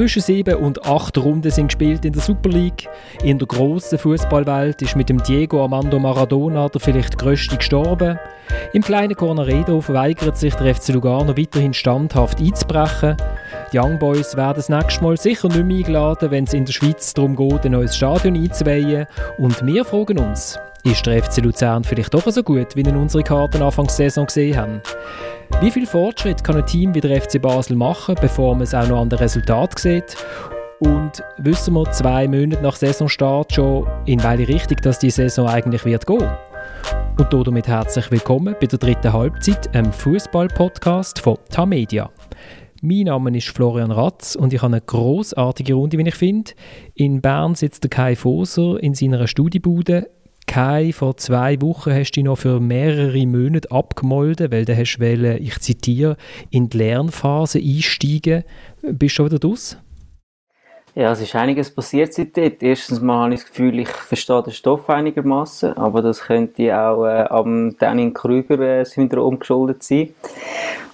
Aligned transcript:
Zwischen 0.00 0.22
sieben 0.22 0.54
und 0.54 0.86
acht 0.86 1.18
Runden 1.18 1.50
sind 1.50 1.66
gespielt 1.66 2.06
in 2.06 2.14
der 2.14 2.22
Super 2.22 2.48
League. 2.48 2.88
In 3.22 3.38
der 3.38 3.46
grossen 3.46 3.98
Fußballwelt 3.98 4.80
ist 4.80 4.96
mit 4.96 5.10
dem 5.10 5.22
Diego 5.22 5.62
Armando 5.62 5.98
Maradona 5.98 6.70
der 6.70 6.80
vielleicht 6.80 7.18
größte 7.18 7.58
gestorben. 7.58 8.18
Im 8.72 8.80
kleinen 8.80 9.14
Cornaredo 9.14 9.82
verweigert 9.82 10.38
sich 10.38 10.54
der 10.54 10.74
FC 10.74 10.94
Lugano 10.94 11.36
weiterhin 11.36 11.74
standhaft 11.74 12.40
einzubrechen. 12.40 13.18
Die 13.74 13.78
Young 13.78 13.98
Boys 13.98 14.34
werden 14.38 14.56
das 14.56 14.70
nächste 14.70 15.04
Mal 15.04 15.18
sicher 15.18 15.48
nicht 15.48 15.64
mehr 15.64 15.76
eingeladen, 15.76 16.30
wenn 16.30 16.44
es 16.44 16.54
in 16.54 16.64
der 16.64 16.72
Schweiz 16.72 17.12
darum 17.12 17.36
geht, 17.36 17.66
ein 17.66 17.72
neues 17.72 17.94
Stadion 17.94 18.36
einzuweihen. 18.36 19.04
Und 19.36 19.66
wir 19.66 19.84
fragen 19.84 20.18
uns, 20.18 20.58
ist 20.82 21.04
der 21.04 21.22
FC 21.22 21.42
Luzern 21.42 21.84
vielleicht 21.84 22.14
doch 22.14 22.26
so 22.26 22.42
gut, 22.42 22.74
wie 22.74 22.80
in 22.80 22.96
unsere 22.96 23.22
Karten 23.22 23.60
Anfangssaison 23.60 24.24
gesehen 24.24 24.56
haben? 24.56 24.80
Wie 25.62 25.70
viel 25.70 25.86
Fortschritt 25.86 26.42
kann 26.42 26.56
ein 26.56 26.64
Team 26.64 26.94
wie 26.94 27.02
der 27.02 27.20
FC 27.20 27.40
Basel 27.40 27.76
machen, 27.76 28.14
bevor 28.18 28.54
man 28.54 28.62
es 28.62 28.72
auch 28.72 28.88
noch 28.88 29.02
an 29.02 29.10
den 29.10 29.18
Resultat 29.18 29.78
sieht? 29.78 30.16
Und 30.78 31.22
wissen 31.36 31.74
wir 31.74 31.84
zwei 31.92 32.26
Monate 32.26 32.62
nach 32.62 32.76
Saisonstart 32.76 33.52
schon, 33.52 33.86
in 34.06 34.22
welche 34.22 34.48
Richtung 34.48 34.78
dass 34.82 34.98
die 34.98 35.10
Saison 35.10 35.46
eigentlich 35.46 35.84
wird 35.84 36.06
gehen? 36.06 36.30
Und 37.18 37.46
damit 37.46 37.68
herzlich 37.68 38.10
willkommen 38.10 38.56
bei 38.58 38.68
der 38.68 38.78
dritten 38.78 39.12
Halbzeit, 39.12 39.74
einem 39.76 39.92
Fußball-Podcast 39.92 41.18
von 41.18 41.36
Tamedia. 41.50 42.10
Mein 42.80 43.02
Name 43.02 43.36
ist 43.36 43.48
Florian 43.48 43.90
Ratz 43.90 44.36
und 44.36 44.54
ich 44.54 44.62
habe 44.62 44.72
eine 44.72 44.80
großartige 44.80 45.74
Runde, 45.74 45.98
wie 45.98 46.08
ich 46.08 46.14
finde. 46.14 46.52
In 46.94 47.20
Bern 47.20 47.54
sitzt 47.54 47.82
der 47.82 47.90
Kai 47.90 48.16
Foser 48.16 48.82
in 48.82 48.94
seiner 48.94 49.26
Studiebude 49.26 50.08
Kai, 50.50 50.92
vor 50.92 51.16
zwei 51.16 51.62
Wochen 51.62 51.92
hast 51.92 52.10
du 52.10 52.24
noch 52.24 52.38
für 52.38 52.58
mehrere 52.58 53.24
Monate 53.24 53.70
abgemolden, 53.70 54.50
weil 54.50 54.64
du 54.64 54.76
hast 54.76 54.98
wollen, 54.98 55.40
ich 55.40 55.56
zitiere, 55.60 56.16
in 56.50 56.68
die 56.68 56.76
Lernphase 56.76 57.60
einsteigen. 57.60 58.42
Bist 58.82 59.00
du 59.00 59.08
schon 59.10 59.26
wieder 59.26 59.38
draus? 59.38 59.76
Ja, 60.96 61.12
es 61.12 61.20
ist 61.20 61.36
einiges 61.36 61.72
passiert 61.72 62.12
seitdem. 62.14 62.52
Erstens 62.58 63.00
mal 63.00 63.26
habe 63.26 63.34
ich 63.34 63.42
das 63.42 63.48
Gefühl, 63.48 63.78
ich 63.78 63.90
verstehe 63.90 64.42
den 64.42 64.52
Stoff 64.52 64.90
einigermaßen, 64.90 65.74
aber 65.74 66.02
das 66.02 66.22
könnte 66.22 66.76
auch 66.76 67.04
äh, 67.06 67.26
am 67.30 67.76
Danning 67.78 68.12
Krüger-Syndrom 68.12 69.38
geschuldet 69.38 69.84
sein. 69.84 70.08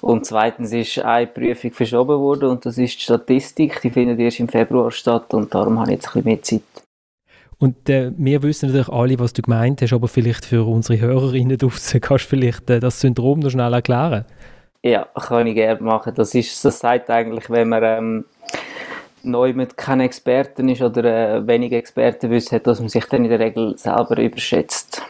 Und 0.02 0.26
zweitens 0.26 0.70
ist 0.74 0.98
eine 0.98 1.28
Prüfung 1.28 1.72
verschoben 1.72 2.20
worden 2.20 2.50
und 2.50 2.66
das 2.66 2.76
ist 2.76 2.98
die 2.98 3.04
Statistik. 3.04 3.80
Die 3.80 3.88
findet 3.88 4.18
erst 4.18 4.38
im 4.38 4.48
Februar 4.48 4.90
statt 4.90 5.32
und 5.32 5.54
darum 5.54 5.80
habe 5.80 5.92
ich 5.92 5.96
jetzt 5.96 6.08
ein 6.08 6.12
bisschen 6.12 6.24
mehr 6.24 6.42
Zeit. 6.42 6.85
Und 7.58 7.88
äh, 7.88 8.12
wir 8.16 8.42
wissen 8.42 8.66
natürlich 8.66 8.88
alle, 8.88 9.18
was 9.18 9.32
du 9.32 9.42
gemeint 9.42 9.80
hast, 9.80 9.92
aber 9.92 10.08
vielleicht 10.08 10.44
für 10.44 10.66
unsere 10.66 11.00
Hörerinnen 11.00 11.56
draußen 11.58 12.00
kannst 12.00 12.26
du 12.26 12.28
vielleicht 12.30 12.68
äh, 12.70 12.80
das 12.80 13.00
Syndrom 13.00 13.40
noch 13.40 13.50
schnell 13.50 13.72
erklären? 13.72 14.24
Ja, 14.82 15.06
kann 15.14 15.46
ich 15.46 15.54
gerne 15.54 15.80
machen. 15.82 16.12
Das 16.14 16.34
ist, 16.34 16.64
das 16.64 16.78
sagt 16.78 17.10
eigentlich, 17.10 17.50
wenn 17.50 17.68
man 17.68 17.82
ähm, 17.82 18.24
neu 19.22 19.52
mit 19.52 19.76
keinen 19.76 20.02
Experten 20.02 20.68
ist 20.68 20.82
oder 20.82 21.04
äh, 21.36 21.46
wenige 21.46 21.76
Experten 21.76 22.30
wissen, 22.30 22.60
dass 22.62 22.78
man 22.78 22.88
sich 22.88 23.04
dann 23.06 23.24
in 23.24 23.30
der 23.30 23.40
Regel 23.40 23.76
selber 23.76 24.18
überschätzt. 24.18 25.02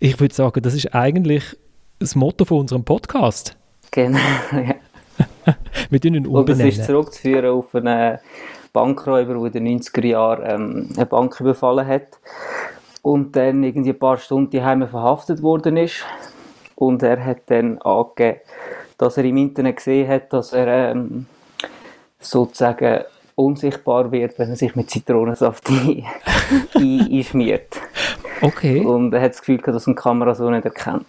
Ich 0.00 0.20
würde 0.20 0.34
sagen, 0.34 0.60
das 0.62 0.74
ist 0.74 0.94
eigentlich 0.94 1.56
das 1.98 2.14
Motto 2.14 2.44
von 2.44 2.58
unserem 2.58 2.84
Podcast. 2.84 3.56
Genau, 3.90 4.18
ja. 4.52 4.74
Wir 5.90 6.00
tun 6.00 6.14
ihn 6.14 6.26
Und 6.26 6.48
das 6.48 6.58
ist 6.58 6.84
zurückzuführen 6.84 7.46
auf 7.46 7.74
eine 7.74 8.20
Bankräuber, 8.72 9.34
der 9.50 9.60
in 9.60 9.64
den 9.64 9.80
90er 9.80 10.06
Jahren 10.06 10.42
ähm, 10.44 10.88
eine 10.96 11.06
Bank 11.06 11.38
überfallen 11.40 11.86
hat 11.86 12.18
und 13.02 13.36
dann 13.36 13.62
irgendwie 13.62 13.90
ein 13.90 13.98
paar 13.98 14.16
Stunden 14.16 14.50
daheim 14.50 14.86
verhaftet 14.88 15.42
worden 15.42 15.76
ist. 15.76 16.04
Und 16.74 17.02
er 17.02 17.24
hat 17.24 17.42
dann 17.46 17.78
angegeben, 17.78 18.40
dass 18.98 19.16
er 19.16 19.24
im 19.24 19.36
Internet 19.36 19.76
gesehen 19.76 20.08
hat, 20.08 20.32
dass 20.32 20.52
er 20.52 20.92
ähm, 20.92 21.26
sozusagen 22.18 23.04
unsichtbar 23.34 24.10
wird, 24.10 24.38
wenn 24.38 24.50
er 24.50 24.56
sich 24.56 24.74
mit 24.74 24.90
Zitronensaft 24.90 25.68
einschmiert. 26.74 27.80
Okay. 28.40 28.84
Und 28.84 29.12
er 29.12 29.22
hat 29.22 29.32
das 29.32 29.40
Gefühl 29.40 29.58
gehabt, 29.58 29.76
dass 29.76 29.86
eine 29.86 29.94
Kamera 29.94 30.34
so 30.34 30.50
nicht 30.50 30.64
erkennt. 30.64 31.06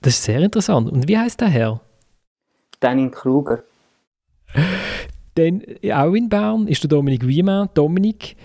Das 0.00 0.14
ist 0.14 0.24
sehr 0.24 0.40
interessant. 0.40 0.90
Und 0.90 1.08
wie 1.08 1.18
heißt 1.18 1.40
der 1.40 1.48
Herr? 1.48 1.80
Danny 2.80 3.10
Kruger. 3.10 3.62
Dann 5.34 5.62
auch 5.92 6.14
in 6.14 6.28
Bern 6.28 6.66
ist 6.66 6.82
der 6.82 6.88
Dominik 6.88 7.26
Wiemann. 7.26 7.68
Dominik, 7.74 8.36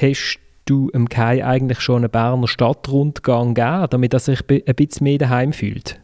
hast 0.00 0.38
du 0.64 0.90
dem 0.90 1.08
Kai 1.08 1.44
eigentlich 1.44 1.80
schon 1.80 2.02
einen 2.02 2.10
Berner 2.10 2.48
Stadtrundgang 2.48 3.54
gegeben, 3.54 3.86
damit 3.90 4.14
er 4.14 4.20
sich 4.20 4.40
ein 4.48 4.74
bisschen 4.74 5.04
mehr 5.04 5.18
daheim 5.18 5.52
fühlt? 5.52 6.00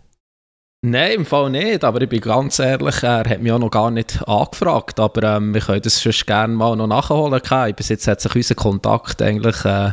Nein, 0.80 1.12
im 1.12 1.26
Fall 1.26 1.50
nicht, 1.50 1.82
aber 1.82 2.00
ich 2.02 2.08
bin 2.08 2.20
ganz 2.20 2.60
ehrlich, 2.60 3.02
er 3.02 3.28
hat 3.28 3.42
mich 3.42 3.50
auch 3.50 3.58
noch 3.58 3.70
gar 3.70 3.90
nicht 3.90 4.22
angefragt, 4.28 5.00
aber 5.00 5.36
ähm, 5.36 5.52
wir 5.52 5.60
können 5.60 5.82
das 5.82 6.00
schon 6.00 6.12
gerne 6.24 6.54
mal 6.54 6.76
noch 6.76 6.86
nachholen. 6.86 7.42
Kai. 7.42 7.72
Bis 7.72 7.88
jetzt 7.88 8.06
hat 8.06 8.20
sich 8.20 8.32
unser 8.36 8.54
Kontakt 8.54 9.20
eigentlich 9.20 9.64
äh, 9.64 9.90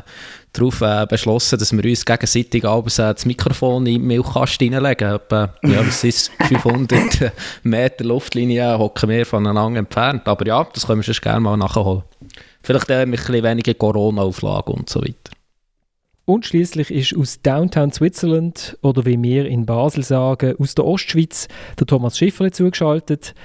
darauf 0.55 0.81
äh, 0.81 1.05
beschlossen, 1.07 1.59
dass 1.59 1.71
wir 1.71 1.83
uns 1.83 2.05
gegenseitig 2.05 2.65
abends 2.65 2.99
äh, 2.99 3.13
das 3.13 3.25
Mikrofon 3.25 3.85
in 3.85 3.93
den 3.95 4.07
Milchkasten 4.07 4.73
reinlegen. 4.73 5.15
Etwa, 5.15 5.53
ja, 5.63 5.83
das 5.83 6.03
ist 6.03 6.31
500 6.47 7.31
Meter 7.63 8.03
Luftlinie, 8.03 8.77
hocken 8.77 9.09
wir 9.09 9.25
voneinander 9.25 9.79
entfernt. 9.79 10.27
Aber 10.27 10.45
ja, 10.45 10.65
das 10.73 10.87
können 10.87 11.03
wir 11.05 11.13
schon 11.13 11.21
gerne 11.21 11.39
mal 11.41 11.57
nachholen. 11.57 12.03
Vielleicht 12.63 12.89
äh, 12.89 13.05
mit 13.05 13.19
ein 13.19 13.25
bisschen 13.25 13.43
weniger 13.43 13.73
Corona-Auflagen 13.73 14.73
und 14.73 14.89
so 14.89 15.01
weiter. 15.01 15.31
Und 16.27 16.43
schließlich 16.43 16.89
ist 16.89 17.15
aus 17.15 17.43
Downtown 17.43 17.91
Switzerland 17.91 18.79
oder 18.81 19.05
wie 19.05 19.21
wir 19.21 19.45
in 19.45 19.67
Basel 19.67 20.03
sagen, 20.03 20.55
aus 20.57 20.73
der 20.73 20.83
Ostschweiz 20.83 21.47
der 21.79 21.85
Thomas 21.85 22.17
Schifferle 22.17 22.49
zugeschaltet. 22.49 23.35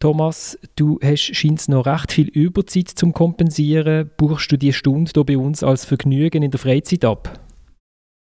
Thomas, 0.00 0.58
du 0.76 0.98
hast 1.04 1.36
scheinst 1.36 1.68
noch 1.68 1.84
recht 1.84 2.10
viel 2.10 2.28
Überzeit 2.28 2.88
zum 2.88 3.12
Kompensieren. 3.12 4.10
Buchst 4.16 4.50
du 4.50 4.56
die 4.56 4.72
Stunde 4.72 5.10
hier 5.14 5.24
bei 5.24 5.36
uns 5.36 5.62
als 5.62 5.84
Vergnügen 5.84 6.42
in 6.42 6.50
der 6.50 6.58
Freizeit 6.58 7.04
ab? 7.04 7.38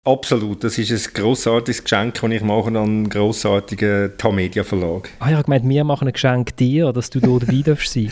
Absolut, 0.07 0.65
das 0.65 0.79
ist 0.79 0.91
ein 0.91 1.13
grossartiges 1.13 1.85
Geschenk, 1.85 2.15
das 2.15 2.31
ich 2.31 2.43
mache 2.43 2.69
an 2.69 2.77
einen 2.79 3.09
grossartigen 3.11 4.13
Tamedia 4.17 4.65
Verlag. 4.65 5.11
Ah 5.19 5.29
ja, 5.29 5.39
ich 5.39 5.45
gemeint, 5.45 5.69
wir 5.69 5.85
machen 5.85 6.09
ein 6.09 6.15
Geschenk 6.15 6.57
dir, 6.57 6.91
dass 6.91 7.11
du 7.11 7.21
hier 7.21 7.39
dabei 7.39 7.61
darfst 7.63 7.93
sein. 7.93 8.11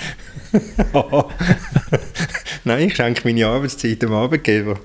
Nein, 2.65 2.89
ich 2.89 2.95
schenke 2.97 3.23
meine 3.25 3.47
Arbeitszeit 3.47 4.03
dem 4.03 4.13
Arbeitgeber. 4.13 4.79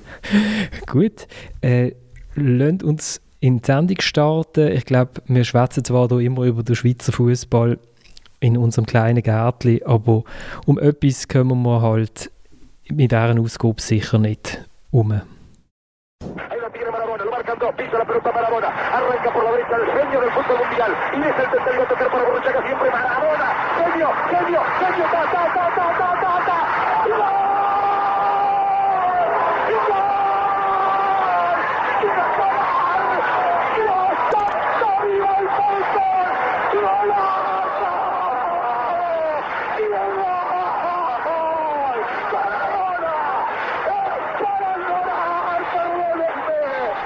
Gut, 0.85 1.27
äh, 1.59 1.91
lasst 2.35 2.83
uns 2.83 3.21
in 3.41 3.57
die 3.57 3.65
Sendung 3.65 3.99
starten. 3.99 4.71
Ich 4.71 4.85
glaube, 4.85 5.21
wir 5.27 5.43
schwätzen 5.43 5.83
zwar 5.83 6.07
hier 6.07 6.19
immer 6.19 6.43
über 6.43 6.63
den 6.63 6.77
Schweizer 6.77 7.11
Fußball 7.11 7.79
in 8.39 8.57
unserem 8.57 8.85
kleinen 8.85 9.21
Gärtchen, 9.21 9.85
aber 9.85 10.23
um 10.65 10.79
etwas 10.79 11.27
kommen 11.27 11.63
wir 11.63 11.81
halt 11.81 12.31
mit 12.87 13.11
dieser 13.11 13.37
Ausgabe 13.37 13.81
sicher 13.81 14.19
nicht 14.19 14.63
um. 14.91 15.21
Dos, 17.59 17.73
pisa 17.75 17.97
la 17.97 18.05
pelota 18.05 18.31
Maradona, 18.31 18.67
arranca 18.67 19.31
por 19.31 19.43
la 19.43 19.51
derecha 19.51 19.75
el 19.75 19.91
genio 19.91 20.21
del 20.21 20.31
fútbol 20.31 20.57
mundial, 20.59 20.91
y 21.13 21.21
es 21.21 21.39
el 21.39 21.49
tercero 21.49 21.83
a 21.83 21.87
tocar 21.87 22.07
para 22.11 22.23
Borruchaga, 22.23 22.61
siempre 22.65 22.91
Maradona, 22.91 23.47
genio, 23.77 24.09
genio, 24.29 24.61
genio, 24.79 25.05
ta, 25.11 25.23
ta, 25.31 26.22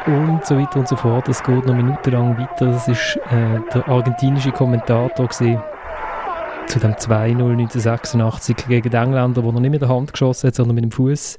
und 0.07 0.45
so 0.45 0.57
weiter 0.57 0.79
und 0.79 0.87
so 0.87 0.95
fort. 0.95 1.27
Es 1.27 1.43
geht 1.43 1.65
noch 1.65 1.75
minutenlang 1.75 2.37
weiter. 2.37 2.65
Das 2.65 2.87
ist 2.87 3.17
äh, 3.29 3.59
der 3.73 3.87
argentinische 3.87 4.51
Kommentator 4.51 5.27
gewesen, 5.27 5.61
zu 6.67 6.79
dem 6.79 6.93
2-0 6.93 7.29
1986 7.29 8.67
gegen 8.67 8.89
die 8.89 8.95
Engländer, 8.95 9.43
wo 9.43 9.49
er 9.49 9.59
nicht 9.59 9.71
mit 9.71 9.81
der 9.81 9.89
Hand 9.89 10.13
geschossen 10.13 10.47
hat, 10.47 10.55
sondern 10.55 10.75
mit 10.75 10.83
dem 10.85 10.91
Fuß. 10.91 11.37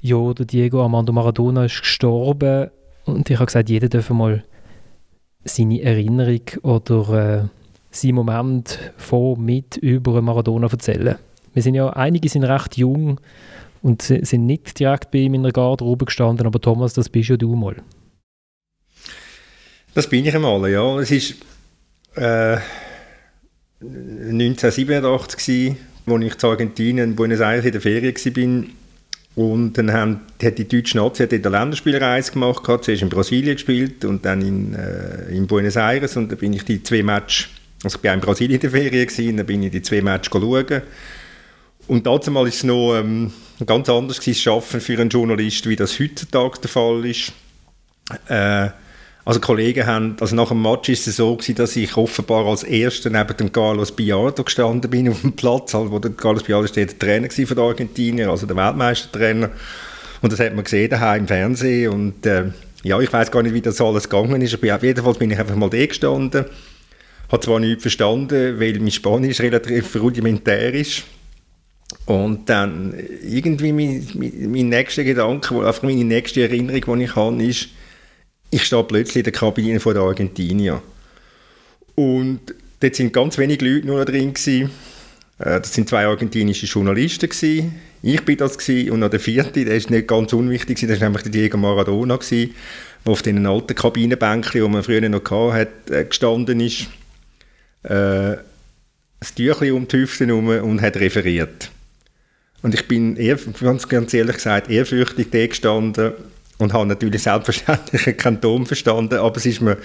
Ja, 0.00 0.32
der 0.32 0.46
Diego 0.46 0.82
Armando 0.82 1.12
Maradona 1.12 1.64
ist 1.64 1.80
gestorben 1.80 2.70
und 3.04 3.28
ich 3.28 3.36
habe 3.36 3.46
gesagt, 3.46 3.68
jeder 3.68 3.88
darf 3.88 4.10
mal 4.10 4.44
seine 5.44 5.82
Erinnerung 5.82 6.42
oder 6.62 7.42
äh, 7.42 7.48
seinen 7.90 8.14
Moment 8.14 8.78
von, 8.96 9.44
mit, 9.44 9.76
über 9.76 10.20
Maradona 10.22 10.68
erzählen. 10.70 11.16
Wir 11.54 11.62
sind 11.62 11.74
ja, 11.74 11.88
einige 11.90 12.28
sind 12.28 12.44
recht 12.44 12.76
jung, 12.76 13.18
und 13.86 14.02
sind 14.02 14.46
nicht 14.46 14.80
direkt 14.80 15.12
bei 15.12 15.18
ihm 15.18 15.34
in 15.34 15.44
der 15.44 15.52
Garderobe 15.52 16.06
gestanden, 16.06 16.44
aber 16.44 16.60
Thomas, 16.60 16.92
das 16.94 17.08
bist 17.08 17.28
ja 17.28 17.36
du 17.36 17.54
mal. 17.54 17.76
Das 19.94 20.08
bin 20.08 20.26
ich 20.26 20.34
einmal, 20.34 20.68
ja. 20.68 20.98
Es 20.98 21.36
war 22.16 22.54
äh, 22.56 22.58
1987 23.80 25.76
als 26.04 26.24
ich 26.24 26.36
zu 26.36 26.48
Argentinien 26.48 27.10
in 27.10 27.16
Buenos 27.16 27.38
Aires 27.38 27.64
in 27.64 27.70
der 27.70 27.80
Ferien 27.80 28.12
war. 29.36 29.44
Und 29.46 29.78
dann 29.78 29.92
haben, 29.92 30.20
hat 30.42 30.58
die 30.58 30.66
deutsche 30.66 30.96
Nazi 30.96 31.22
hat 31.22 31.32
eine 31.32 31.48
Länderspielreise 31.48 32.32
gemacht, 32.32 32.66
hat 32.66 32.82
zuerst 32.82 33.02
in 33.02 33.08
Brasilien 33.08 33.54
gespielt 33.54 34.04
und 34.04 34.24
dann 34.24 34.42
in, 34.42 34.74
äh, 34.74 35.28
in 35.30 35.46
Buenos 35.46 35.76
Aires. 35.76 36.16
Und 36.16 36.32
da 36.32 36.34
bin 36.34 36.52
ich 36.54 36.64
die 36.64 36.82
zwei 36.82 37.04
Matches, 37.04 37.50
also 37.84 37.98
ich 37.98 38.04
war 38.04 38.14
in 38.14 38.20
Brasilien 38.20 38.54
in 38.54 38.60
der 38.62 38.70
Ferien, 38.70 39.06
gewesen, 39.06 39.36
dann 39.36 39.46
bin 39.46 39.62
ich 39.62 39.70
die 39.70 39.82
zwei 39.82 40.02
Matches 40.02 40.32
schauen. 40.32 40.82
Und 41.88 42.06
dazu 42.06 42.34
war 42.34 42.46
es 42.46 42.64
noch 42.64 42.96
ähm, 42.96 43.32
ganz 43.64 43.88
anders 43.88 44.20
gewesen, 44.20 44.50
Arbeiten 44.50 44.80
für 44.80 44.98
einen 44.98 45.08
Journalist, 45.08 45.68
wie 45.68 45.76
das 45.76 45.98
heutzutage 45.98 46.60
der 46.60 46.70
Fall 46.70 47.04
ist. 47.06 47.32
Äh, 48.28 48.70
also 49.24 49.40
Kollegen 49.40 49.86
haben, 49.86 50.16
also 50.20 50.36
nach 50.36 50.48
dem 50.48 50.62
Match 50.62 50.88
ist 50.88 51.08
es 51.08 51.16
so 51.16 51.34
gewesen, 51.34 51.56
dass 51.56 51.74
ich 51.74 51.96
offenbar 51.96 52.46
als 52.46 52.62
Erster 52.62 53.10
neben 53.10 53.36
dem 53.36 53.50
Carlos 53.50 53.90
Biardo 53.90 54.44
gestanden 54.44 54.88
bin 54.88 55.08
auf 55.08 55.20
dem 55.20 55.32
Platz, 55.32 55.74
halt, 55.74 55.90
wo 55.90 55.98
der 55.98 56.12
Carlos 56.12 56.44
Biardo 56.44 56.68
steht, 56.68 56.92
der 56.92 56.98
Trainer 56.98 57.28
von 57.28 57.56
der 57.56 57.64
Argentinier, 57.64 58.30
also 58.30 58.46
der 58.46 58.56
Weltmeistertrainer. 58.56 59.50
Und 60.22 60.32
das 60.32 60.38
hat 60.38 60.54
man 60.54 60.62
gesehen 60.62 60.90
daheim 60.90 61.22
im 61.22 61.28
Fernsehen 61.28 61.92
und 61.92 62.24
äh, 62.24 62.44
ja, 62.84 63.00
ich 63.00 63.12
weiß 63.12 63.32
gar 63.32 63.42
nicht, 63.42 63.54
wie 63.54 63.60
das 63.60 63.80
alles 63.80 64.08
gegangen 64.08 64.40
ist, 64.42 64.54
aber 64.54 64.84
jedenfalls 64.84 65.18
bin 65.18 65.32
ich 65.32 65.38
einfach 65.38 65.56
mal 65.56 65.70
da 65.70 65.84
gestanden, 65.84 66.44
habe 67.28 67.44
zwar 67.44 67.58
nichts 67.58 67.82
verstanden, 67.82 68.60
weil 68.60 68.78
mein 68.78 68.92
Spanisch 68.92 69.40
relativ 69.40 69.96
rudimentär 69.96 70.72
ist 70.72 71.02
und 72.06 72.48
dann 72.48 72.94
irgendwie 73.22 73.72
mein, 73.72 74.06
mein, 74.14 74.50
mein 74.50 74.68
nächster 74.68 75.02
Gedanke, 75.02 75.66
einfach 75.66 75.82
meine 75.82 76.04
nächste 76.04 76.42
Erinnerung, 76.42 76.98
die 76.98 77.04
ich 77.04 77.16
habe, 77.16 77.42
ist, 77.42 77.68
ich 78.50 78.64
stehe 78.64 78.84
plötzlich 78.84 79.16
in 79.16 79.24
der 79.24 79.32
Kabine 79.32 79.80
von 79.80 79.92
der 79.92 80.04
Argentinier. 80.04 80.82
Und 81.96 82.40
dort 82.78 82.94
sind 82.94 83.12
ganz 83.12 83.38
wenige 83.38 83.68
Leute 83.68 83.86
nur 83.88 84.04
drin 84.04 84.32
gewesen. 84.34 84.70
Äh, 85.40 85.60
das 85.60 85.74
sind 85.74 85.88
zwei 85.88 86.06
argentinische 86.06 86.66
Journalisten 86.66 87.28
gewesen. 87.28 87.74
Ich 88.02 88.24
bin 88.24 88.36
das 88.36 88.56
gewesen. 88.56 88.92
und 88.92 89.00
noch 89.00 89.10
der 89.10 89.18
vierte, 89.18 89.64
der 89.64 89.74
ist 89.74 89.90
nicht 89.90 90.06
ganz 90.06 90.32
unwichtig 90.32 90.76
gewesen, 90.76 90.90
das 90.90 91.00
war 91.00 91.08
nämlich 91.08 91.24
der 91.24 91.32
Diego 91.32 91.56
Maradona 91.56 92.16
gewesen, 92.16 92.54
der 93.04 93.12
auf 93.12 93.22
den 93.22 93.44
alten 93.44 93.74
Kabinenbänkchen, 93.74 94.62
die 94.62 94.68
man 94.68 94.84
früher 94.84 95.08
noch 95.08 95.28
hatte, 95.52 95.72
äh, 95.90 96.04
gestanden 96.04 96.60
ist, 96.60 96.82
äh, 97.82 98.36
das 99.18 99.34
Tüchlein 99.34 99.72
um 99.72 99.88
die 99.88 99.96
Hüfte 99.96 100.26
herum 100.26 100.48
und 100.48 100.80
hat 100.80 100.96
referiert. 100.98 101.72
Und 102.66 102.74
ich 102.74 102.88
bin 102.88 103.14
eher, 103.14 103.38
ganz, 103.60 103.86
ganz 103.86 104.12
ehrlich 104.12 104.38
gesagt 104.38 104.68
ehrfürchtig 104.68 105.28
da 105.30 105.46
gestanden 105.46 106.14
und 106.58 106.72
habe 106.72 106.84
natürlich 106.84 107.22
selbstverständlich 107.22 108.16
keinen 108.16 108.40
Ton 108.40 108.66
verstanden, 108.66 109.20
aber 109.20 109.36
es 109.36 109.46
ist 109.46 109.60
mir, 109.60 109.78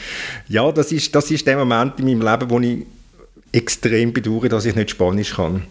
ja, 0.48 0.72
das 0.72 0.92
ist, 0.92 1.14
das 1.14 1.30
ist 1.30 1.46
der 1.46 1.58
Moment 1.58 2.00
in 2.00 2.06
meinem 2.06 2.24
Leben, 2.24 2.50
wo 2.50 2.60
ich 2.60 2.80
extrem 3.52 4.12
bedauere, 4.12 4.50
dass 4.50 4.66
ich 4.66 4.74
nicht 4.74 4.90
Spanisch 4.90 5.36
kann. 5.36 5.62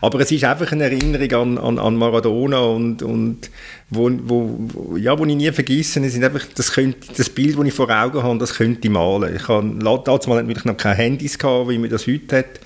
Aber 0.00 0.18
es 0.20 0.32
ist 0.32 0.44
einfach 0.44 0.72
eine 0.72 0.84
Erinnerung 0.84 1.58
an, 1.58 1.58
an, 1.58 1.78
an 1.78 1.96
Maradona 1.96 2.60
und, 2.60 3.02
und 3.02 3.50
wo, 3.90 4.10
wo, 4.10 4.96
ja, 4.96 5.18
wo 5.18 5.26
ich 5.26 5.36
nie 5.36 5.52
vergessen 5.52 6.04
es 6.04 6.14
sind 6.14 6.24
einfach, 6.24 6.46
das, 6.54 6.72
könnte, 6.72 7.06
das 7.18 7.28
Bild, 7.28 7.58
das 7.58 7.66
ich 7.66 7.74
vor 7.74 7.90
Augen 7.90 8.22
habe, 8.22 8.38
das 8.38 8.54
könnte 8.54 8.80
ich 8.88 8.90
malen. 8.90 9.36
Ich 9.36 9.46
habe 9.46 9.78
damals 9.78 10.26
natürlich 10.26 10.64
noch 10.64 10.78
keine 10.78 10.94
Handys 10.94 11.38
gehabt, 11.38 11.68
wie 11.68 11.76
man 11.76 11.90
das 11.90 12.06
heute 12.06 12.38
hat, 12.38 12.60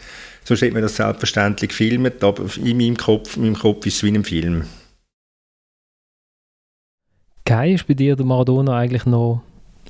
sonst 0.44 0.62
hätte 0.62 0.74
man 0.74 0.82
das 0.82 0.96
selbstverständlich 0.96 1.70
gefilmt, 1.70 2.22
aber 2.22 2.44
in 2.56 2.76
meinem 2.76 2.96
Kopf, 2.96 3.36
in 3.36 3.42
meinem 3.42 3.58
Kopf 3.58 3.86
ist 3.86 3.96
es 3.96 4.02
wie 4.02 4.12
ein 4.12 4.24
Film. 4.24 4.64
Kai, 7.44 7.72
ist 7.72 7.86
bei 7.86 7.94
dir 7.94 8.16
der 8.16 8.24
Maradona 8.24 8.76
eigentlich 8.76 9.04
noch 9.04 9.42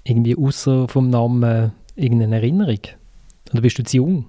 irgendwie 0.05 0.37
außer 0.37 0.89
vom 0.89 1.11
Namen 1.11 1.73
irgendeine 1.97 2.37
Erinnerung? 2.37 2.81
Oder 3.53 3.61
bist 3.61 3.79
du 3.79 3.85
zu 3.85 3.99
jung? 3.99 4.27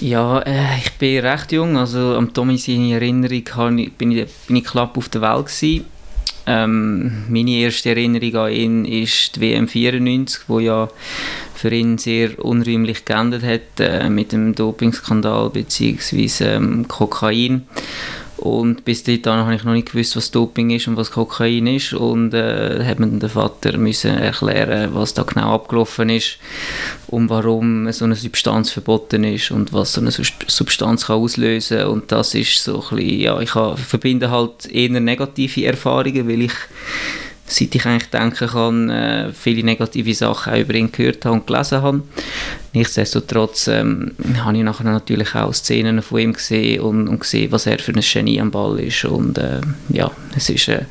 Ja, 0.00 0.40
äh, 0.40 0.78
ich 0.78 0.92
bin 0.92 1.24
recht 1.24 1.50
jung. 1.52 1.76
Also 1.76 2.14
am 2.16 2.32
Tommy 2.34 2.58
seine 2.58 2.94
Erinnerung 2.94 3.78
ich, 3.78 3.92
bin, 3.94 4.12
ich, 4.12 4.28
bin 4.46 4.56
ich 4.56 4.64
knapp 4.64 4.96
auf 4.98 5.08
der 5.08 5.22
Welt 5.22 5.46
gewesen. 5.46 5.86
Ähm, 6.52 7.12
meine 7.28 7.50
erste 7.52 7.90
Erinnerung 7.90 8.34
an 8.34 8.52
ihn 8.52 8.84
ist 8.84 9.36
die 9.36 9.40
WM 9.42 9.68
94, 9.68 10.48
wo 10.48 10.58
ja 10.58 10.88
für 11.54 11.70
ihn 11.70 11.96
sehr 11.96 12.44
unrühmlich 12.44 13.04
geendet 13.04 13.44
hat 13.44 13.78
äh, 13.78 14.10
mit 14.10 14.32
dem 14.32 14.56
Dopingskandal 14.56 15.50
bzw. 15.50 16.28
Ähm, 16.40 16.88
Kokain. 16.88 17.68
Und 18.40 18.86
bis 18.86 19.04
dahin 19.04 19.26
habe 19.26 19.54
ich 19.54 19.64
noch 19.64 19.74
nicht 19.74 19.92
gewusst, 19.92 20.16
was 20.16 20.30
Doping 20.30 20.70
ist 20.70 20.88
und 20.88 20.96
was 20.96 21.10
Kokain 21.10 21.66
ist. 21.66 21.92
Und 21.92 22.32
äh, 22.32 22.82
hat 22.84 22.98
mir 22.98 23.06
der 23.06 23.28
Vater 23.28 23.76
müssen 23.76 24.16
erklären, 24.16 24.94
was 24.94 25.12
da 25.12 25.24
genau 25.24 25.54
abgelaufen 25.54 26.08
ist 26.08 26.38
und 27.08 27.28
warum 27.28 27.92
so 27.92 28.06
eine 28.06 28.14
Substanz 28.14 28.70
verboten 28.70 29.24
ist 29.24 29.50
und 29.50 29.74
was 29.74 29.92
so 29.92 30.00
eine 30.00 30.10
Substanz 30.10 31.06
kann 31.06 31.16
auslösen 31.16 31.78
kann. 31.80 31.88
Und 31.88 32.12
das 32.12 32.34
ist 32.34 32.64
so 32.64 32.82
ein 32.90 32.96
bisschen, 32.96 33.20
ja, 33.20 33.40
ich 33.40 33.54
habe, 33.54 33.76
verbinde 33.76 34.30
halt 34.30 34.66
eher 34.72 34.88
negative 34.88 35.66
Erfahrungen, 35.66 36.26
weil 36.26 36.42
ich 36.42 36.52
seit 37.50 37.74
ich 37.74 37.84
eigentlich 37.84 38.10
denken 38.10 38.48
kann, 38.48 38.90
äh, 38.90 39.32
viele 39.32 39.64
negative 39.64 40.14
Sachen 40.14 40.52
auch 40.52 40.58
über 40.58 40.74
ihn 40.74 40.92
gehört 40.92 41.24
habe 41.24 41.34
und 41.34 41.46
gelesen 41.46 41.82
habe. 41.82 42.02
Nichtsdestotrotz 42.72 43.66
ähm, 43.66 44.12
habe 44.38 44.56
ich 44.56 44.62
nachher 44.62 44.84
natürlich 44.84 45.34
auch 45.34 45.52
Szenen 45.52 46.02
von 46.02 46.20
ihm 46.20 46.32
gesehen 46.32 46.80
und, 46.80 47.08
und 47.08 47.20
gesehen, 47.20 47.50
was 47.50 47.66
er 47.66 47.80
für 47.80 47.92
ein 47.92 48.00
Genie 48.00 48.40
am 48.40 48.50
Ball 48.52 48.78
ist. 48.78 49.04
Und 49.04 49.38
äh, 49.38 49.60
ja, 49.88 50.10
es 50.36 50.48
ist 50.48 50.68
eine, 50.68 50.86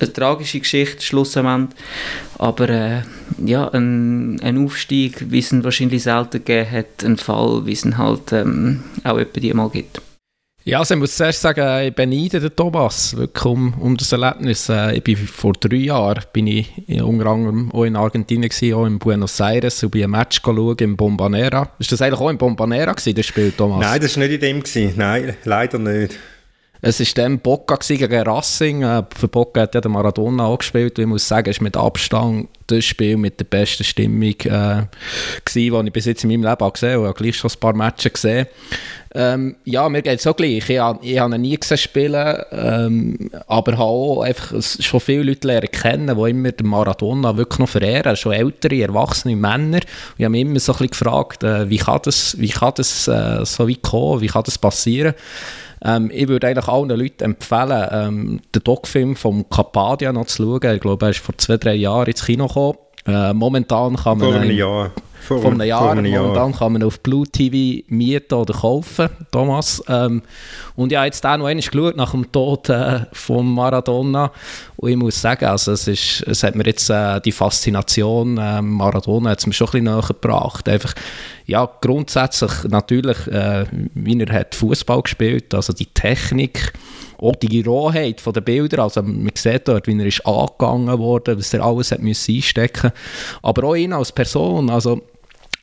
eine 0.00 0.12
tragische 0.12 0.58
Geschichte, 0.58 1.02
schlussendlich. 1.02 1.76
Aber 2.38 2.68
äh, 2.68 3.02
ja, 3.44 3.68
ein, 3.68 4.40
ein 4.42 4.64
Aufstieg, 4.64 5.30
wie 5.30 5.38
es 5.38 5.52
ihn 5.52 5.62
wahrscheinlich 5.62 6.02
selten 6.02 6.44
gegeben 6.44 6.70
hat, 6.70 7.04
ein 7.04 7.16
Fall, 7.16 7.64
wie 7.64 7.72
es 7.72 7.84
ihn 7.84 7.98
halt 7.98 8.32
ähm, 8.32 8.82
auch 9.04 9.18
etwa 9.18 9.40
die 9.40 9.54
mal 9.54 9.70
gibt. 9.70 10.00
Ja, 10.64 10.78
also 10.78 10.94
ich 10.94 11.00
muss 11.00 11.16
zuerst 11.16 11.40
sagen, 11.40 11.86
ich 11.86 11.94
beneide 11.94 12.38
den 12.38 12.54
Thomas 12.54 13.16
wirklich 13.16 13.44
um, 13.44 13.74
um 13.80 13.96
das 13.96 14.12
Erlebnis. 14.12 14.68
Äh, 14.68 14.96
ich 14.96 15.02
bin 15.02 15.16
vor 15.16 15.54
drei 15.54 15.76
Jahren 15.76 16.22
bin 16.32 16.46
ich 16.46 16.70
unter 17.02 17.26
anderem 17.26 17.72
auch 17.72 17.84
in 17.84 17.96
Argentinien 17.96 18.48
gewesen, 18.48 18.74
auch 18.74 18.86
in 18.86 18.98
Buenos 19.00 19.40
Aires 19.40 19.82
und 19.82 19.90
bin 19.90 20.04
ein 20.04 20.10
Match 20.10 20.40
im 20.78 20.96
Bombanera. 20.96 21.70
Ist 21.80 21.90
das 21.90 22.00
eigentlich 22.00 22.20
auch 22.20 22.30
im 22.30 22.38
Bombanera 22.38 22.92
gewesen, 22.92 23.16
das 23.16 23.26
Spiel, 23.26 23.52
Thomas? 23.56 23.80
Nein, 23.80 24.00
das 24.00 24.16
war 24.16 24.24
nicht 24.24 24.34
in 24.34 24.40
dem. 24.40 24.62
Gewesen. 24.62 24.92
Nein, 24.96 25.34
leider 25.44 25.78
nicht. 25.78 26.16
Es 26.84 26.98
war 26.98 27.06
dann 27.14 27.38
Boca 27.38 27.76
gegen 27.76 28.12
Racing. 28.12 28.82
Äh, 28.82 29.04
für 29.16 29.28
Boca 29.28 29.60
hat 29.60 29.74
ja 29.76 29.80
der 29.80 29.90
Maradona 29.90 30.46
auch 30.46 30.58
gespielt. 30.58 30.98
ich 30.98 31.06
muss 31.06 31.28
sagen, 31.28 31.48
es 31.48 31.60
war 31.60 31.64
mit 31.64 31.76
Abstand 31.76 32.48
das 32.66 32.84
Spiel 32.84 33.16
mit 33.16 33.38
der 33.38 33.44
besten 33.44 33.84
Stimmung, 33.84 34.30
äh, 34.30 34.86
gewesen, 35.44 35.72
das 35.72 35.86
ich 35.86 35.92
bis 35.92 36.04
jetzt 36.06 36.24
in 36.24 36.30
meinem 36.30 36.42
Leben 36.42 36.72
gesehen 36.72 36.94
habe. 36.94 37.02
Ich 37.02 37.08
habe 37.08 37.14
gleich 37.14 37.36
schon 37.36 37.50
ein 37.52 37.60
paar 37.60 37.74
Matches 37.74 38.12
gesehen. 38.14 38.46
Ähm, 39.14 39.56
ja, 39.64 39.88
mir 39.88 40.02
geht 40.02 40.18
es 40.18 40.26
auch 40.26 40.34
gleich. 40.34 40.68
Ich, 40.68 40.78
habe, 40.78 41.04
ich 41.04 41.20
habe 41.20 41.32
ihn 41.36 41.42
nie 41.42 41.56
gesehen 41.56 41.78
spielen, 41.78 42.36
ähm, 42.50 43.30
aber 43.46 43.72
habe 43.72 43.82
auch 43.82 44.22
einfach 44.22 44.60
schon 44.60 45.00
viele 45.00 45.22
Leute 45.22 45.46
lernen 45.46 45.70
kennen, 45.70 46.16
die 46.16 46.30
immer 46.30 46.50
den 46.50 46.66
Maradona 46.66 47.36
wirklich 47.36 47.60
noch 47.60 47.68
verehren, 47.68 48.16
schon 48.16 48.32
ältere, 48.32 48.82
erwachsene 48.82 49.36
Männer. 49.36 49.76
Und 49.76 50.18
ich 50.18 50.24
habe 50.24 50.30
mich 50.30 50.40
immer 50.40 50.58
so 50.58 50.72
ein 50.72 50.78
bisschen 50.78 50.90
gefragt, 50.90 51.44
äh, 51.44 51.70
wie 51.70 51.76
kann 51.76 52.00
das, 52.02 52.36
wie 52.40 52.48
kann 52.48 52.72
das 52.74 53.06
äh, 53.06 53.44
so 53.44 53.68
weit 53.68 53.82
kommen, 53.82 54.20
wie 54.20 54.26
kann 54.26 54.42
das 54.42 54.58
passieren? 54.58 55.14
Ähm, 55.84 56.10
ich 56.12 56.28
würde 56.28 56.46
eigentlich 56.46 56.68
allen 56.68 56.88
Leuten 56.88 57.24
empfehlen, 57.24 57.88
ähm, 57.90 58.40
den 58.54 58.62
Doc-Film 58.62 59.16
vom 59.16 59.48
Capadia 59.48 60.12
noch 60.12 60.26
zu 60.26 60.42
schauen. 60.42 60.74
Ich 60.74 60.80
glaube, 60.80 61.06
er 61.06 61.10
ist 61.10 61.20
vor 61.20 61.36
zwei, 61.38 61.56
drei 61.56 61.74
Jahren 61.74 62.06
ins 62.06 62.24
Kino 62.24 62.46
gekommen. 62.46 62.78
Äh, 63.06 63.32
momentan 63.32 63.96
kann 63.96 64.18
man... 64.18 64.32
Vor 64.32 64.40
einem 64.40 64.56
Jahr. 64.56 64.92
Vor, 65.22 65.40
vor 65.40 65.50
einem 65.52 65.62
Jahr. 65.62 65.80
Vor 65.80 65.90
einem 65.92 66.04
Jahr. 66.04 66.22
Momentan 66.22 66.52
kann 66.52 66.72
man 66.72 66.82
auf 66.82 67.00
Blue 67.00 67.26
TV 67.26 67.84
mieten 67.88 68.34
oder 68.34 68.54
kaufen, 68.54 69.08
Thomas. 69.30 69.82
Ähm, 69.88 70.22
und 70.74 70.90
ich 70.90 70.98
habe 70.98 71.06
jetzt 71.06 71.24
auch 71.24 71.36
noch 71.36 71.46
einmal 71.46 71.62
geschaut 71.62 71.96
nach 71.96 72.10
dem 72.10 72.30
Tod 72.30 72.68
äh, 72.68 73.00
von 73.12 73.46
Maradona. 73.52 74.32
Und 74.82 74.90
ich 74.90 74.96
muss 74.96 75.20
sagen, 75.20 75.44
also 75.44 75.70
es, 75.70 75.86
ist, 75.86 76.22
es 76.26 76.42
hat 76.42 76.56
mir 76.56 76.66
jetzt 76.66 76.90
äh, 76.90 77.20
die 77.20 77.30
Faszination 77.30 78.36
äh, 78.36 78.60
Maradona 78.60 79.30
hat's 79.30 79.46
mir 79.46 79.52
schon 79.52 79.68
ein 79.68 79.70
bisschen 79.70 79.84
näher 79.84 80.02
gebracht. 80.08 80.68
Einfach, 80.68 80.94
ja, 81.46 81.70
grundsätzlich 81.80 82.50
natürlich, 82.64 83.28
äh, 83.28 83.64
wie 83.94 84.20
er 84.20 84.32
hat 84.34 84.56
Fußball 84.56 85.02
gespielt, 85.02 85.54
also 85.54 85.72
die 85.72 85.86
Technik, 85.86 86.72
auch 87.18 87.36
die 87.36 87.60
Rohheit 87.62 88.20
der 88.26 88.40
Bilder, 88.40 88.82
also 88.82 89.04
man 89.04 89.30
sieht 89.36 89.68
dort, 89.68 89.86
wie 89.86 89.96
er 89.96 90.06
ist 90.06 90.26
angegangen 90.26 90.98
wurde, 90.98 91.38
was 91.38 91.54
er 91.54 91.62
alles 91.62 91.92
hat 91.92 92.02
müssen 92.02 92.34
einstecken 92.34 92.90
aber 93.40 93.62
auch 93.62 93.76
ihn 93.76 93.92
als 93.92 94.10
Person, 94.10 94.68
also 94.68 95.00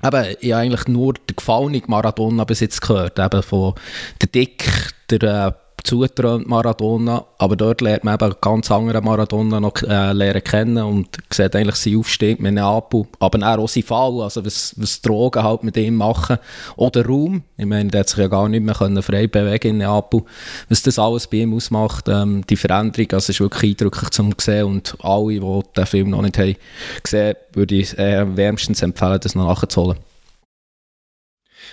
eben, 0.02 0.36
ich 0.40 0.54
habe 0.54 0.62
eigentlich 0.62 0.88
nur 0.88 1.16
den 1.16 1.36
gefallenen 1.36 1.84
Maradona 1.88 2.46
bis 2.46 2.62
jetzt 2.62 2.80
gehört, 2.80 3.20
eben 3.20 3.44
von 3.44 3.74
der 4.22 4.30
Dick, 4.30 4.64
der 5.10 5.22
äh, 5.22 5.52
zutrönt 5.83 6.48
Maradona, 6.48 7.25
aber 7.38 7.55
dort 7.55 7.81
lernt 7.81 8.03
man 8.03 8.15
eben 8.15 8.36
ganz 8.41 8.71
anderen 8.71 9.03
Maradona 9.03 9.59
noch 9.59 9.81
äh, 9.83 10.41
kennen 10.41 10.83
und 10.83 11.17
sieht 11.29 11.55
eigentlich 11.55 11.75
seinen 11.75 12.00
Aufstieg 12.00 12.39
mit 12.39 12.53
Neapel, 12.53 13.05
aber 13.19 13.39
auch 13.59 13.67
seinen 13.67 13.83
Fall, 13.83 14.21
also 14.21 14.45
was, 14.45 14.74
was 14.77 15.01
Drogen 15.01 15.43
halt 15.43 15.63
mit 15.63 15.77
ihm 15.77 15.95
machen. 15.95 16.38
Oder 16.75 17.05
Raum, 17.05 17.43
ich 17.57 17.65
meine, 17.65 17.89
der 17.89 18.01
hat 18.01 18.09
sich 18.09 18.19
ja 18.19 18.27
gar 18.27 18.50
nicht 18.50 18.63
mehr 18.63 18.75
können 18.75 19.01
frei 19.01 19.27
bewegen 19.27 19.69
in 19.69 19.77
Neapel, 19.79 20.24
was 20.69 20.83
das 20.83 21.00
alles 21.00 21.27
bei 21.27 21.38
ihm 21.38 21.53
ausmacht, 21.53 22.07
ähm, 22.07 22.43
die 22.50 22.55
Veränderung, 22.55 23.07
also 23.13 23.31
ist 23.31 23.39
wirklich 23.39 23.71
eindrücklich 23.71 24.09
zu 24.09 24.29
sehen 24.38 24.65
und 24.65 24.95
alle, 25.01 25.39
die 25.39 25.62
den 25.75 25.86
Film 25.86 26.09
noch 26.09 26.21
nicht 26.21 26.38
haben 26.38 26.55
gesehen, 27.03 27.36
würde 27.53 27.75
ich 27.75 27.98
äh, 27.98 28.25
wärmstens 28.36 28.81
empfehlen, 28.81 29.19
das 29.21 29.36
noch 29.36 29.48
nachzuholen. 29.48 29.98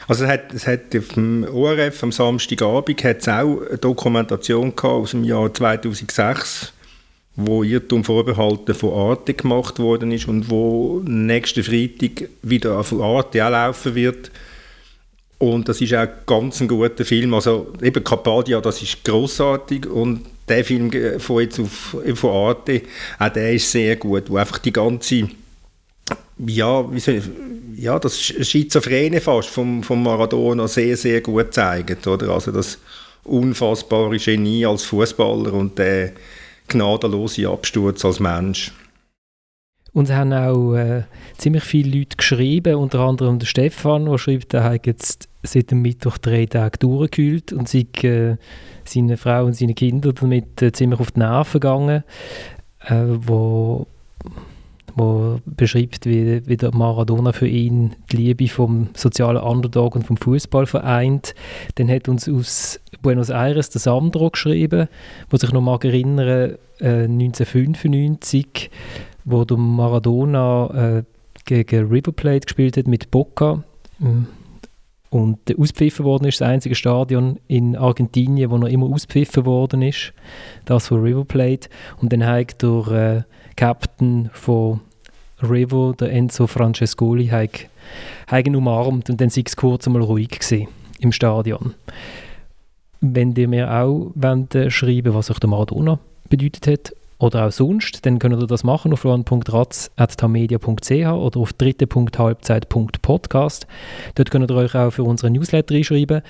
Also 0.08 0.24
es 0.24 0.30
hat, 0.30 0.54
es 0.54 0.66
hat 0.66 0.94
auf 0.96 1.08
dem 1.14 1.44
ORF 1.44 2.02
am 2.02 2.12
Samstagabend 2.12 3.02
hat's 3.02 3.28
auch 3.28 3.60
eine 3.68 3.78
Dokumentation 3.78 4.72
aus 4.78 5.10
dem 5.10 5.24
Jahr 5.24 5.52
2006, 5.52 6.72
wo 7.34 7.64
Irrtum 7.64 8.04
vorbehalten 8.04 8.74
von 8.74 8.92
Arte 8.92 9.34
gemacht 9.34 9.78
worden 9.80 10.12
ist 10.12 10.28
und 10.28 10.48
wo 10.48 11.02
nächsten 11.04 11.64
Freitag 11.64 12.28
wieder 12.42 12.78
auf 12.78 12.92
Arte 12.92 13.44
auch 13.44 13.50
laufen 13.50 13.94
wird. 13.96 14.30
Und 15.38 15.68
das 15.68 15.80
ist 15.80 15.92
auch 15.92 16.08
ganz 16.24 16.60
ein 16.60 16.68
guter 16.68 17.04
Film. 17.04 17.34
Also 17.34 17.72
eben 17.82 18.02
Carpadia, 18.02 18.60
das 18.60 18.80
ist 18.80 19.04
großartig 19.04 19.86
und 19.86 20.24
der 20.48 20.64
Film 20.64 20.90
von 21.18 21.42
jetzt 21.42 21.58
auf, 21.58 21.96
von 22.14 22.30
Arte, 22.30 22.82
auch 23.18 23.28
der 23.28 23.54
ist 23.54 23.70
sehr 23.70 23.96
gut, 23.96 24.30
wo 24.30 24.36
einfach 24.36 24.58
die 24.58 24.72
ganze 24.72 25.28
ja, 26.38 26.92
wie 26.92 27.00
soll 27.00 27.14
ich, 27.14 27.24
ja, 27.76 27.98
das 27.98 28.18
Schizophrene 28.20 29.20
fast 29.20 29.50
vom, 29.50 29.82
vom 29.82 30.02
Maradona 30.02 30.66
sehr, 30.66 30.96
sehr 30.96 31.20
gut 31.20 31.52
zeigt, 31.52 32.06
oder? 32.06 32.30
Also 32.30 32.52
das 32.52 32.78
unfassbare 33.24 34.16
Genie 34.16 34.64
als 34.66 34.84
Fußballer 34.84 35.52
und 35.52 35.78
der 35.78 36.12
gnadenlose 36.68 37.48
Absturz 37.48 38.04
als 38.04 38.20
Mensch. 38.20 38.72
Und 39.92 40.10
haben 40.10 40.32
auch 40.32 40.74
äh, 40.74 41.04
ziemlich 41.38 41.64
viele 41.64 41.98
Leute 41.98 42.16
geschrieben, 42.16 42.74
unter 42.74 43.00
anderem 43.00 43.38
der 43.38 43.46
Stefan, 43.46 44.04
der 44.04 44.18
schreibt, 44.18 44.52
er 44.52 44.64
hat 44.64 44.86
jetzt 44.86 45.28
seit 45.42 45.70
dem 45.70 45.80
Mittwoch 45.80 46.18
drei 46.18 46.44
Tage 46.44 46.78
durchgekühlt 46.78 47.52
und 47.52 47.68
sei 47.68 47.86
äh, 48.02 48.36
seine 48.84 49.16
Frau 49.16 49.46
und 49.46 49.56
seine 49.56 49.74
Kinder 49.74 50.12
damit 50.12 50.60
äh, 50.60 50.72
ziemlich 50.72 51.00
auf 51.00 51.12
die 51.12 51.20
Nerven 51.20 51.60
gegangen, 51.60 52.04
äh, 52.80 53.04
wo 53.06 53.86
wo 54.96 55.40
beschreibt, 55.44 56.06
wie, 56.06 56.44
wie 56.46 56.56
der 56.56 56.74
Maradona 56.74 57.32
für 57.32 57.46
ihn 57.46 57.94
die 58.10 58.16
Liebe 58.16 58.48
vom 58.48 58.88
sozialen 58.96 59.42
Underdog 59.42 59.94
und 59.94 60.06
vom 60.06 60.16
Fußball 60.16 60.66
vereint. 60.66 61.34
Dann 61.74 61.90
hat 61.90 62.08
uns 62.08 62.28
aus 62.28 62.80
Buenos 63.02 63.28
Aires 63.28 63.68
der 63.68 63.82
Sandro 63.82 64.30
geschrieben, 64.30 64.88
wo 65.28 65.36
sich 65.36 65.52
noch 65.52 65.60
mal 65.60 65.78
erinnern, 65.82 66.56
äh, 66.80 67.04
1995, 67.04 68.70
wo 69.26 69.44
der 69.44 69.58
Maradona 69.58 70.96
äh, 70.96 71.02
gegen 71.44 71.88
River 71.88 72.12
Plate 72.12 72.46
gespielt 72.46 72.78
hat 72.78 72.88
mit 72.88 73.10
Boca 73.10 73.62
mm. 73.98 74.24
und 75.10 75.58
auspfiffen 75.58 76.06
worden 76.06 76.26
ist, 76.26 76.40
das 76.40 76.48
einzige 76.48 76.74
Stadion 76.74 77.38
in 77.48 77.76
Argentinien, 77.76 78.50
wo 78.50 78.56
noch 78.56 78.68
immer 78.68 78.86
auspfiffen 78.86 79.44
worden 79.44 79.82
ist, 79.82 80.14
das 80.64 80.88
von 80.88 81.02
River 81.02 81.26
Plate. 81.26 81.68
Und 82.00 82.14
dann 82.14 82.24
hat 82.24 82.62
der 82.62 82.88
äh, 82.88 83.22
Captain 83.56 84.30
von 84.32 84.80
Revo, 85.42 85.92
der 85.92 86.12
Enzo 86.12 86.46
Francescoli, 86.46 87.26
hat 87.28 88.46
ihn 88.46 88.56
umarmt 88.56 89.10
und 89.10 89.20
dann 89.20 89.28
sei 89.30 89.42
es 89.44 89.56
kurz 89.56 89.86
einmal 89.86 90.02
ruhig 90.02 90.30
gewesen 90.30 90.68
im 91.00 91.12
Stadion. 91.12 91.74
Wenn 93.00 93.34
ihr 93.36 93.48
mir 93.48 93.72
auch 93.72 94.10
wollt, 94.14 94.54
äh, 94.54 94.70
schreiben 94.70 95.14
was 95.14 95.30
euch 95.30 95.38
der 95.38 95.48
Maradona 95.50 95.98
bedeutet 96.28 96.66
hat 96.66 96.94
oder 97.18 97.46
auch 97.46 97.52
sonst, 97.52 98.04
dann 98.06 98.18
könnt 98.18 98.40
ihr 98.40 98.46
das 98.46 98.64
machen 98.64 98.92
auf 98.92 99.04
rohan.ratz.tamedia.ch 99.04 100.90
oder 100.90 101.40
auf 101.40 101.52
dritte.halbzeit.podcast. 101.52 103.66
Dort 104.14 104.30
könnt 104.30 104.50
ihr 104.50 104.56
euch 104.56 104.74
auch 104.74 104.90
für 104.90 105.04
unsere 105.04 105.30
Newsletter 105.30 105.74
einschreiben. 105.74 106.22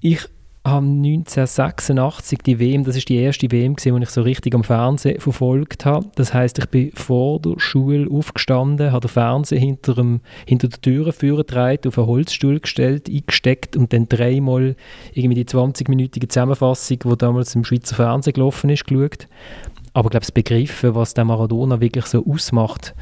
Ich 0.00 0.28
habe 0.64 0.86
1986 0.86 2.38
die 2.38 2.60
WM, 2.60 2.84
das 2.84 2.96
ist 2.96 3.08
die 3.08 3.16
erste 3.16 3.50
WM, 3.50 3.74
die 3.74 3.88
ich 3.88 4.10
so 4.10 4.22
richtig 4.22 4.54
am 4.54 4.62
Fernsehen 4.62 5.20
verfolgt 5.20 5.84
habe. 5.84 6.06
Das 6.14 6.32
heißt, 6.32 6.58
ich 6.60 6.66
bin 6.66 6.92
vor 6.92 7.40
der 7.40 7.58
Schule 7.58 8.08
aufgestanden, 8.08 8.92
habe 8.92 9.08
den 9.08 9.08
Fernseher 9.08 9.58
hinter, 9.58 9.94
dem, 9.94 10.20
hinter 10.46 10.68
der 10.68 10.80
Tür 10.80 11.12
vorgetragen, 11.12 11.88
auf 11.88 11.98
einen 11.98 12.06
Holzstuhl 12.06 12.60
gestellt, 12.60 13.08
eingesteckt 13.08 13.76
und 13.76 13.92
dann 13.92 14.08
dreimal 14.08 14.76
irgendwie 15.14 15.42
die 15.42 15.50
20-minütige 15.50 16.28
Zusammenfassung, 16.28 16.98
die 17.00 17.18
damals 17.18 17.56
im 17.56 17.64
Schweizer 17.64 17.96
Fernsehen 17.96 18.34
gelaufen 18.34 18.70
ist, 18.70 18.86
geschaut. 18.86 19.26
Aber 19.94 20.06
ich 20.06 20.10
glaube, 20.10 20.24
das 20.24 20.32
Begriffen, 20.32 20.94
was 20.94 21.14
der 21.14 21.24
Maradona 21.24 21.80
wirklich 21.80 22.06
so 22.06 22.24
ausmacht, 22.24 22.94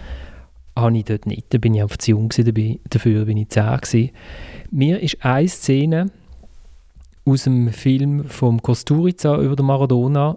habe 0.74 0.96
ich 0.96 1.04
dort 1.04 1.26
nicht. 1.26 1.52
Da 1.52 1.58
bin 1.58 1.74
ich 1.74 1.82
einfach 1.82 1.98
zu 1.98 2.12
jung 2.12 2.30
dafür 2.30 3.24
bin 3.26 3.36
ich 3.36 3.48
zehn 3.50 3.76
gewesen. 3.76 4.10
Mir 4.70 5.00
ist 5.00 5.22
eine 5.22 5.48
Szene 5.48 6.10
aus 7.30 7.44
dem 7.44 7.68
Film 7.68 8.24
vom 8.24 8.60
Kosturica 8.62 9.40
über 9.40 9.56
den 9.56 9.66
Maradona 9.66 10.36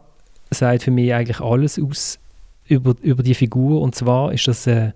sagt 0.51 0.83
für 0.83 0.91
mich 0.91 1.13
eigentlich 1.13 1.39
alles 1.39 1.79
aus 1.79 2.19
über, 2.67 2.95
über 3.01 3.23
die 3.23 3.33
Figur. 3.33 3.81
Und 3.81 3.95
zwar 3.95 4.31
ist 4.31 4.47
das 4.47 4.67
äh, 4.67 4.91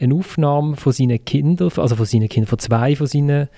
eine 0.00 0.14
Aufnahme 0.14 0.76
von 0.76 0.92
seinen 0.92 1.24
Kindern, 1.24 1.70
also 1.76 1.96
von 1.96 2.06
seinen 2.06 2.28
Kindern, 2.28 2.48
von 2.48 2.58
zwei 2.58 2.96
von 2.96 3.06
seinen 3.06 3.48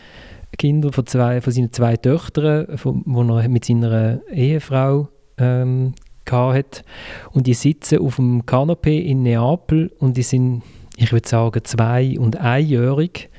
Kindern, 0.56 0.92
von, 0.92 1.06
zwei, 1.06 1.40
von 1.40 1.52
seinen 1.52 1.72
zwei 1.72 1.96
Töchtern, 1.96 2.78
von, 2.78 3.02
wo 3.06 3.22
er 3.22 3.48
mit 3.48 3.64
seiner 3.64 4.20
Ehefrau 4.30 5.08
ähm, 5.38 5.94
hat. 6.30 6.84
Und 7.32 7.46
die 7.46 7.54
sitzen 7.54 7.98
auf 7.98 8.16
dem 8.16 8.46
Kanapee 8.46 8.98
in 8.98 9.22
Neapel 9.22 9.92
und 9.98 10.16
die 10.16 10.22
sind, 10.22 10.62
ich 10.96 11.12
würde 11.12 11.28
sagen, 11.28 11.64
zwei- 11.64 12.18
und 12.18 12.36
einjährig. 12.38 13.30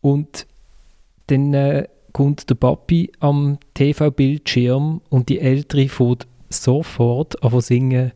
Und 0.00 0.46
dann 1.28 1.54
äh, 1.54 1.88
kommt 2.14 2.48
der 2.48 2.54
Papi 2.54 3.10
am 3.20 3.58
TV-Bildschirm 3.74 5.02
und 5.10 5.28
die 5.28 5.40
Ältere 5.40 5.88
fährt 5.88 6.26
sofort 6.48 7.42
an 7.42 7.60
singen 7.60 8.12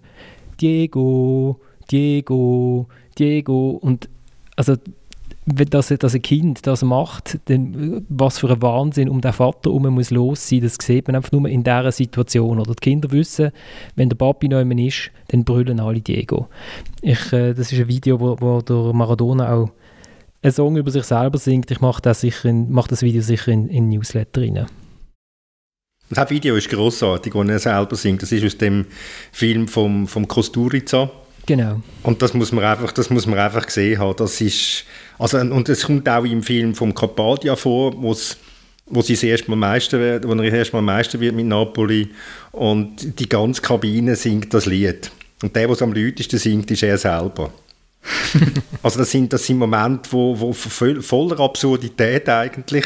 Diego, 0.61 1.61
Diego, 1.91 2.87
Diego 3.19 3.71
und 3.83 4.09
also 4.57 4.77
wenn 5.51 5.71
das, 5.71 5.89
das 5.89 6.15
ein 6.15 6.23
Kind 6.23 6.67
das 6.67 6.83
macht, 6.83 7.39
dann 7.47 8.05
was 8.09 8.39
für 8.39 8.51
ein 8.51 8.63
Wahnsinn 8.63 9.09
um 9.09 9.21
den 9.21 9.33
Vater 9.33 9.71
herum 9.71 9.95
muss 9.95 10.11
los 10.11 10.49
sein, 10.49 10.61
das 10.61 10.77
sieht 10.81 11.07
man 11.07 11.17
einfach 11.17 11.33
nur 11.33 11.49
in 11.49 11.65
dieser 11.65 11.91
Situation. 11.91 12.61
Oder 12.61 12.75
die 12.75 12.81
Kinder 12.81 13.11
wissen, 13.11 13.51
wenn 13.97 14.11
der 14.11 14.17
Papi 14.17 14.49
noch 14.49 14.61
ist, 14.61 15.11
dann 15.29 15.45
brüllen 15.45 15.81
alle 15.81 16.01
Diego. 16.01 16.49
Ich, 17.01 17.33
äh, 17.33 17.55
das 17.55 17.73
ist 17.73 17.81
ein 17.81 17.89
Video, 17.89 18.21
wo, 18.21 18.37
wo 18.41 18.61
der 18.61 18.93
Maradona 18.93 19.53
auch 19.55 19.71
einen 20.43 20.53
Song 20.53 20.77
über 20.77 20.91
sich 20.91 21.05
selber 21.05 21.39
singt, 21.39 21.71
ich 21.71 21.81
mache 21.81 22.03
das, 22.03 22.21
sicher 22.21 22.49
in, 22.49 22.75
das 22.89 23.03
Video 23.03 23.23
sicher 23.23 23.53
in, 23.53 23.69
in 23.69 23.89
Newsletter 23.89 24.41
rein. 24.41 24.67
Das 26.11 26.31
Video 26.31 26.57
ist 26.57 26.71
großartig, 26.71 27.35
wo 27.35 27.43
er 27.43 27.59
selber 27.59 27.97
singt. 27.97 28.23
Das 28.23 28.33
ist 28.33 28.45
aus 28.45 28.57
dem 28.57 28.87
Film 29.31 29.69
vom, 29.69 30.07
vom 30.09 30.27
Kosturica. 30.27 31.11
Genau. 31.45 31.83
Und 32.03 32.23
das 32.23 32.35
muss 32.35 32.53
man 32.53 32.65
einfach, 32.65 32.93
das 32.93 33.11
muss 33.11 33.27
man 33.27 33.39
einfach 33.39 33.67
gesehen 33.67 33.99
haben. 33.99 34.17
Das 34.17 34.41
ist, 34.41 34.85
also, 35.19 35.39
und 35.39 35.69
es 35.69 35.85
kommt 35.85 36.09
auch 36.09 36.25
im 36.25 36.43
Film 36.43 36.75
vom 36.75 36.95
Carpadia 36.95 37.57
vor, 37.57 38.01
wo's, 38.03 38.39
wo 38.87 39.03
sie 39.03 39.15
das 39.15 39.23
erste 39.23 39.51
Mal 39.51 39.57
Meister 39.57 39.99
wird, 39.99 40.27
wo 40.27 40.33
er 40.33 40.37
das 40.37 40.55
erste 40.55 40.77
Mal 40.77 40.83
Meister 40.83 41.21
wird 41.21 41.35
mit 41.35 41.47
Napoli 41.47 42.09
und 42.53 43.19
die 43.19 43.29
ganze 43.29 43.61
Kabine 43.61 44.17
singt 44.17 44.53
das 44.55 44.67
Lied. 44.67 45.11
Und 45.43 45.55
der, 45.55 45.69
der 45.69 45.83
am 45.83 45.93
lautesten 45.93 46.39
singt, 46.39 46.71
ist 46.71 46.83
er 46.83 46.97
selber. 46.97 47.53
also 48.83 48.99
das 48.99 49.11
sind, 49.11 49.33
das 49.33 49.45
sind 49.45 49.59
Momente, 49.59 50.11
wo, 50.13 50.39
wo 50.39 50.53
voller 50.53 51.41
Absurdität 51.41 52.29
eigentlich, 52.29 52.85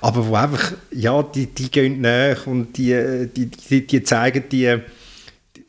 aber 0.00 0.26
wo 0.26 0.34
einfach, 0.34 0.72
ja, 0.90 1.22
die, 1.22 1.46
die 1.46 1.70
gehen 1.70 2.00
näher 2.00 2.38
und 2.46 2.76
die, 2.76 3.28
die, 3.34 3.46
die, 3.46 3.86
die 3.86 4.02
zeigen 4.02 4.44
die, 4.50 4.78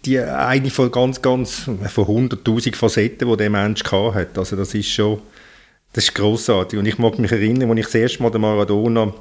die 0.05 0.19
eine 0.19 0.69
von 0.69 0.91
ganz, 0.91 1.21
ganz, 1.21 1.63
von 1.63 2.29
100'000 2.29 2.75
Facetten, 2.75 3.29
die 3.29 3.37
der 3.37 3.49
Mensch 3.49 3.83
hat. 3.83 4.37
Also 4.37 4.55
das 4.55 4.73
ist 4.73 4.89
schon, 4.89 5.21
das 5.93 6.05
ist 6.05 6.15
grossartig. 6.15 6.77
Und 6.77 6.85
ich 6.85 6.97
mag 6.97 7.17
mich 7.19 7.31
erinnern, 7.31 7.69
als 7.69 7.79
ich 7.79 7.85
das 7.85 7.95
erste 7.95 8.23
Mal 8.23 8.31
den 8.31 8.41
Maradona 8.41 9.13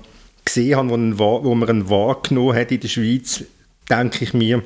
gesehen 0.45 0.77
habe, 0.77 0.91
wo, 0.91 0.95
einen, 0.95 1.19
wo 1.19 1.55
man 1.55 1.69
ihn 1.69 1.89
wahrgenommen 1.89 2.57
hat 2.57 2.73
in 2.73 2.81
der 2.81 2.89
Schweiz, 2.89 3.45
denke 3.89 4.25
ich 4.25 4.35
mir, 4.35 4.63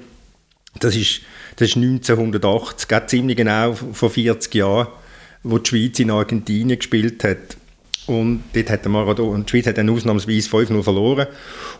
das 0.80 0.96
ist, 0.96 1.22
das 1.56 1.70
ist 1.70 1.76
1980, 1.76 2.88
geht 2.88 3.10
ziemlich 3.10 3.36
genau 3.36 3.74
vor 3.74 4.10
40 4.10 4.54
Jahren, 4.54 4.88
wo 5.46 5.58
die 5.58 5.68
Schweiz 5.68 5.98
in 5.98 6.10
Argentinien 6.10 6.78
gespielt 6.78 7.24
hat. 7.24 7.56
Und 8.06 8.44
dort 8.52 8.70
hat 8.70 8.84
der 8.84 8.90
Maradona, 8.90 9.42
die 9.42 9.50
Schweiz 9.50 9.66
hat 9.66 9.78
dann 9.78 9.90
ausnahmsweise 9.90 10.48
5-0 10.48 10.82
verloren. 10.82 11.26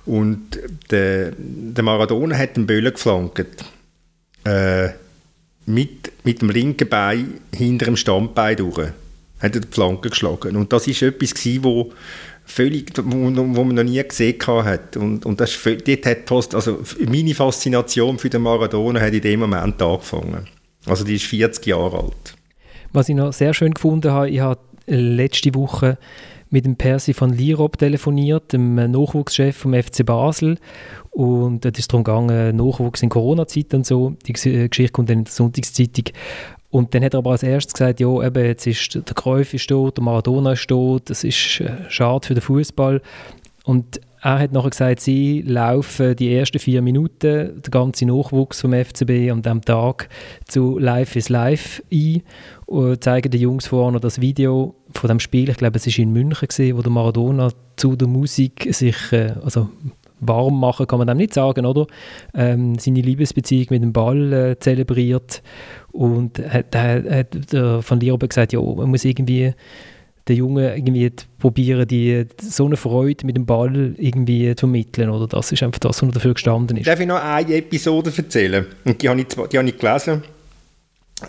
Und 0.04 0.58
der, 0.90 1.32
der 1.36 1.84
Maradona 1.84 2.36
hat 2.36 2.56
den 2.56 2.66
Böllen 2.66 2.92
geflankt. 2.92 3.64
Äh, 4.44 4.88
mit, 5.66 6.12
mit 6.24 6.42
dem 6.42 6.50
linken 6.50 6.88
Bein 6.88 7.40
hinter 7.54 7.86
dem 7.86 7.96
Standbein 7.96 8.56
durch. 8.56 8.78
Hat 9.40 9.54
er 9.54 9.60
die 9.60 9.68
Flanke 9.68 10.10
geschlagen. 10.10 10.56
Und 10.56 10.72
das 10.72 10.86
war 10.86 11.08
etwas, 11.08 11.34
gewesen, 11.34 11.64
wo 11.64 11.92
völlig, 12.44 12.92
wo, 12.96 13.30
wo 13.34 13.64
man 13.64 13.74
noch 13.74 13.82
nie 13.82 14.02
gesehen 14.02 14.38
hat. 14.46 14.96
Und, 14.96 15.26
und 15.26 15.40
das 15.40 15.58
dort 15.62 16.06
hat 16.06 16.18
fast, 16.26 16.54
also 16.54 16.82
meine 17.06 17.34
Faszination 17.34 18.18
für 18.18 18.30
den 18.30 18.42
Maradona 18.42 19.00
hat 19.00 19.12
in 19.12 19.20
dem 19.20 19.40
Moment 19.40 19.82
angefangen. 19.82 20.46
Also 20.86 21.04
die 21.04 21.16
ist 21.16 21.24
40 21.24 21.66
Jahre 21.66 21.98
alt. 21.98 22.35
Was 22.96 23.10
ich 23.10 23.14
noch 23.14 23.34
sehr 23.34 23.52
schön 23.52 23.74
gefunden 23.74 24.10
habe, 24.10 24.30
ich 24.30 24.40
habe 24.40 24.58
letzte 24.86 25.54
Woche 25.54 25.98
mit 26.48 26.64
dem 26.64 26.76
Percy 26.76 27.12
von 27.12 27.28
Lirop 27.28 27.76
telefoniert, 27.76 28.54
dem 28.54 28.74
Nachwuchschef 28.76 29.54
vom 29.54 29.74
FC 29.74 30.06
Basel. 30.06 30.56
Und 31.10 31.66
es 31.66 31.78
ist 31.78 31.92
darum 31.92 32.04
gegangen, 32.04 32.56
Nachwuchs 32.56 33.02
in 33.02 33.10
Corona-Zeit 33.10 33.74
und 33.74 33.84
so. 33.84 34.14
Die 34.26 34.32
Geschichte 34.32 34.88
kommt 34.88 35.10
dann 35.10 35.18
in 35.18 35.24
der 35.24 35.32
Sonntagszeitung. 35.34 36.06
Und 36.70 36.94
dann 36.94 37.04
hat 37.04 37.12
er 37.12 37.18
aber 37.18 37.32
als 37.32 37.42
erstes 37.42 37.74
gesagt, 37.74 38.00
ja, 38.00 38.08
eben, 38.22 38.42
jetzt 38.46 38.66
ist 38.66 38.94
der 38.94 39.14
Cruyff 39.14 39.52
ist 39.52 39.68
tot, 39.68 39.98
der 39.98 40.02
Maradona 40.04 40.52
ist 40.52 40.66
tot, 40.66 41.10
das 41.10 41.22
ist 41.22 41.60
äh, 41.60 41.90
schade 41.90 42.26
für 42.26 42.32
den 42.32 42.40
Fußball. 42.40 43.02
Und 43.64 44.00
er 44.26 44.40
hat 44.40 44.52
nachher 44.52 44.70
gesagt, 44.70 45.00
sie 45.00 45.42
laufen 45.42 46.16
die 46.16 46.34
ersten 46.34 46.58
vier 46.58 46.82
Minuten, 46.82 47.62
der 47.62 47.70
ganze 47.70 48.06
Nachwuchs 48.06 48.60
vom 48.60 48.72
FCB 48.72 49.30
an 49.30 49.42
diesem 49.42 49.62
Tag 49.62 50.08
zu 50.48 50.80
Life 50.80 51.16
is 51.16 51.28
Life 51.28 51.80
ein 51.92 52.22
und 52.66 53.04
zeigen 53.04 53.30
den 53.30 53.40
Jungs 53.40 53.68
vorne 53.68 54.00
das 54.00 54.20
Video 54.20 54.74
von 54.94 55.06
dem 55.06 55.20
Spiel. 55.20 55.48
Ich 55.48 55.58
glaube, 55.58 55.76
es 55.76 55.86
war 55.86 56.02
in 56.02 56.12
München, 56.12 56.48
gewesen, 56.48 56.76
wo 56.76 56.82
der 56.82 56.90
Maradona 56.90 57.50
zu 57.76 57.94
der 57.94 58.08
Musik 58.08 58.66
sich, 58.74 58.96
äh, 59.12 59.34
also 59.44 59.68
warm 60.18 60.58
machen 60.58 60.88
kann 60.88 60.98
man 60.98 61.06
dem 61.06 61.18
nicht 61.18 61.34
sagen, 61.34 61.64
oder? 61.64 61.86
Ähm, 62.34 62.80
seine 62.80 63.02
Liebesbeziehung 63.02 63.66
mit 63.70 63.82
dem 63.84 63.92
Ball 63.92 64.32
äh, 64.32 64.58
zelebriert 64.58 65.40
und 65.92 66.38
hat, 66.38 66.74
hat, 66.74 67.08
hat 67.08 67.52
der 67.52 67.80
Van 67.88 68.00
Lierbe 68.00 68.26
gesagt, 68.26 68.52
ja, 68.52 68.60
man 68.60 68.90
muss 68.90 69.04
irgendwie 69.04 69.54
den 70.28 70.36
Jungen 70.36 70.64
irgendwie 70.64 71.12
probieren, 71.38 71.86
die, 71.86 72.26
so 72.40 72.66
eine 72.66 72.76
Freude 72.76 73.24
mit 73.26 73.36
dem 73.36 73.46
Ball 73.46 73.94
irgendwie 73.96 74.54
zu 74.54 74.60
vermitteln, 74.60 75.10
oder? 75.10 75.26
Das 75.26 75.52
ist 75.52 75.62
einfach 75.62 75.78
das, 75.78 76.02
was 76.02 76.10
dafür 76.10 76.34
gestanden 76.34 76.76
ist. 76.76 76.86
Darf 76.86 77.00
ich 77.00 77.06
noch 77.06 77.22
eine 77.22 77.54
Episode 77.54 78.12
erzählen? 78.16 78.66
Und 78.84 79.00
die 79.00 79.08
habe 79.08 79.20
ich, 79.20 79.28
die 79.28 79.58
habe 79.58 79.68
ich 79.68 79.78
gelesen 79.78 80.22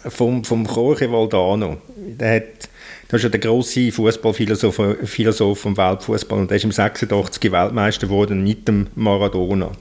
vom, 0.09 0.43
vom 0.43 0.65
Jorge 0.65 1.11
Valdano. 1.11 1.77
Der 1.95 2.35
hat 2.37 2.69
das 3.09 3.19
ist 3.19 3.23
ja 3.23 3.29
der 3.29 3.39
grosse 3.39 3.91
Fußballphilosoph 3.91 4.81
Philosoph 5.05 5.59
vom 5.59 5.77
Weltfußball 5.77 6.39
und 6.39 6.49
der 6.49 6.57
ist 6.57 6.65
im 6.65 6.73
86 6.73 7.51
Weltmeister 7.51 8.07
geworden 8.07 8.43
mit 8.43 8.67
dem 8.67 8.87
Maradona. 8.95 9.71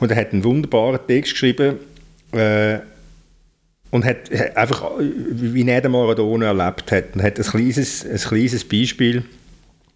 Und 0.00 0.10
er 0.10 0.16
hat 0.16 0.32
einen 0.32 0.42
wunderbaren 0.42 0.98
Text 1.06 1.32
geschrieben 1.32 1.76
äh, 2.32 2.80
und 3.92 4.06
hat, 4.06 4.32
einfach, 4.56 4.90
wie 4.98 5.68
er 5.68 5.82
den 5.82 5.92
Maradona 5.92 6.46
erlebt 6.46 6.90
hat, 6.90 7.14
und 7.14 7.22
hat 7.22 7.38
ein 7.38 7.44
kleines, 7.44 8.04
ein 8.04 8.16
kleines 8.16 8.64
Beispiel 8.64 9.22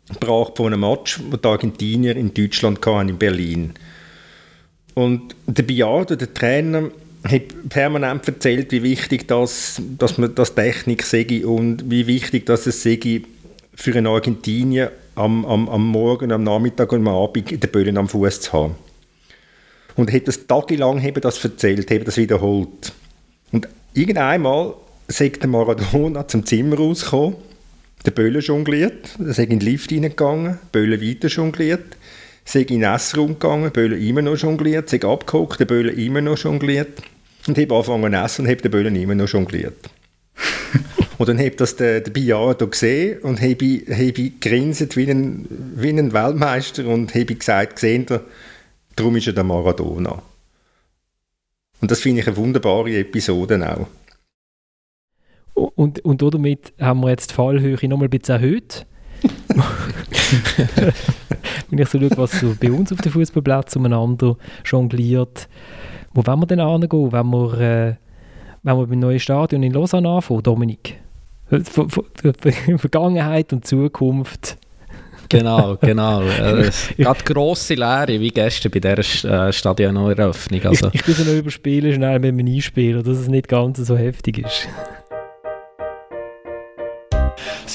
gebracht 0.08 0.52
von 0.56 0.66
einem 0.66 0.80
Match, 0.80 1.18
wo 1.30 1.36
die 1.36 1.48
Argentinier 1.48 2.14
in 2.14 2.32
Deutschland 2.32 2.84
hatten, 2.84 3.08
in 3.08 3.18
Berlin. 3.18 3.72
Und 4.94 5.34
der 5.46 5.62
Biardo, 5.62 6.14
der 6.14 6.32
Trainer, 6.32 6.90
hat 7.24 7.68
permanent 7.70 8.28
erzählt, 8.28 8.70
wie 8.70 8.82
wichtig 8.82 9.26
das, 9.26 9.80
dass 9.98 10.18
man 10.18 10.34
das 10.34 10.54
Technik 10.54 11.02
sei 11.02 11.44
und 11.44 11.90
wie 11.90 12.06
wichtig 12.06 12.46
das 12.46 12.66
es 12.66 12.82
sei 12.82 13.22
für 13.74 13.94
einen 13.94 14.06
Argentinier 14.06 14.92
am, 15.14 15.44
am, 15.46 15.68
am 15.68 15.86
Morgen, 15.88 16.32
am 16.32 16.44
Nachmittag 16.44 16.92
und 16.92 17.00
am 17.00 17.08
Abend 17.08 17.50
den 17.50 17.70
Böllen 17.72 17.96
am 17.96 18.08
Fuß 18.08 18.42
zu 18.42 18.52
haben. 18.52 18.74
Und 19.96 20.12
hat 20.12 20.28
das 20.28 20.46
tagelang 20.46 21.02
das 21.14 21.42
erzählt, 21.42 21.90
haben 21.90 22.04
das 22.04 22.18
wiederholt. 22.18 22.92
Und 23.52 23.66
irgendeinmal 23.96 24.74
sagt 25.08 25.42
der 25.42 25.48
Maradona 25.48 26.28
zum 26.28 26.44
Zimmer 26.44 26.76
rausgekommen, 26.76 27.36
der 28.04 28.10
Böllen 28.10 28.40
jongliert, 28.40 29.16
er 29.18 29.26
ist 29.26 29.38
in 29.38 29.50
den 29.50 29.60
Lift 29.60 29.90
reingegangen, 29.90 30.58
Böllen 30.70 31.00
weiter 31.00 31.28
jongliert, 31.28 31.96
sei 32.44 32.60
in 32.60 32.80
den 32.80 32.94
Essraum 32.94 33.38
gegangen, 33.38 33.72
Böllen 33.72 34.00
immer 34.00 34.22
noch 34.22 34.36
jongliert, 34.36 34.88
sei 34.88 35.02
abgehockt, 35.02 35.60
der 35.60 35.64
Böllen 35.64 35.96
immer 35.96 36.20
noch 36.20 36.38
jongliert 36.38 37.02
und 37.48 37.58
habe 37.58 37.74
angefangen 37.74 38.12
zu 38.12 38.18
essen 38.18 38.42
und 38.42 38.50
habe 38.50 38.62
den 38.62 38.70
Böllen 38.70 38.96
immer 38.96 39.14
noch 39.14 39.28
jongliert. 39.28 39.90
und 41.18 41.28
dann 41.28 41.38
habe 41.38 41.52
das 41.52 41.76
der, 41.76 42.00
der 42.00 42.10
Biardo 42.10 42.68
gesehen 42.68 43.20
und 43.20 43.40
habe, 43.40 43.82
habe 43.90 44.30
grinset 44.40 44.96
wie 44.96 45.10
ein, 45.10 45.46
wie 45.74 45.88
ein 45.88 46.12
Weltmeister 46.12 46.86
und 46.86 47.14
habe 47.14 47.34
gesagt, 47.34 47.76
gesehen, 47.76 48.06
darum 48.94 49.16
ist 49.16 49.26
er 49.26 49.32
der 49.32 49.44
Maradona. 49.44 50.22
Und 51.80 51.90
das 51.90 52.00
finde 52.00 52.20
ich 52.20 52.26
eine 52.26 52.36
wunderbare 52.36 52.96
Episode 52.96 53.60
auch. 53.68 53.86
Und, 55.74 56.04
und 56.04 56.22
damit 56.22 56.74
haben 56.78 57.00
wir 57.00 57.10
jetzt 57.10 57.30
die 57.30 57.34
Fallhöhe 57.34 57.76
nochmal 57.88 58.08
ein 58.08 58.10
bisschen 58.10 58.36
erhöht. 58.36 58.86
Wenn 61.70 61.78
ich 61.78 61.88
so 61.88 61.98
schaue, 61.98 62.10
was 62.16 62.40
so 62.40 62.54
bei 62.60 62.70
uns 62.70 62.92
auf 62.92 63.00
dem 63.00 63.12
Fußballplatz 63.12 63.76
umeinander 63.76 64.36
jongliert, 64.64 65.48
wo 66.12 66.26
wollen 66.26 66.40
wir 66.40 66.46
denn 66.46 66.60
hingehen, 66.60 67.12
wenn 67.12 67.26
wir, 67.26 67.60
äh, 67.60 67.94
wenn 68.62 68.76
wir 68.78 68.86
beim 68.86 68.98
neuen 68.98 69.18
Stadion 69.18 69.62
in 69.62 69.72
Lausanne 69.72 70.08
anfangen, 70.08 70.42
Dominik? 70.42 70.98
Vergangenheit 72.78 73.52
und 73.52 73.66
Zukunft. 73.66 74.58
Genau, 75.28 75.76
genau. 75.80 76.22
Äh, 76.36 76.70
gerade 76.96 77.24
grosse 77.24 77.74
Lehre, 77.74 78.20
wie 78.20 78.28
gestern 78.28 78.70
bei 78.70 78.80
dieser 78.80 79.46
äh, 79.48 79.52
Stadioneröffnung. 79.52 80.64
Also. 80.64 80.88
Ich, 80.88 80.94
ich 80.96 81.04
bin 81.04 81.14
so 81.14 81.24
noch 81.24 81.38
überspielen, 81.38 81.94
schnell 81.94 82.18
mit 82.18 82.38
dem 82.38 82.46
Einspielen, 82.46 83.02
dass 83.02 83.18
es 83.18 83.28
nicht 83.28 83.48
ganz 83.48 83.78
so 83.78 83.96
heftig 83.96 84.38
ist 84.38 84.68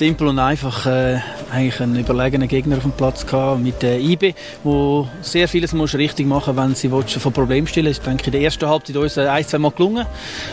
simpel 0.01 0.29
und 0.29 0.39
einfach 0.39 0.85
äh, 0.85 1.19
eigentlich 1.51 1.79
einen 1.79 1.99
überlegenen 1.99 2.47
Gegner 2.47 2.77
auf 2.77 2.81
dem 2.81 2.91
Platz 2.91 3.25
gehabt 3.25 3.61
mit 3.61 3.83
der 3.83 3.99
IB, 3.99 4.33
wo 4.63 5.07
sehr 5.21 5.47
vieles 5.47 5.73
muss 5.73 5.93
richtig 5.93 6.25
machen, 6.25 6.57
wenn 6.57 6.73
sie 6.73 6.89
von 6.89 7.33
Problemen 7.33 7.67
stellen. 7.67 7.91
Ich 7.91 7.99
denke, 7.99 8.25
in 8.25 8.31
der 8.31 8.41
ersten 8.41 8.67
Halbzeit 8.67 8.95
uns 8.95 9.17
ein, 9.17 9.45
zwei 9.45 9.57
Mal 9.59 9.71
gelungen. 9.71 10.07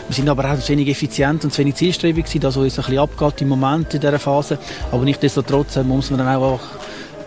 Wir 0.09 0.14
sind 0.14 0.29
aber 0.29 0.53
auch 0.53 0.59
zu 0.59 0.73
wenig 0.73 0.88
effizient 0.88 1.44
und 1.44 1.53
zu 1.53 1.61
wenig 1.61 1.77
zielstrebig 1.77 2.25
gewesen, 2.25 2.40
dass 2.40 2.57
uns 2.57 2.79
ein 2.79 2.85
bisschen 2.85 2.99
abgeht 2.99 3.40
im 3.40 3.49
Moment 3.49 3.94
in 3.94 4.01
dieser 4.01 4.18
Phase. 4.18 4.59
Aber 4.92 5.05
nichtsdestotrotz 5.05 5.77
äh, 5.77 5.85
muss 5.85 6.11
man 6.11 6.18
dann 6.18 6.37
auch, 6.37 6.61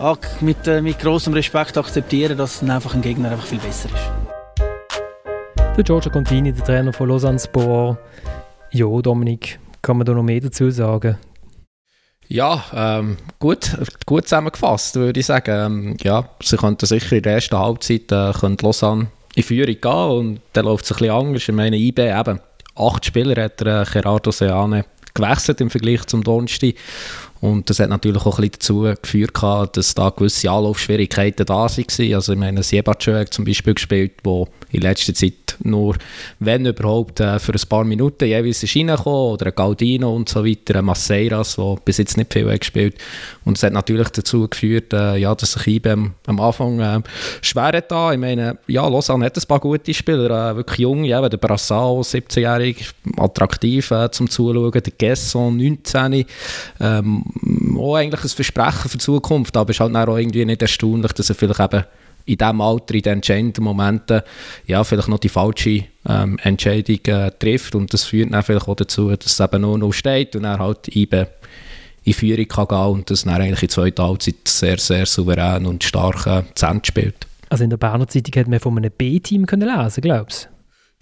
auch 0.02 0.18
mit, 0.40 0.66
äh, 0.66 0.82
mit 0.82 0.98
großem 0.98 1.32
Respekt 1.32 1.78
akzeptieren, 1.78 2.36
dass 2.36 2.60
dann 2.60 2.70
einfach 2.70 2.94
ein 2.94 3.02
Gegner 3.02 3.30
einfach 3.30 3.46
viel 3.46 3.58
besser 3.58 3.88
ist. 3.88 4.10
Der 5.76 5.84
Giorgio 5.84 6.10
Contini, 6.10 6.52
der 6.52 6.64
Trainer 6.64 6.92
von 6.92 7.08
Lausanne 7.08 7.38
Sport. 7.38 7.98
Ja, 8.72 8.86
Dominik, 9.00 9.58
kann 9.80 9.96
man 9.96 10.04
da 10.04 10.12
noch 10.12 10.22
mehr 10.22 10.40
dazu 10.40 10.70
sagen? 10.70 11.16
Ja, 12.28 12.64
ähm, 12.74 13.16
gut, 13.38 13.76
gut 14.06 14.24
zusammengefasst, 14.24 14.96
würde 14.96 15.20
ich 15.20 15.26
sagen. 15.26 15.50
Ähm, 15.54 15.96
ja, 16.02 16.28
sie 16.42 16.56
könnten 16.56 16.86
sicher 16.86 17.16
in 17.16 17.22
der 17.22 17.34
ersten 17.34 17.58
Halbzeit 17.58 18.10
äh, 18.10 18.32
Lausanne 18.60 19.08
in 19.34 19.42
Führung 19.42 19.76
gehen 19.80 19.92
und 19.92 20.40
dann 20.52 20.64
läuft 20.64 20.84
es 20.84 20.92
ein 20.92 20.98
bisschen 20.98 21.14
anders. 21.14 21.48
Ich 21.48 21.54
meine, 21.54 21.76
IB 21.76 21.98
eben, 22.00 22.40
acht 22.74 23.06
Spieler 23.06 23.42
hat 23.42 23.60
der 23.60 23.82
äh, 23.82 23.84
Gerardo 23.84 24.30
Seane 24.30 24.84
gewechselt 25.14 25.60
im 25.60 25.70
Vergleich 25.70 26.06
zum 26.06 26.24
Donnerstag 26.24 26.74
und 27.42 27.68
das 27.68 27.80
hat 27.80 27.90
natürlich 27.90 28.24
auch 28.24 28.38
ein 28.38 28.48
bisschen 28.48 28.52
dazu 28.52 28.94
geführt, 29.02 29.42
dass 29.72 29.94
da 29.94 30.10
gewisse 30.10 30.48
Anlaufschwierigkeiten 30.48 31.44
da 31.44 31.54
waren. 31.54 32.14
Also 32.14 32.32
ich 32.32 32.38
meine, 32.38 32.62
Siebatschö 32.62 33.18
hat 33.18 33.34
zum 33.34 33.44
Beispiel 33.44 33.74
gespielt, 33.74 34.12
wo 34.22 34.46
in 34.70 34.82
letzter 34.82 35.12
Zeit 35.12 35.32
nur, 35.64 35.96
wenn 36.38 36.66
überhaupt, 36.66 37.20
äh, 37.20 37.38
für 37.38 37.52
ein 37.52 37.68
paar 37.68 37.84
Minuten 37.84 38.24
jeweils 38.24 38.62
ist 38.62 38.76
reingekommen, 38.76 39.32
oder 39.32 39.46
ein 39.46 39.54
Galdino 39.54 40.14
und 40.14 40.28
so 40.28 40.44
weiter, 40.44 40.78
ein 40.78 40.84
Masseiras, 40.84 41.56
der 41.56 41.76
bis 41.84 41.98
jetzt 41.98 42.16
nicht 42.16 42.32
viel 42.32 42.50
hat 42.50 42.60
gespielt 42.60 42.96
Und 43.44 43.56
es 43.56 43.62
hat 43.62 43.72
natürlich 43.72 44.08
dazu 44.08 44.48
geführt, 44.48 44.92
äh, 44.92 45.16
ja, 45.16 45.34
dass 45.34 45.52
sich 45.52 45.66
IBM 45.66 46.12
am 46.26 46.40
Anfang 46.40 46.80
äh, 46.80 47.00
schwer 47.40 47.72
hat. 47.72 47.92
Ich 48.12 48.18
meine, 48.18 48.58
ja, 48.66 48.86
Lausanne 48.86 49.26
hat 49.26 49.36
ein 49.36 49.46
paar 49.46 49.60
gute 49.60 49.94
Spieler, 49.94 50.50
äh, 50.50 50.56
wirklich 50.56 50.80
jung, 50.80 51.04
ja, 51.04 51.26
der 51.28 51.36
Brassao, 51.36 52.00
17-jährig, 52.00 52.90
attraktiv 53.16 53.90
äh, 53.90 54.10
zum 54.10 54.28
Zuschauen, 54.28 54.72
der 54.72 54.82
Gesson, 54.96 55.56
19, 55.56 56.24
ähm, 56.80 57.24
auch 57.78 57.96
eigentlich 57.96 58.24
ein 58.24 58.28
Versprechen 58.28 58.88
für 58.88 58.98
die 58.98 59.04
Zukunft, 59.04 59.56
aber 59.56 59.70
es 59.70 59.76
ist 59.76 59.80
halt 59.80 59.96
auch 59.96 60.16
irgendwie 60.16 60.44
nicht 60.44 60.62
erstaunlich, 60.62 61.12
dass 61.12 61.28
er 61.28 61.34
vielleicht 61.34 61.60
eben 61.60 61.84
in 62.24 62.36
diesem 62.36 62.60
Alter, 62.60 62.94
in 62.94 63.02
den 63.02 63.12
entscheidenden 63.14 63.64
Momenten, 63.64 64.22
ja, 64.66 64.84
vielleicht 64.84 65.08
noch 65.08 65.18
die 65.18 65.28
falsche 65.28 65.84
ähm, 66.08 66.38
Entscheidung 66.42 67.00
äh, 67.06 67.30
trifft. 67.38 67.74
Und 67.74 67.92
das 67.92 68.04
führt 68.04 68.32
dann 68.32 68.42
vielleicht 68.42 68.68
auch 68.68 68.76
dazu, 68.76 69.14
dass 69.14 69.32
es 69.32 69.40
eben 69.40 69.62
nur 69.62 69.78
noch 69.78 69.92
steht 69.92 70.36
und 70.36 70.44
er 70.44 70.58
halt 70.58 70.88
eben 70.88 71.26
in 72.04 72.12
Führung 72.14 72.48
kann 72.48 72.68
gehen 72.68 72.86
und 72.86 73.10
das 73.10 73.24
dann 73.24 73.34
eigentlich 73.34 73.62
in 73.62 73.68
der 73.68 73.74
zweiten 73.74 74.02
Halbzeit 74.02 74.36
sehr, 74.46 74.78
sehr 74.78 75.06
souverän 75.06 75.66
und 75.66 75.84
stark 75.84 76.26
äh, 76.26 76.42
zu 76.54 76.66
Ende 76.66 76.84
spielt. 76.84 77.26
Also 77.48 77.64
in 77.64 77.70
der 77.70 77.76
Berner 77.76 78.08
Zeitung 78.08 78.32
hätte 78.34 78.50
man 78.50 78.60
von 78.60 78.76
einem 78.76 78.90
B-Team 78.96 79.46
lesen 79.46 80.00
glaubst 80.00 80.44
du? 80.44 80.51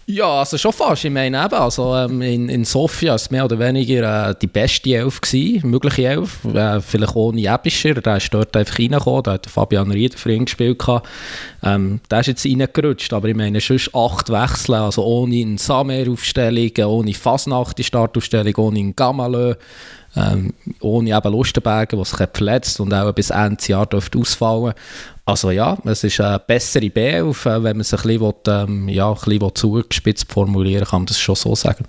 Ja, 0.07 0.39
also 0.39 0.57
schon 0.57 0.73
fast. 0.73 1.05
Ich 1.05 1.11
meine 1.11 1.45
eben, 1.45 1.53
also 1.55 1.95
ähm, 1.95 2.21
in, 2.21 2.49
in 2.49 2.65
Sofia 2.65 3.11
war 3.11 3.15
es 3.15 3.29
mehr 3.29 3.45
oder 3.45 3.59
weniger 3.59 4.31
äh, 4.31 4.35
die 4.41 4.47
beste 4.47 4.95
Elf 4.95 5.21
gewesen, 5.21 5.69
mögliche 5.69 6.07
Elf, 6.07 6.43
äh, 6.45 6.81
vielleicht 6.81 7.15
ohne 7.15 7.41
Ebischer, 7.41 7.93
der 7.93 8.17
ist 8.17 8.33
dort 8.33 8.57
einfach 8.57 8.79
reingekommen, 8.79 9.23
da 9.23 9.33
hat 9.33 9.45
Fabian 9.45 9.91
Rieder 9.91 10.17
für 10.17 10.33
ihn 10.33 10.45
gespielt 10.45 10.83
ähm, 11.63 12.01
der 12.09 12.19
ist 12.21 12.27
jetzt 12.27 12.45
reingerutscht, 12.45 13.13
aber 13.13 13.27
ich 13.29 13.35
meine, 13.35 13.61
sonst 13.61 13.93
acht 13.93 14.29
Wechsel, 14.29 14.75
also 14.75 15.05
ohne 15.05 15.35
eine 15.35 15.57
Samer-Aufstellung, 15.59 16.71
ohne 16.85 17.13
Fasnacht-Startaufstellung, 17.13 18.55
ohne 18.57 18.79
einen 18.79 18.95
Gamalö, 18.95 19.53
ähm, 20.15 20.53
ohne 20.81 21.15
eben 21.15 21.31
Lustenberger, 21.31 21.97
der 21.97 22.05
sich 22.05 22.27
verletzt 22.33 22.79
und 22.79 22.93
auch 22.93 23.13
bis 23.13 23.29
Ende 23.29 23.63
Jahr 23.67 23.87
ausfallen 23.93 24.73
Also 25.31 25.49
ja, 25.51 25.77
es 25.85 26.03
ist 26.03 26.19
eine 26.19 26.39
bessere 26.39 26.87
B11, 26.87 27.45
äh, 27.45 27.63
wenn 27.63 27.77
man 27.77 27.79
es 27.79 27.93
ein 27.93 28.01
bisschen, 28.01 28.19
will, 28.19 28.33
ähm, 28.47 28.89
ja, 28.89 29.09
ein 29.09 29.15
bisschen 29.15 29.55
zugespitzt 29.55 30.29
formulieren 30.29 30.83
kann 30.83 31.03
man 31.03 31.05
das 31.05 31.21
schon 31.21 31.35
so 31.35 31.55
sagen. 31.55 31.85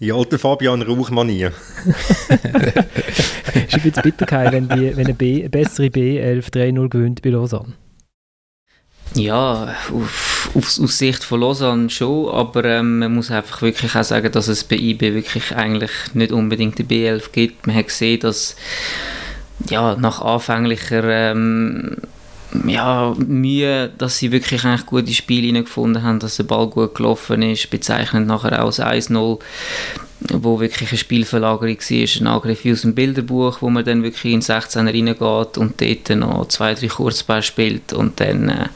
Die 0.00 0.10
alte 0.10 0.38
Fabian 0.38 0.80
Rauchmanier. 0.80 1.52
ist 2.28 3.74
ein 3.74 3.82
bisschen 3.82 4.02
bitter, 4.02 4.50
wenn, 4.50 4.66
die, 4.70 4.96
wenn 4.96 5.04
eine, 5.04 5.14
B, 5.14 5.40
eine 5.40 5.50
bessere 5.50 5.88
B11 5.88 6.50
3-0 6.50 6.88
gewinnt 6.88 7.20
bei 7.20 7.28
Lausanne. 7.28 7.74
Ja, 9.14 9.74
auf, 9.92 10.50
auf, 10.54 10.80
aus 10.80 10.98
Sicht 10.98 11.22
von 11.22 11.40
Lausanne 11.40 11.90
schon, 11.90 12.30
aber 12.30 12.64
ähm, 12.64 13.00
man 13.00 13.14
muss 13.14 13.30
einfach 13.30 13.60
wirklich 13.60 13.94
auch 13.94 14.04
sagen, 14.04 14.32
dass 14.32 14.48
es 14.48 14.64
bei 14.64 14.76
IB 14.76 15.12
wirklich 15.12 15.54
eigentlich 15.54 15.90
nicht 16.14 16.32
unbedingt 16.32 16.78
die 16.78 16.84
B11 16.84 17.30
gibt. 17.32 17.66
Man 17.66 17.76
hat 17.76 17.88
gesehen, 17.88 18.20
dass 18.20 18.56
ja, 19.68 19.96
nach 19.96 20.22
anfänglicher 20.22 21.04
ähm, 21.04 21.98
ja, 22.66 23.14
Mühe, 23.18 23.90
dass 23.98 24.18
sie 24.18 24.32
wirklich 24.32 24.64
eigentlich 24.64 24.86
gute 24.86 25.12
Spiele 25.12 25.62
gefunden 25.62 26.02
haben, 26.02 26.20
dass 26.20 26.36
der 26.36 26.44
Ball 26.44 26.66
gut 26.68 26.94
gelaufen 26.94 27.42
ist, 27.42 27.70
bezeichnet 27.70 28.26
nachher 28.26 28.62
auch 28.62 28.66
das 28.66 28.80
1-0 28.80 29.38
wo 30.32 30.60
wirklich 30.60 30.90
eine 30.90 30.98
Spielverlagerung 30.98 31.78
war, 31.78 32.20
ein 32.20 32.26
Angriff 32.26 32.66
aus 32.66 32.82
dem 32.82 32.94
Bilderbuch, 32.94 33.60
wo 33.60 33.70
man 33.70 33.84
dann 33.84 34.02
wirklich 34.02 34.32
in 34.32 34.40
16 34.40 34.88
reingeht 34.88 35.58
und 35.58 35.80
dort 35.80 36.10
noch 36.16 36.48
zwei, 36.48 36.74
drei 36.74 36.88
Kurzball 36.88 37.42
spielt 37.42 37.92
und 37.92 38.18
dann 38.20 38.48
äh, 38.48 38.68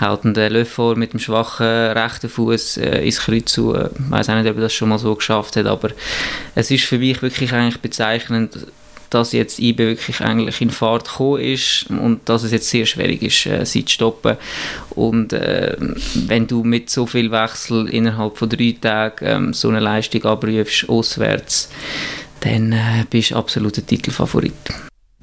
haut 0.00 0.20
der 0.24 0.50
Löffel 0.50 0.96
mit 0.96 1.12
dem 1.12 1.20
schwachen 1.20 1.66
rechten 1.66 2.28
Fuß 2.28 2.78
äh, 2.78 3.04
ins 3.04 3.20
Kreuz 3.20 3.52
zu. 3.52 3.74
Ich 3.74 4.10
weiß 4.10 4.30
auch 4.30 4.34
nicht, 4.34 4.50
ob 4.50 4.56
er 4.56 4.62
das 4.62 4.72
schon 4.72 4.88
mal 4.88 4.98
so 4.98 5.14
geschafft 5.14 5.56
hat, 5.56 5.66
aber 5.66 5.90
es 6.54 6.70
ist 6.70 6.84
für 6.84 6.98
mich 6.98 7.22
wirklich 7.22 7.52
eigentlich 7.52 7.80
bezeichnend, 7.80 8.66
dass 9.10 9.32
jetzt 9.32 9.58
IBE 9.58 9.78
wirklich 9.78 10.20
eigentlich 10.20 10.60
in 10.60 10.70
Fahrt 10.70 11.08
gekommen 11.08 11.40
ist 11.40 11.86
und 11.90 12.28
dass 12.28 12.44
es 12.44 12.52
jetzt 12.52 12.70
sehr 12.70 12.86
schwierig 12.86 13.22
ist, 13.22 13.46
äh, 13.46 13.66
sie 13.66 13.84
zu 13.84 13.94
stoppen. 13.94 14.36
Und 14.90 15.32
äh, 15.32 15.76
wenn 16.26 16.46
du 16.46 16.62
mit 16.62 16.88
so 16.90 17.06
viel 17.06 17.30
Wechsel 17.30 17.88
innerhalb 17.88 18.38
von 18.38 18.48
drei 18.48 18.76
Tagen 18.80 19.50
äh, 19.50 19.52
so 19.52 19.68
eine 19.68 19.80
Leistung 19.80 20.24
abrufst, 20.24 20.88
auswärts, 20.88 21.70
dann 22.40 22.72
äh, 22.72 23.04
bist 23.10 23.32
du 23.32 23.36
absoluter 23.36 23.84
Titelfavorit. 23.84 24.52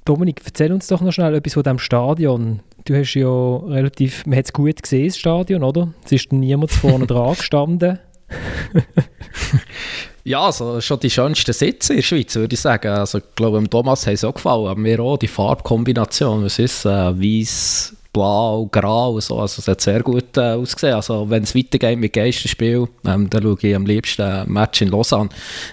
Dominik, 0.05 0.41
erzähl 0.45 0.71
uns 0.71 0.87
doch 0.87 1.01
noch 1.01 1.11
schnell 1.11 1.35
etwas 1.35 1.53
von 1.53 1.63
diesem 1.63 1.79
Stadion. 1.79 2.59
Du 2.85 2.95
hast 2.95 3.13
ja 3.15 3.27
relativ, 3.27 4.25
man 4.25 4.37
hat 4.37 4.45
es 4.45 4.53
gut 4.53 4.81
gesehen, 4.81 5.07
das 5.07 5.17
Stadion, 5.17 5.63
oder? 5.63 5.93
Es 6.05 6.11
ist 6.11 6.31
niemand 6.31 6.71
vorne 6.71 7.07
dran 7.07 7.35
gestanden. 7.35 7.99
Ja, 10.27 10.41
also 10.41 10.81
schon 10.81 10.99
die 10.99 11.09
schönsten 11.09 11.53
Sitze 11.53 11.93
in 11.93 11.99
der 11.99 12.03
Schweiz, 12.03 12.35
würde 12.35 12.53
ich 12.53 12.59
sagen. 12.59 12.89
Also, 12.89 13.19
ich 13.19 13.23
glaube, 13.33 13.63
Thomas 13.69 14.05
hat 14.05 14.15
es 14.15 14.25
auch 14.25 14.33
gefallen. 14.33 14.67
Aber 14.67 14.75
mir 14.75 14.99
auch 14.99 15.15
die 15.15 15.29
Farbkombination. 15.29 16.43
Was 16.43 16.59
ist 16.59 16.83
äh, 16.83 16.89
weiß, 16.89 17.95
blau, 18.17 18.67
grau, 18.71 19.19
so. 19.19 19.39
Also 19.39 19.61
es 19.61 19.67
hat 19.67 19.81
sehr 19.81 20.01
gut 20.01 20.35
äh, 20.37 20.53
ausgesehen. 20.53 20.95
Also 20.95 21.29
wenn 21.29 21.43
es 21.43 21.55
weitergeht 21.55 21.99
mit 21.99 22.13
Geisterspiel, 22.13 22.87
ähm, 23.05 23.29
dann 23.29 23.43
schaue 23.43 23.57
ich 23.61 23.75
am 23.75 23.85
liebsten 23.85 24.23
ein 24.23 24.49
Match 24.49 24.81
in 24.81 24.89
Lausanne. 24.89 25.29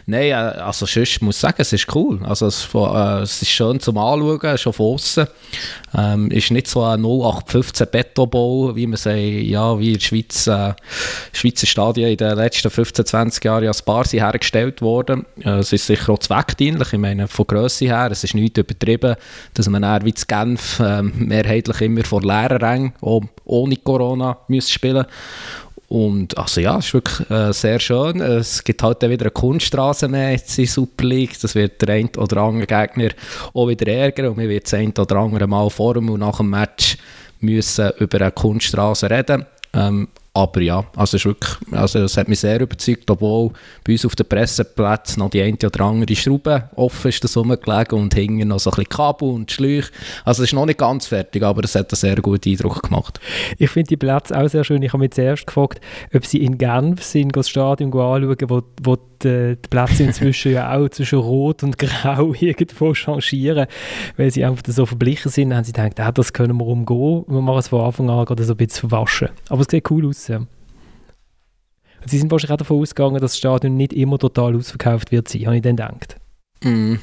Nein, 0.07 0.31
äh, 0.31 0.33
also 0.33 0.85
sonst 0.87 1.23
muss 1.23 1.37
ich 1.37 1.41
sagen, 1.41 1.57
es 1.59 1.73
ist 1.73 1.95
cool. 1.95 2.21
Also 2.25 2.47
es, 2.47 2.69
äh, 2.75 3.23
es 3.23 3.41
ist 3.41 3.51
schön 3.51 3.81
zum 3.81 3.97
Anschauen, 3.99 4.59
schon 4.59 4.73
von 4.73 4.95
außen. 4.95 5.27
Ähm, 5.97 6.31
ist 6.31 6.51
nicht 6.51 6.67
so 6.67 6.83
ein 6.83 7.01
0815 7.01 7.87
Betonbau, 7.91 8.75
wie 8.75 8.87
man 8.87 8.97
sagt, 8.97 9.17
ja, 9.17 9.79
wie 9.79 9.93
in 9.93 9.95
der 9.95 10.01
Schweiz, 10.01 10.47
äh, 10.47 10.75
Schweizer 11.33 11.67
Stadien 11.67 12.11
in 12.11 12.17
den 12.17 12.37
letzten 12.37 12.71
15, 12.71 13.07
20 13.07 13.45
Jahren 13.45 13.67
als 13.67 13.83
Bar 13.83 14.05
sind 14.05 14.21
hergestellt 14.21 14.83
worden. 14.83 15.25
Äh, 15.41 15.61
es 15.61 15.73
ist 15.73 15.87
sicher 15.87 16.13
auch 16.13 16.19
zweckdienlich. 16.19 16.93
Ich 16.93 16.99
meine, 16.99 17.29
von 17.29 17.47
Größe 17.47 17.87
her, 17.87 18.09
es 18.11 18.25
ist 18.25 18.35
nicht 18.35 18.59
übertrieben, 18.59 19.15
dass 19.55 19.69
man 19.69 19.83
eher 19.83 20.05
wie 20.05 20.15
zu 20.15 20.27
Genf 20.27 20.81
äh, 20.81 21.03
mehrheitlich 21.03 21.81
immer 21.81 22.05
vor 22.05 22.23
leeren 22.43 22.63
Rängen, 22.63 22.93
auch 23.01 23.23
ohne 23.45 23.77
Corona, 23.77 24.39
müssen 24.49 24.71
spielen 24.71 25.07
und 25.89 26.37
also 26.37 26.61
ja, 26.61 26.79
es 26.79 26.87
ist 26.87 26.95
wirklich 26.95 27.31
äh, 27.31 27.53
sehr 27.53 27.79
schön. 27.79 28.21
Es 28.21 28.65
gibt 28.65 28.83
halt 28.83 29.03
dann 29.03 29.11
wieder 29.11 29.27
eine 29.27 29.31
Kunststraße 29.31 30.09
mehr 30.09 30.33
jetzt 30.33 30.59
in 30.59 30.67
Super 30.67 31.05
League. 31.05 31.39
Das 31.41 31.55
wird 31.55 31.83
der 31.83 31.95
ein 31.95 32.11
oder 32.17 32.39
andere 32.39 32.67
Gegner 32.67 33.11
auch 33.53 33.69
wieder 33.69 33.87
ärgern. 33.87 34.29
Und 34.29 34.39
wir 34.39 34.49
werden 34.49 34.63
das 34.65 34.75
ein 34.75 34.93
oder 34.99 35.17
andere 35.17 35.47
Mal 35.47 35.69
vor 35.71 35.95
dem 35.95 36.09
und 36.09 36.21
nach 36.21 36.39
dem 36.39 36.51
Match 36.51 36.97
müssen 37.41 37.93
über 37.99 38.21
eine 38.21 38.33
Kunststraße 38.33 39.11
reden. 39.11 39.47
Ähm, 39.73 40.09
aber 40.37 40.61
ja, 40.63 40.85
also 40.97 41.17
es, 41.17 41.25
wirklich, 41.25 41.57
also 41.71 42.01
es 42.01 42.17
hat 42.17 42.27
mich 42.27 42.41
sehr 42.41 42.61
überzeugt, 42.61 43.09
obwohl 43.09 43.53
bei 43.85 43.93
uns 43.93 44.05
auf 44.05 44.17
den 44.17 44.27
Presseplätzen 44.27 45.21
noch 45.21 45.31
die 45.31 45.41
eine 45.41 45.57
oder 45.65 45.85
andere 45.85 46.17
Schraube 46.17 46.71
offen 46.75 47.09
ist, 47.11 47.23
das 47.23 47.37
rumgelegen 47.37 47.97
und 47.97 48.13
hingen 48.15 48.49
noch 48.49 48.59
so 48.59 48.71
ein 48.71 48.75
bisschen 48.75 48.89
Kabel 48.89 49.29
und 49.29 49.53
Schläuche. 49.53 49.93
Also 50.25 50.43
es 50.43 50.49
ist 50.49 50.55
noch 50.55 50.67
nicht 50.67 50.81
ganz 50.81 51.07
fertig, 51.07 51.45
aber 51.45 51.63
es 51.63 51.77
hat 51.77 51.93
einen 51.93 51.97
sehr 51.97 52.17
guten 52.17 52.51
Eindruck 52.51 52.83
gemacht. 52.83 53.21
Ich 53.59 53.71
finde 53.71 53.91
die 53.91 53.97
Plätze 53.97 54.37
auch 54.37 54.49
sehr 54.49 54.65
schön. 54.65 54.83
Ich 54.83 54.93
habe 54.93 55.05
mich 55.05 55.13
zuerst 55.13 55.47
gefragt, 55.47 55.81
ob 56.13 56.27
sie 56.27 56.43
in 56.43 56.59
Genf 56.59 57.05
sind, 57.05 57.37
das 57.37 57.49
Stadion 57.49 57.93
anschauen, 57.93 58.37
wo, 58.49 58.63
wo 58.83 58.97
die, 59.23 59.57
die 59.57 59.69
Plätze 59.69 60.03
inzwischen 60.03 60.53
ja 60.55 60.77
auch 60.77 60.89
zwischen 60.89 61.21
Rot 61.21 61.63
und 61.63 61.79
Grau 61.79 62.35
irgendwo 62.41 62.93
changieren, 62.93 63.69
weil 64.17 64.33
sie 64.33 64.45
einfach 64.45 64.65
so 64.67 64.85
verblichen 64.85 65.31
sind. 65.31 65.55
Haben 65.55 65.63
sie 65.63 65.73
gedacht, 65.73 66.01
ah, 66.01 66.11
das 66.11 66.33
können 66.33 66.59
wir 66.59 66.67
umgehen. 66.67 67.25
Wir 67.29 67.41
machen 67.41 67.59
es 67.59 67.69
von 67.69 67.83
Anfang 67.83 68.11
an 68.11 68.25
gerade 68.25 68.43
so 68.43 68.55
ein 68.55 68.57
bisschen 68.57 68.89
verwaschen. 68.89 69.29
Aber 69.49 69.61
es 69.61 69.69
sieht 69.71 69.89
cool 69.91 70.09
aus 70.09 70.24
ja. 70.29 70.47
Sie 72.07 72.19
sind 72.19 72.31
wahrscheinlich 72.31 72.53
auch 72.53 72.59
davon 72.59 72.81
ausgegangen, 72.81 73.15
dass 73.15 73.33
das 73.33 73.39
Stadion 73.39 73.77
nicht 73.77 73.93
immer 73.93 74.19
total 74.19 74.55
ausverkauft 74.57 75.11
wird 75.11 75.29
sein, 75.29 75.47
habe 75.47 75.57
ich 75.57 75.63
dann 75.63 75.77
gedacht. 75.77 76.17
Mm, 76.63 76.97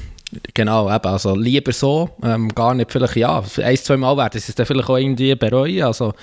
genau, 0.54 0.94
eben, 0.94 1.06
also 1.06 1.34
lieber 1.34 1.72
so, 1.72 2.10
ähm, 2.22 2.48
gar 2.54 2.74
nicht 2.74 2.90
vielleicht, 2.90 3.16
ja, 3.16 3.42
ein, 3.62 3.76
zwei 3.76 3.96
Mal 3.96 4.16
werden 4.16 4.40
sie 4.40 4.50
es 4.50 4.54
dann 4.54 4.66
vielleicht 4.66 4.88
auch 4.88 4.96
irgendwie 4.96 5.34
bereuen, 5.34 5.82
also 5.82 6.14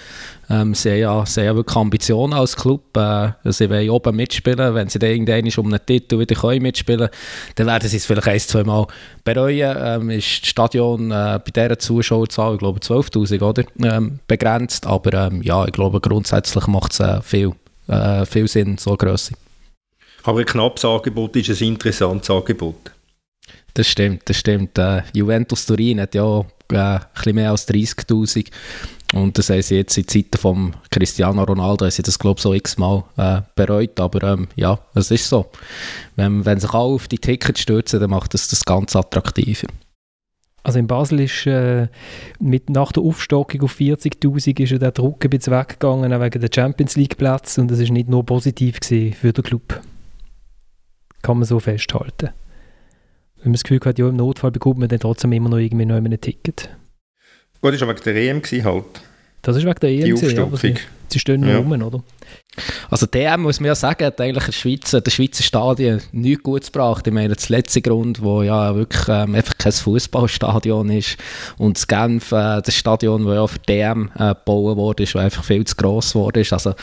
ähm, 0.49 0.73
sie, 0.73 0.91
haben 0.91 0.99
ja, 0.99 1.25
sie 1.25 1.41
haben 1.41 1.47
ja 1.47 1.55
wirklich 1.55 1.77
Ambitionen 1.77 2.33
als 2.33 2.55
Club, 2.55 2.95
äh, 2.97 3.31
sie 3.45 3.69
wollen 3.69 3.89
oben 3.89 4.15
mitspielen, 4.15 4.73
wenn 4.73 4.89
sie 4.89 4.99
dann 4.99 5.11
irgendwann 5.11 5.65
um 5.65 5.73
einen 5.73 5.85
Titel 5.85 6.19
wieder 6.19 6.35
können 6.35 6.63
mitspielen 6.63 7.09
dann 7.55 7.67
werden 7.67 7.89
sie 7.89 7.97
es 7.97 8.05
vielleicht 8.05 8.27
ein, 8.27 8.39
zwei 8.39 8.63
Mal 8.63 8.87
bereuen, 9.23 9.77
ähm, 9.79 10.09
ist 10.09 10.41
das 10.41 10.49
Stadion 10.49 11.11
äh, 11.11 11.39
bei 11.43 11.51
dieser 11.53 11.79
Zuschauerzahl, 11.79 12.53
ich 12.53 12.59
glaube 12.59 12.79
12'000, 12.79 13.41
oder, 13.41 13.63
ähm, 13.83 14.19
begrenzt, 14.27 14.85
aber 14.85 15.27
ähm, 15.27 15.41
ja, 15.43 15.65
ich 15.65 15.73
glaube 15.73 16.01
grundsätzlich 16.01 16.67
macht 16.67 16.93
es 16.93 16.99
äh, 16.99 17.21
viel 17.21 17.53
äh, 17.89 18.25
viel 18.25 18.47
Sinn, 18.47 18.77
so 18.77 18.95
Größe. 18.95 19.33
Aber 20.23 20.39
ein 20.39 20.45
knappes 20.45 20.85
Angebot 20.85 21.35
ist 21.35 21.61
ein 21.61 21.67
interessantes 21.67 22.29
Angebot. 22.29 22.91
Das 23.73 23.87
stimmt, 23.87 24.23
das 24.25 24.37
stimmt. 24.37 24.77
Äh, 24.77 25.03
Juventus 25.13 25.65
Turin 25.65 26.01
hat 26.01 26.15
ja 26.15 26.41
äh, 26.71 26.99
ein 27.25 27.35
mehr 27.35 27.51
als 27.51 27.67
30'000 27.67 28.47
und 29.13 29.37
das 29.37 29.49
haben 29.49 29.61
jetzt 29.69 29.97
in 29.97 30.07
Zeiten 30.07 30.37
von 30.37 30.75
Cristiano 30.91 31.43
Ronaldo, 31.43 31.85
haben 31.85 31.91
sie 31.91 32.03
das 32.03 32.19
glaube 32.19 32.37
ich 32.37 32.43
so 32.43 32.53
x-mal 32.53 33.03
äh, 33.17 33.41
bereut, 33.55 33.99
aber 33.99 34.33
ähm, 34.33 34.47
ja, 34.55 34.79
es 34.93 35.09
ist 35.09 35.27
so. 35.27 35.47
Wenn, 36.15 36.45
wenn 36.45 36.59
sich 36.59 36.71
alle 36.71 36.83
auf 36.83 37.07
die 37.07 37.17
Tickets 37.17 37.61
stürzen, 37.61 37.99
dann 37.99 38.11
macht 38.11 38.33
das 38.33 38.47
das 38.49 38.63
ganz 38.63 38.95
attraktiv. 38.95 39.65
Also 40.61 40.77
in 40.77 40.87
Basel 40.87 41.21
ist 41.21 41.47
äh, 41.47 41.87
mit, 42.39 42.69
nach 42.69 42.91
der 42.91 43.01
Aufstockung 43.01 43.63
auf 43.63 43.79
40'000 43.79 44.59
ist 44.61 44.71
ja 44.71 44.77
der 44.77 44.91
Druck 44.91 45.23
ein 45.23 45.29
bisschen 45.31 45.53
weggegangen, 45.53 46.13
auch 46.13 46.21
wegen 46.21 46.41
der 46.41 46.49
Champions 46.53 46.95
League 46.95 47.17
Platz 47.17 47.57
und 47.57 47.71
das 47.71 47.79
ist 47.79 47.91
nicht 47.91 48.09
nur 48.09 48.25
positiv 48.25 48.77
für 48.83 49.33
den 49.33 49.43
Club. 49.43 49.81
Kann 51.23 51.37
man 51.37 51.47
so 51.47 51.59
festhalten. 51.59 52.29
Wenn 53.41 53.51
man 53.51 53.53
das 53.53 53.63
Gefühl 53.63 53.79
hat, 53.85 53.97
ja, 53.97 54.09
im 54.09 54.17
Notfall 54.17 54.51
bekommt 54.51 54.79
man 54.79 54.89
dann 54.89 54.99
trotzdem 54.99 55.31
immer 55.31 55.49
noch 55.49 55.57
irgendwie 55.57 55.85
noch 55.85 55.95
ein 55.95 56.21
Ticket. 56.21 56.69
Gut, 57.61 57.73
das 57.73 57.81
war 57.81 57.89
wegen 57.89 58.03
der 58.03 58.15
EM 58.15 58.41
halt. 58.65 58.85
Das 59.41 59.55
ist 59.55 59.65
wegen 59.65 59.79
der 59.79 59.89
EM, 59.89 60.15
gewesen, 60.15 60.39
aber 60.39 60.57
sie, 60.57 60.75
sie 61.07 61.19
stehen 61.19 61.47
ja. 61.47 61.57
rum, 61.57 61.71
oder? 61.71 62.03
Also 62.89 63.05
der 63.05 63.37
muss 63.37 63.59
man 63.59 63.67
ja 63.67 63.75
sagen, 63.75 64.05
hat 64.05 64.19
eigentlich 64.19 64.45
der 64.45 64.51
Schweizer, 64.51 65.01
der 65.01 65.11
Schweizer 65.11 65.43
Stadion 65.43 66.01
nichts 66.11 66.43
Gutes 66.43 66.71
gebracht. 66.71 67.05
Ich 67.07 67.13
meine, 67.13 67.35
das 67.35 67.49
letzte 67.49 67.81
Grund, 67.81 68.21
wo 68.21 68.41
ja 68.41 68.75
wirklich 68.75 69.07
ähm, 69.07 69.35
einfach 69.35 69.57
kein 69.57 69.71
Fußballstadion 69.71 70.89
ist 70.89 71.17
und 71.57 71.77
das 71.77 71.87
Genf, 71.87 72.31
äh, 72.31 72.61
das 72.61 72.75
Stadion, 72.75 73.25
das 73.25 73.35
ja 73.35 73.47
für 73.47 73.59
DM 73.59 74.11
äh, 74.17 74.29
gebaut 74.29 74.77
wurde, 74.77 75.03
ist, 75.03 75.15
einfach 75.15 75.43
viel 75.43 75.65
zu 75.65 75.75
gross 75.75 76.13
geworden 76.13 76.39
ist. 76.39 76.53
Also 76.53 76.73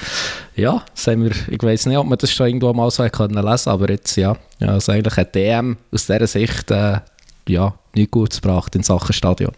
ja, 0.54 0.82
wir, 1.04 1.32
ich 1.50 1.62
weiß 1.62 1.86
nicht, 1.86 1.98
ob 1.98 2.06
man 2.06 2.18
das 2.18 2.32
schon 2.32 2.46
irgendwo 2.46 2.72
mal 2.72 2.90
so 2.90 3.06
können 3.08 3.44
lesen 3.44 3.70
aber 3.70 3.90
jetzt 3.90 4.16
ja, 4.16 4.36
also 4.60 4.92
eigentlich 4.92 5.16
hat 5.16 5.34
DM 5.34 5.76
aus 5.92 6.06
dieser 6.06 6.26
Sicht 6.26 6.70
äh, 6.70 7.00
ja, 7.48 7.74
nichts 7.94 8.10
Gutes 8.10 8.40
gebracht 8.40 8.74
in 8.74 8.82
Sachen 8.82 9.12
Stadion. 9.12 9.52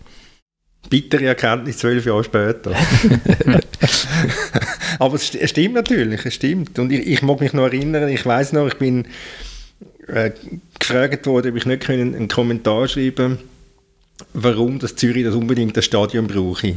Bittere 0.88 1.26
Erkenntnis 1.26 1.78
zwölf 1.78 2.06
Jahre 2.06 2.24
später. 2.24 2.74
Aber 4.98 5.16
es 5.16 5.26
stimmt 5.26 5.74
natürlich, 5.74 6.24
es 6.24 6.34
stimmt. 6.34 6.78
Und 6.78 6.92
ich, 6.92 7.06
ich 7.06 7.22
mag 7.22 7.40
mich 7.40 7.52
noch 7.52 7.64
erinnern, 7.64 8.08
ich 8.08 8.24
weiß 8.24 8.52
noch, 8.52 8.68
ich 8.68 8.74
bin 8.74 9.06
äh, 10.06 10.30
gefragt 10.78 11.26
worden, 11.26 11.50
ob 11.50 11.56
ich 11.56 11.66
nicht 11.66 11.82
können, 11.82 12.14
einen 12.14 12.28
Kommentar 12.28 12.88
schreiben 12.88 13.38
warum 14.32 14.78
das 14.78 14.96
Zürich 14.96 15.24
das 15.24 15.34
unbedingt 15.34 15.76
das 15.76 15.84
Stadion 15.84 16.26
brauche. 16.26 16.76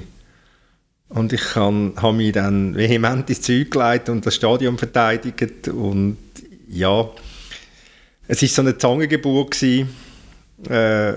Und 1.09 1.33
ich 1.33 1.55
habe 1.55 2.13
mich 2.13 2.31
dann 2.31 2.75
vehement 2.75 3.29
ins 3.29 3.41
Zeug 3.41 3.71
geleitet 3.71 4.09
und 4.09 4.25
das 4.25 4.35
Stadion 4.35 4.77
verteidigt. 4.77 5.67
Und 5.67 6.17
ja, 6.69 7.09
es 8.27 8.41
war 8.41 8.49
so 8.49 8.61
eine 8.61 8.77
Zangengeburt 8.77 9.51
gewesen, 9.51 9.89
äh, 10.69 11.13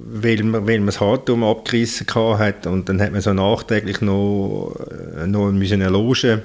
weil 0.00 0.42
man, 0.44 0.66
weil 0.66 0.78
man 0.78 0.86
das 0.86 1.00
Hartum 1.00 1.42
abgerissen 1.42 2.06
hat 2.14 2.66
und 2.66 2.88
dann 2.88 3.00
hat 3.00 3.12
man 3.12 3.20
so 3.20 3.32
nachträglich 3.32 4.00
noch, 4.00 4.76
äh, 5.16 5.26
noch 5.26 5.48
eine 5.48 5.88
Loge, 5.88 6.42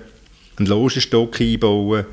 einen 0.57 0.67
Logenstock 0.67 1.39
einbauen 1.39 2.05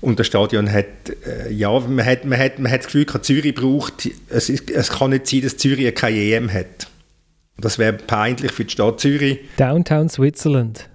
und 0.00 0.18
das 0.18 0.28
Stadion 0.28 0.70
hat, 0.72 0.86
äh, 1.26 1.52
ja, 1.52 1.78
man 1.78 2.04
hat, 2.04 2.24
man 2.24 2.38
hat, 2.38 2.58
man 2.58 2.70
hat 2.70 2.80
das 2.80 2.86
Gefühl, 2.86 3.04
dass 3.04 3.22
Zürich 3.22 3.54
braucht, 3.54 4.08
es, 4.28 4.48
ist, 4.48 4.70
es 4.70 4.90
kann 4.90 5.10
nicht 5.10 5.26
sein, 5.26 5.42
dass 5.42 5.56
Zürich 5.56 5.94
keine 5.94 6.16
EM 6.16 6.52
hat. 6.52 6.86
Das 7.58 7.78
wäre 7.78 7.92
peinlich 7.92 8.52
für 8.52 8.64
die 8.64 8.70
Stadt 8.70 9.00
Zürich. 9.00 9.40
Downtown 9.56 10.08
Switzerland. 10.08 10.88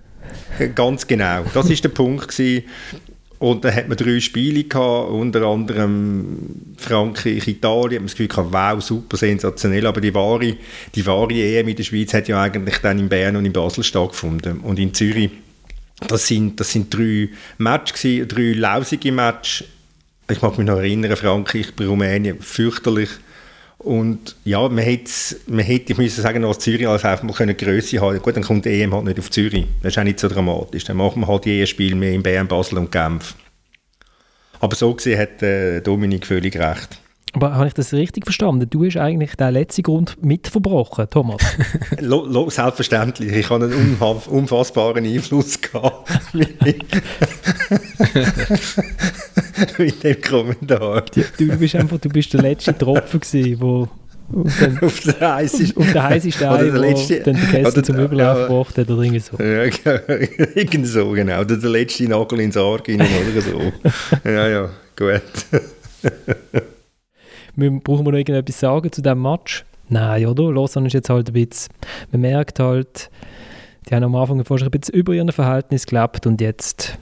Ganz 0.73 1.05
genau, 1.05 1.43
das 1.53 1.69
ist 1.69 1.83
der 1.83 1.89
Punkt 1.89 2.29
gewesen. 2.29 2.63
Und 3.37 3.65
dann 3.65 3.75
hat 3.75 3.89
man 3.89 3.97
drei 3.97 4.19
Spiele 4.19 4.63
gehabt, 4.63 5.09
unter 5.09 5.43
anderem 5.43 6.37
Frankreich, 6.77 7.47
Italien. 7.47 8.01
Man 8.01 8.05
das 8.05 8.13
Gefühl 8.13 8.27
gehabt, 8.27 8.53
wow, 8.53 8.81
super 8.81 9.17
sensationell. 9.17 9.85
Aber 9.85 9.99
die 9.99 10.13
wahre, 10.13 10.55
die 10.95 11.05
wahre 11.05 11.33
EM 11.33 11.67
in 11.67 11.75
der 11.75 11.83
Schweiz 11.83 12.13
hat 12.13 12.27
ja 12.27 12.41
eigentlich 12.41 12.77
dann 12.77 12.99
in 12.99 13.09
Bern 13.09 13.35
und 13.35 13.45
in 13.45 13.53
Basel 13.53 13.83
stattgefunden. 13.83 14.59
Und 14.59 14.79
in 14.79 14.93
Zürich, 14.93 15.31
das 16.07 16.27
sind, 16.27 16.59
das 16.59 16.71
sind 16.71 16.93
drei 16.93 17.29
gewesen, 17.57 18.27
drei 18.27 18.53
lausige 18.53 19.11
Matches. 19.11 19.67
Ich 20.29 20.41
mag 20.41 20.57
mich 20.57 20.65
noch 20.65 20.77
erinnern, 20.77 21.15
Frankreich, 21.15 21.67
Rumänien, 21.79 22.39
fürchterlich. 22.39 23.09
Und 23.77 24.35
ja, 24.45 24.67
man 24.67 24.83
hätte, 24.83 25.11
man 25.47 25.63
hätte 25.63 25.91
ich 25.91 25.97
müsste 25.97 26.21
sagen, 26.21 26.43
als 26.43 26.59
Zürich 26.59 26.87
als 26.87 27.05
einfach 27.05 27.23
mal 27.23 27.33
können 27.33 27.55
Größe 27.55 27.99
haben 27.99 28.19
Gut, 28.19 28.35
dann 28.35 28.43
kommt 28.43 28.65
die 28.65 28.81
EM 28.81 28.93
halt 28.93 29.05
nicht 29.05 29.19
auf 29.19 29.29
Zürich. 29.29 29.65
Das 29.83 29.93
ist 29.93 29.99
auch 29.99 30.03
nicht 30.03 30.19
so 30.19 30.27
dramatisch. 30.27 30.85
Dann 30.85 30.97
machen 30.97 31.21
wir 31.21 31.27
halt 31.27 31.45
die 31.45 31.59
EM-Spiele 31.59 31.95
mehr 31.95 32.13
in 32.13 32.23
Bern, 32.23 32.47
Basel 32.47 32.79
und 32.79 32.91
Genf. 32.91 33.35
Aber 34.59 34.75
so 34.75 34.93
gesehen 34.93 35.19
hat 35.19 35.43
äh, 35.43 35.81
Dominik 35.81 36.25
völlig 36.25 36.57
recht. 36.57 36.99
Aber 37.33 37.55
habe 37.55 37.67
ich 37.67 37.73
das 37.73 37.91
richtig 37.91 38.23
verstanden? 38.23 38.69
Du 38.69 38.85
hast 38.85 38.95
eigentlich 38.95 39.35
den 39.35 39.51
letzten 39.51 39.83
Grund 39.83 40.23
mitverbrochen, 40.23 41.09
Thomas? 41.09 41.41
lo, 41.99 42.25
lo, 42.25 42.49
selbstverständlich. 42.49 43.33
Ich 43.33 43.49
habe 43.49 43.65
einen 43.65 43.97
unfassbaren 43.99 45.05
Einfluss 45.05 45.59
gehabt 45.59 46.09
mit 49.77 50.03
dem 50.03 50.21
Kommentar. 50.21 51.03
Du, 51.13 51.21
du, 51.37 51.57
bist 51.57 51.75
einfach 51.75 51.99
du 51.99 52.09
bist 52.09 52.33
der 52.33 52.41
letzte 52.41 52.77
Tropfen 52.77 53.19
gewesen, 53.19 53.61
wo 53.61 53.87
dann, 54.59 54.79
auf 54.79 54.99
der 55.01 55.35
heißesten 55.35 55.77
auf 55.83 55.93
der 55.93 56.03
heißesten 56.03 56.47
Ei, 56.47 56.63
der 56.63 56.79
letzte, 56.79 57.19
dann 57.21 57.35
die 57.35 57.45
Käse 57.45 57.83
zum 57.83 57.99
Überlauf 57.99 58.39
ja, 58.39 58.47
gebracht 58.47 58.77
hat 58.77 58.89
oder 58.89 59.01
irgendwie 59.03 59.19
so. 59.19 59.37
Ja, 59.37 59.63
irgendwie 60.55 60.85
so, 60.85 61.11
genau. 61.11 61.41
Oder 61.41 61.57
der 61.57 61.69
letzte 61.69 62.07
Nagel 62.09 62.39
ins 62.39 62.57
Arg 62.57 62.87
oder 62.89 63.41
so. 63.41 63.71
ja, 64.23 64.47
ja, 64.47 64.69
gut. 64.95 65.21
brauchen 67.83 68.05
wir 68.05 68.11
noch 68.11 68.17
irgendetwas 68.17 68.59
sagen 68.59 68.91
zu 68.91 69.01
diesem 69.01 69.21
Match? 69.21 69.63
Nein, 69.89 70.25
oder? 70.25 70.51
Lausanne 70.51 70.87
ist 70.87 70.93
jetzt 70.93 71.09
halt 71.09 71.29
ein 71.29 71.33
bisschen, 71.33 71.71
man 72.11 72.21
merkt 72.21 72.59
halt, 72.59 73.11
die 73.87 73.93
haben 73.93 74.03
am 74.03 74.15
Anfang 74.15 74.39
ein 74.39 74.71
bisschen 74.71 74.95
über 74.95 75.13
ihren 75.13 75.31
Verhältnis 75.31 75.85
gelebt 75.85 76.25
und 76.25 76.41
jetzt 76.41 76.97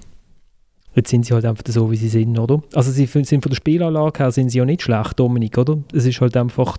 Jetzt 0.95 1.09
sind 1.09 1.25
sie 1.25 1.33
halt 1.33 1.45
einfach 1.45 1.63
so, 1.67 1.89
wie 1.91 1.95
sie 1.95 2.09
sind, 2.09 2.37
oder? 2.37 2.61
Also 2.73 2.91
sie 2.91 3.05
sind 3.05 3.27
von 3.41 3.49
der 3.49 3.55
Spielanlage 3.55 4.19
her 4.19 4.31
sind 4.31 4.49
sie 4.49 4.59
ja 4.59 4.65
nicht 4.65 4.83
schlecht, 4.83 5.19
Dominik, 5.19 5.57
oder? 5.57 5.79
Es 5.91 6.05
ist 6.05 6.21
halt 6.21 6.37
einfach, 6.37 6.77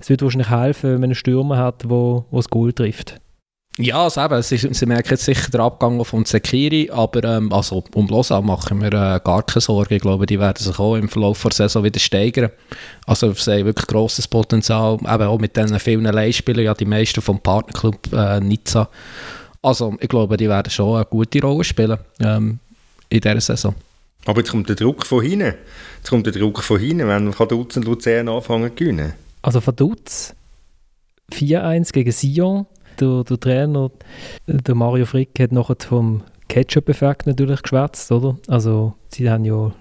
es 0.00 0.08
wird 0.08 0.22
wahrscheinlich 0.22 0.50
helfen, 0.50 0.90
wenn 0.90 1.00
man 1.00 1.04
einen 1.04 1.14
Stürmer 1.14 1.58
hat, 1.58 1.88
wo, 1.88 2.24
wo 2.30 2.38
das 2.38 2.48
Goal 2.48 2.72
trifft. 2.72 3.20
Ja, 3.78 4.04
also 4.04 4.20
eben, 4.20 4.34
ist, 4.34 4.50
sie 4.50 4.86
merken 4.86 5.08
jetzt 5.10 5.24
sicher 5.24 5.50
den 5.50 5.60
Abgang 5.62 6.04
von 6.04 6.26
Sekiri, 6.26 6.90
aber 6.92 7.24
ähm, 7.24 7.50
also 7.52 7.82
um 7.94 8.06
Lausanne 8.06 8.46
machen 8.46 8.82
wir 8.82 8.92
äh, 8.92 9.20
gar 9.24 9.42
keine 9.44 9.62
Sorgen. 9.62 9.94
Ich 9.94 10.02
glaube, 10.02 10.26
die 10.26 10.38
werden 10.38 10.62
sich 10.62 10.78
auch 10.78 10.94
im 10.94 11.08
Verlauf 11.08 11.40
der 11.40 11.52
Saison 11.52 11.82
wieder 11.82 11.98
steigern. 11.98 12.50
Also 13.06 13.32
sie 13.32 13.50
haben 13.50 13.64
wirklich 13.64 13.86
grosses 13.86 14.28
Potenzial, 14.28 14.96
eben 14.96 15.22
auch 15.22 15.38
mit 15.38 15.56
diesen 15.56 15.78
vielen 15.78 16.04
Leihspielern, 16.04 16.64
ja 16.64 16.74
die 16.74 16.84
meisten 16.84 17.22
vom 17.22 17.40
Partnerclub 17.40 18.12
äh, 18.12 18.40
Nizza. 18.40 18.90
Also 19.62 19.96
ich 20.00 20.08
glaube, 20.08 20.36
die 20.36 20.50
werden 20.50 20.68
schon 20.68 20.96
eine 20.96 21.06
gute 21.06 21.40
Rolle 21.40 21.64
spielen. 21.64 21.98
Ähm, 22.20 22.58
in 23.12 23.20
dieser 23.20 23.40
Saison. 23.40 23.74
Aber 24.24 24.40
jetzt 24.40 24.50
kommt 24.50 24.68
der 24.68 24.76
Druck 24.76 25.04
von 25.04 25.22
hinten. 25.22 25.54
Jetzt 25.98 26.10
kommt 26.10 26.26
der 26.26 26.32
Druck 26.32 26.62
von 26.62 26.78
hinten, 26.78 27.08
wenn 27.08 27.38
Vaduz 27.38 27.76
und 27.76 27.84
Luzern 27.84 28.28
anfangen 28.28 28.70
zu 28.70 28.74
gewinnen. 28.74 29.12
Also 29.42 29.64
Vaduz 29.64 30.34
4-1 31.32 31.92
gegen 31.92 32.12
Sion. 32.12 32.66
Der, 33.00 33.24
der 33.24 33.40
Trainer, 33.40 33.90
der 34.46 34.74
Mario 34.74 35.06
Frick, 35.06 35.40
hat 35.40 35.50
nachher 35.50 35.76
vom 35.80 36.22
Ketchup-Effekt 36.48 37.26
natürlich 37.26 37.62
geschwätzt, 37.62 38.12
oder? 38.12 38.36
Also 38.48 38.94
sie 39.08 39.30
haben 39.30 39.44
ja 39.46 39.72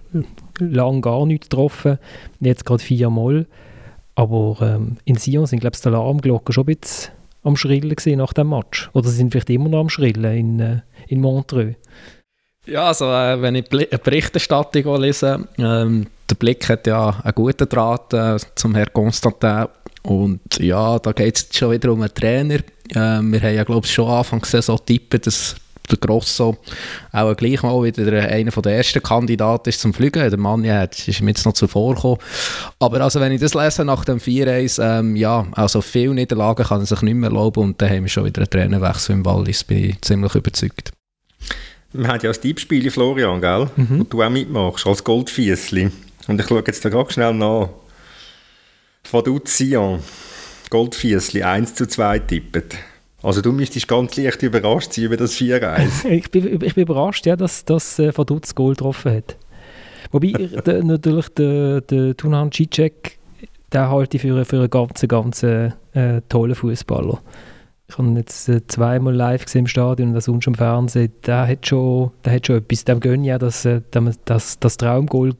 lange 0.60 1.02
gar 1.02 1.26
nichts 1.26 1.50
getroffen, 1.50 2.00
jetzt 2.40 2.66
gerade 2.66 2.82
viermal. 2.82 3.46
Aber 4.16 4.58
ähm, 4.62 4.98
in 5.04 5.18
Sion 5.18 5.46
sind, 5.46 5.60
glaube 5.60 5.76
ich, 5.76 5.82
die 5.82 5.88
Alarmglocken 5.90 6.54
schon 6.54 6.68
ein 6.68 6.78
bisschen 6.78 7.12
am 7.44 7.58
Schrillen 7.58 7.96
nach 8.18 8.34
dem 8.34 8.50
Match. 8.50 8.90
Oder 8.94 9.10
sie 9.10 9.18
sind 9.18 9.32
vielleicht 9.32 9.50
immer 9.50 9.70
noch 9.70 9.82
am 9.82 9.90
Schrillen 9.90 10.38
in, 10.38 10.60
äh, 10.60 10.82
in 11.08 11.22
Montreux. 11.22 11.76
Ja, 12.68 12.88
also 12.88 13.06
äh, 13.06 13.42
wenn 13.42 13.56
ich 13.56 13.66
Bl 13.66 13.88
Berichterstattung 14.04 15.02
lese, 15.02 15.48
ähm, 15.58 16.08
der 16.30 16.36
Blick 16.36 16.70
hat 16.70 16.86
ja 16.86 17.20
einen 17.24 17.34
guten 17.34 17.68
Draht 17.68 18.14
äh, 18.14 18.38
zum 18.56 18.76
Herrn 18.76 18.94
Constantin 18.94 19.66
und 20.04 20.60
ja, 20.60 21.00
da 21.00 21.12
geht 21.12 21.38
es 21.38 21.58
schon 21.58 21.72
wieder 21.72 21.92
um 21.92 22.02
einen 22.02 22.14
Trainer. 22.14 22.56
Äh, 22.56 23.22
wir 23.22 23.42
haben 23.42 23.56
ja 23.56 23.64
glaube 23.64 23.86
ich 23.88 23.94
schon 23.94 24.08
Anfang 24.08 24.46
so 24.46 24.78
tippen, 24.78 25.22
dass 25.22 25.56
der 25.90 25.98
Grosso 25.98 26.58
auch 27.12 27.36
gleich 27.36 27.64
mal 27.64 27.84
wieder 27.84 28.24
einer 28.30 28.52
der 28.52 28.78
ersten 28.78 29.02
Kandidaten 29.02 29.70
ist 29.70 29.82
zum 29.82 29.94
Fliegen. 29.94 30.30
Der 30.30 30.40
Mann 30.40 30.64
ja, 30.64 30.84
ist 30.84 31.22
mir 31.22 31.32
jetzt 31.32 31.46
noch 31.46 31.54
zuvor 31.54 31.96
gekommen. 31.96 32.20
Aber 32.80 33.02
also, 33.02 33.20
wenn 33.20 33.32
ich 33.32 33.42
das 33.42 33.54
lese 33.54 33.84
nach 33.84 34.06
dem 34.06 34.20
4-1, 34.20 34.82
ähm, 34.82 35.16
ja, 35.16 35.46
also 35.54 35.82
viele 35.82 36.14
Niederlagen 36.14 36.66
kann 36.66 36.82
er 36.82 36.86
sich 36.86 37.02
nicht 37.02 37.16
mehr 37.16 37.30
erlauben 37.30 37.64
und 37.64 37.82
dann 37.82 37.90
haben 37.90 38.04
wir 38.04 38.10
schon 38.10 38.26
wieder 38.26 38.42
einen 38.42 38.50
Trainerwechsel 38.50 39.16
im 39.16 39.26
Wallis, 39.26 39.64
bin 39.64 39.90
ich 39.90 40.02
ziemlich 40.02 40.36
überzeugt. 40.36 40.92
Wir 41.94 42.08
haben 42.08 42.20
ja 42.22 42.30
das 42.30 42.40
Tippspiel, 42.40 42.90
Florian, 42.90 43.42
gell? 43.42 43.68
Mhm. 43.76 44.02
Und 44.02 44.14
du 44.14 44.24
auch 44.24 44.30
mitmachst, 44.30 44.88
als 44.88 45.04
Goldfiesli. 45.04 45.92
Und 46.28 46.40
ich 46.40 46.48
schaue 46.48 46.64
jetzt 46.66 46.86
da 46.86 46.90
gerade 46.90 47.12
schnell 47.12 47.34
nach. 47.34 47.70
Vaduz 49.12 49.58
Sion, 49.58 50.00
Goldfiesli, 50.70 51.44
1 51.44 51.76
zu 51.76 51.88
2 51.88 52.20
tippet. 52.20 52.76
Also 53.24 53.42
du 53.42 53.52
müsstest 53.52 53.88
ganz 53.88 54.16
leicht 54.16 54.42
überrascht 54.42 54.94
sein 54.94 55.06
über 55.06 55.18
das 55.18 55.36
4-1. 55.36 56.06
ich, 56.10 56.32
bin, 56.32 56.62
ich 56.62 56.76
bin 56.76 56.84
überrascht, 56.84 57.26
ja, 57.26 57.36
dass, 57.36 57.66
dass 57.66 58.00
äh, 58.00 58.16
Vaduz 58.16 58.56
Gold 58.56 58.78
getroffen 58.78 59.16
hat. 59.16 59.38
Wobei 60.12 60.32
der, 60.66 60.84
natürlich 60.84 61.30
der, 61.30 61.82
der 61.82 62.16
Tunhan 62.16 62.52
Cicek, 62.52 63.18
den 63.74 63.82
halte 63.82 64.18
ich 64.18 64.22
für, 64.22 64.46
für 64.46 64.60
einen 64.60 64.70
ganz, 64.70 65.06
ganz 65.08 65.44
äh, 65.44 65.72
tollen 66.30 66.56
Fußballer 66.56 67.22
ich 67.92 67.98
habe 67.98 68.10
jetzt 68.18 68.48
äh, 68.48 68.66
zweimal 68.68 69.14
live 69.14 69.46
gesehen 69.46 69.62
im 69.62 69.68
Stadion 69.68 70.10
und 70.10 70.16
das 70.16 70.26
sonst 70.26 70.48
im 70.48 70.56
Fernsehen, 70.56 71.12
der 71.26 71.48
hat 71.48 71.68
schon, 71.68 72.12
der 72.24 72.34
hat 72.34 72.48
schon 72.48 72.58
etwas. 72.58 72.86
Dem 72.86 73.00
gönne 73.00 73.28
ja, 73.28 73.38
dass, 73.38 73.66
äh, 73.66 73.82
dass 74.26 74.60
das 74.60 74.78
Traumgoal 74.78 75.34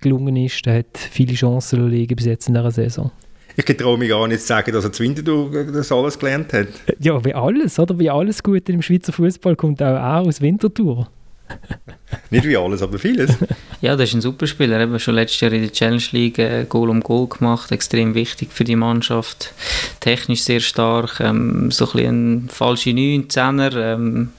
gelungen 0.00 0.36
ist. 0.36 0.66
Der 0.66 0.78
hat 0.78 0.98
viele 0.98 1.34
Chancen 1.34 1.88
liegen 1.88 2.16
bis 2.16 2.26
jetzt 2.26 2.48
in 2.48 2.54
dieser 2.54 2.70
Saison. 2.70 3.10
Ich 3.56 3.64
traue 3.64 3.98
mich 3.98 4.08
gar 4.08 4.26
nicht 4.28 4.40
zu 4.40 4.46
sagen, 4.46 4.72
dass 4.72 4.84
er 4.84 4.92
zu 4.92 5.02
Winterthur 5.02 5.64
das 5.72 5.90
alles 5.90 6.18
gelernt 6.18 6.52
hat. 6.52 6.68
Ja, 7.00 7.24
wie 7.24 7.34
alles, 7.34 7.78
oder? 7.78 7.98
Wie 7.98 8.10
alles 8.10 8.42
Gute 8.42 8.72
im 8.72 8.82
Schweizer 8.82 9.12
Fußball 9.12 9.56
kommt 9.56 9.82
auch 9.82 9.86
er 9.86 10.20
aus 10.20 10.40
Winterthur. 10.40 11.08
Nicht 12.30 12.44
wie 12.44 12.56
alles, 12.56 12.82
aber 12.82 12.98
vieles. 12.98 13.36
Ja, 13.80 13.94
das 13.94 14.08
ist 14.08 14.14
ein 14.16 14.20
super 14.22 14.48
Spieler. 14.48 14.76
Er 14.80 14.90
hat 14.90 15.00
schon 15.00 15.14
letztes 15.14 15.40
Jahr 15.40 15.52
in 15.52 15.62
der 15.62 15.70
Challenge 15.70 16.02
League 16.10 16.40
äh, 16.40 16.66
Goal 16.68 16.90
um 16.90 17.00
Goal 17.00 17.28
gemacht. 17.28 17.70
Extrem 17.70 18.14
wichtig 18.14 18.52
für 18.52 18.64
die 18.64 18.74
Mannschaft. 18.74 19.52
Technisch 20.00 20.42
sehr 20.42 20.58
stark. 20.58 21.20
Ähm, 21.20 21.70
so 21.70 21.84
ein 21.84 21.92
bisschen 21.92 22.34
ein 22.34 22.48
falsche 22.48 22.92
9, 22.92 23.28
10er. 23.28 23.76
Ähm, 23.76 24.32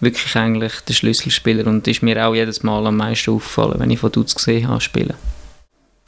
wirklich 0.00 0.36
eigentlich 0.36 0.74
der 0.86 0.92
Schlüsselspieler 0.92 1.66
und 1.66 1.88
ist 1.88 2.02
mir 2.02 2.26
auch 2.26 2.34
jedes 2.34 2.62
Mal 2.62 2.86
am 2.86 2.98
meisten 2.98 3.30
aufgefallen, 3.30 3.80
wenn 3.80 3.90
ich 3.90 4.00
von 4.00 4.12
Dutz 4.12 4.34
gesehen 4.34 4.68
habe 4.68 4.82
spielen. 4.82 5.14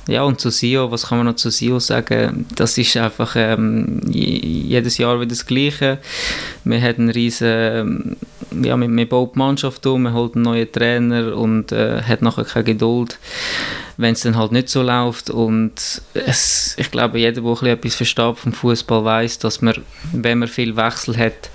Ja, 0.06 0.22
und 0.24 0.38
zu 0.38 0.50
SIO, 0.50 0.90
was 0.90 1.06
kann 1.06 1.18
man 1.18 1.28
noch 1.28 1.36
zu 1.36 1.50
SIO 1.50 1.78
sagen? 1.78 2.44
Das 2.54 2.76
ist 2.76 2.94
einfach 2.98 3.36
ähm, 3.36 4.02
jedes 4.10 4.98
Jahr 4.98 5.18
wieder 5.18 5.30
das 5.30 5.46
Gleiche. 5.46 5.98
Wir 6.64 6.82
haben 6.82 7.04
einen 7.04 7.10
riesen, 7.10 8.16
ja, 8.62 8.76
man, 8.76 8.94
man 8.94 9.08
baut 9.08 9.34
die 9.34 9.38
Mannschaft 9.38 9.86
um, 9.86 10.02
man 10.02 10.14
holt 10.14 10.34
einen 10.34 10.44
neuen 10.44 10.70
Trainer 10.70 11.36
und 11.36 11.72
äh, 11.72 12.02
hat 12.02 12.22
nachher 12.22 12.44
keine 12.44 12.64
Geduld, 12.64 13.18
wenn 13.96 14.12
es 14.12 14.22
dann 14.22 14.36
halt 14.36 14.52
nicht 14.52 14.68
so 14.68 14.82
läuft. 14.82 15.30
Und 15.30 16.02
es, 16.14 16.74
ich 16.78 16.90
glaube, 16.90 17.18
jeder, 17.18 17.42
der 17.42 17.72
etwas 17.72 17.94
versteht 17.94 18.38
vom 18.38 18.52
Fußball, 18.52 19.04
weiß, 19.04 19.38
dass 19.38 19.62
man, 19.62 19.76
wenn 20.12 20.38
man 20.38 20.48
viel 20.48 20.76
Wechsel 20.76 21.16
hat, 21.16 21.50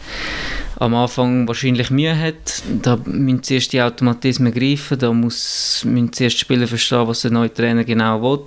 am 0.80 0.96
Anfang 0.96 1.48
wahrscheinlich 1.48 1.92
Mühe 1.92 2.18
hat. 2.18 2.64
Da 2.82 2.98
müssen 3.06 3.44
zuerst 3.44 3.74
die 3.74 3.82
Automatismen 3.82 4.54
greifen, 4.54 4.98
da 4.98 5.12
muss, 5.12 5.84
müssen 5.86 6.14
zuerst 6.14 6.38
die 6.38 6.40
Spieler 6.40 6.68
verstehen, 6.68 7.08
was 7.08 7.22
der 7.22 7.32
neue 7.32 7.54
Trainer 7.54 7.84
genau 7.84 8.22
will. 8.22 8.46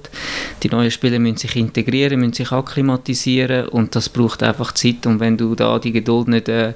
Die 0.63 0.71
neuen 0.71 0.91
Spieler 0.91 1.19
müssen 1.19 1.37
sich 1.37 1.57
integrieren, 1.57 2.21
müssen 2.21 2.33
sich 2.33 2.51
akklimatisieren 2.51 3.69
und 3.69 3.95
das 3.95 4.09
braucht 4.09 4.43
einfach 4.43 4.73
Zeit 4.73 5.07
und 5.07 5.21
wenn 5.21 5.37
du 5.37 5.55
da 5.55 5.79
die 5.79 5.93
Geduld 5.93 6.29
nicht 6.29 6.49
äh, 6.49 6.73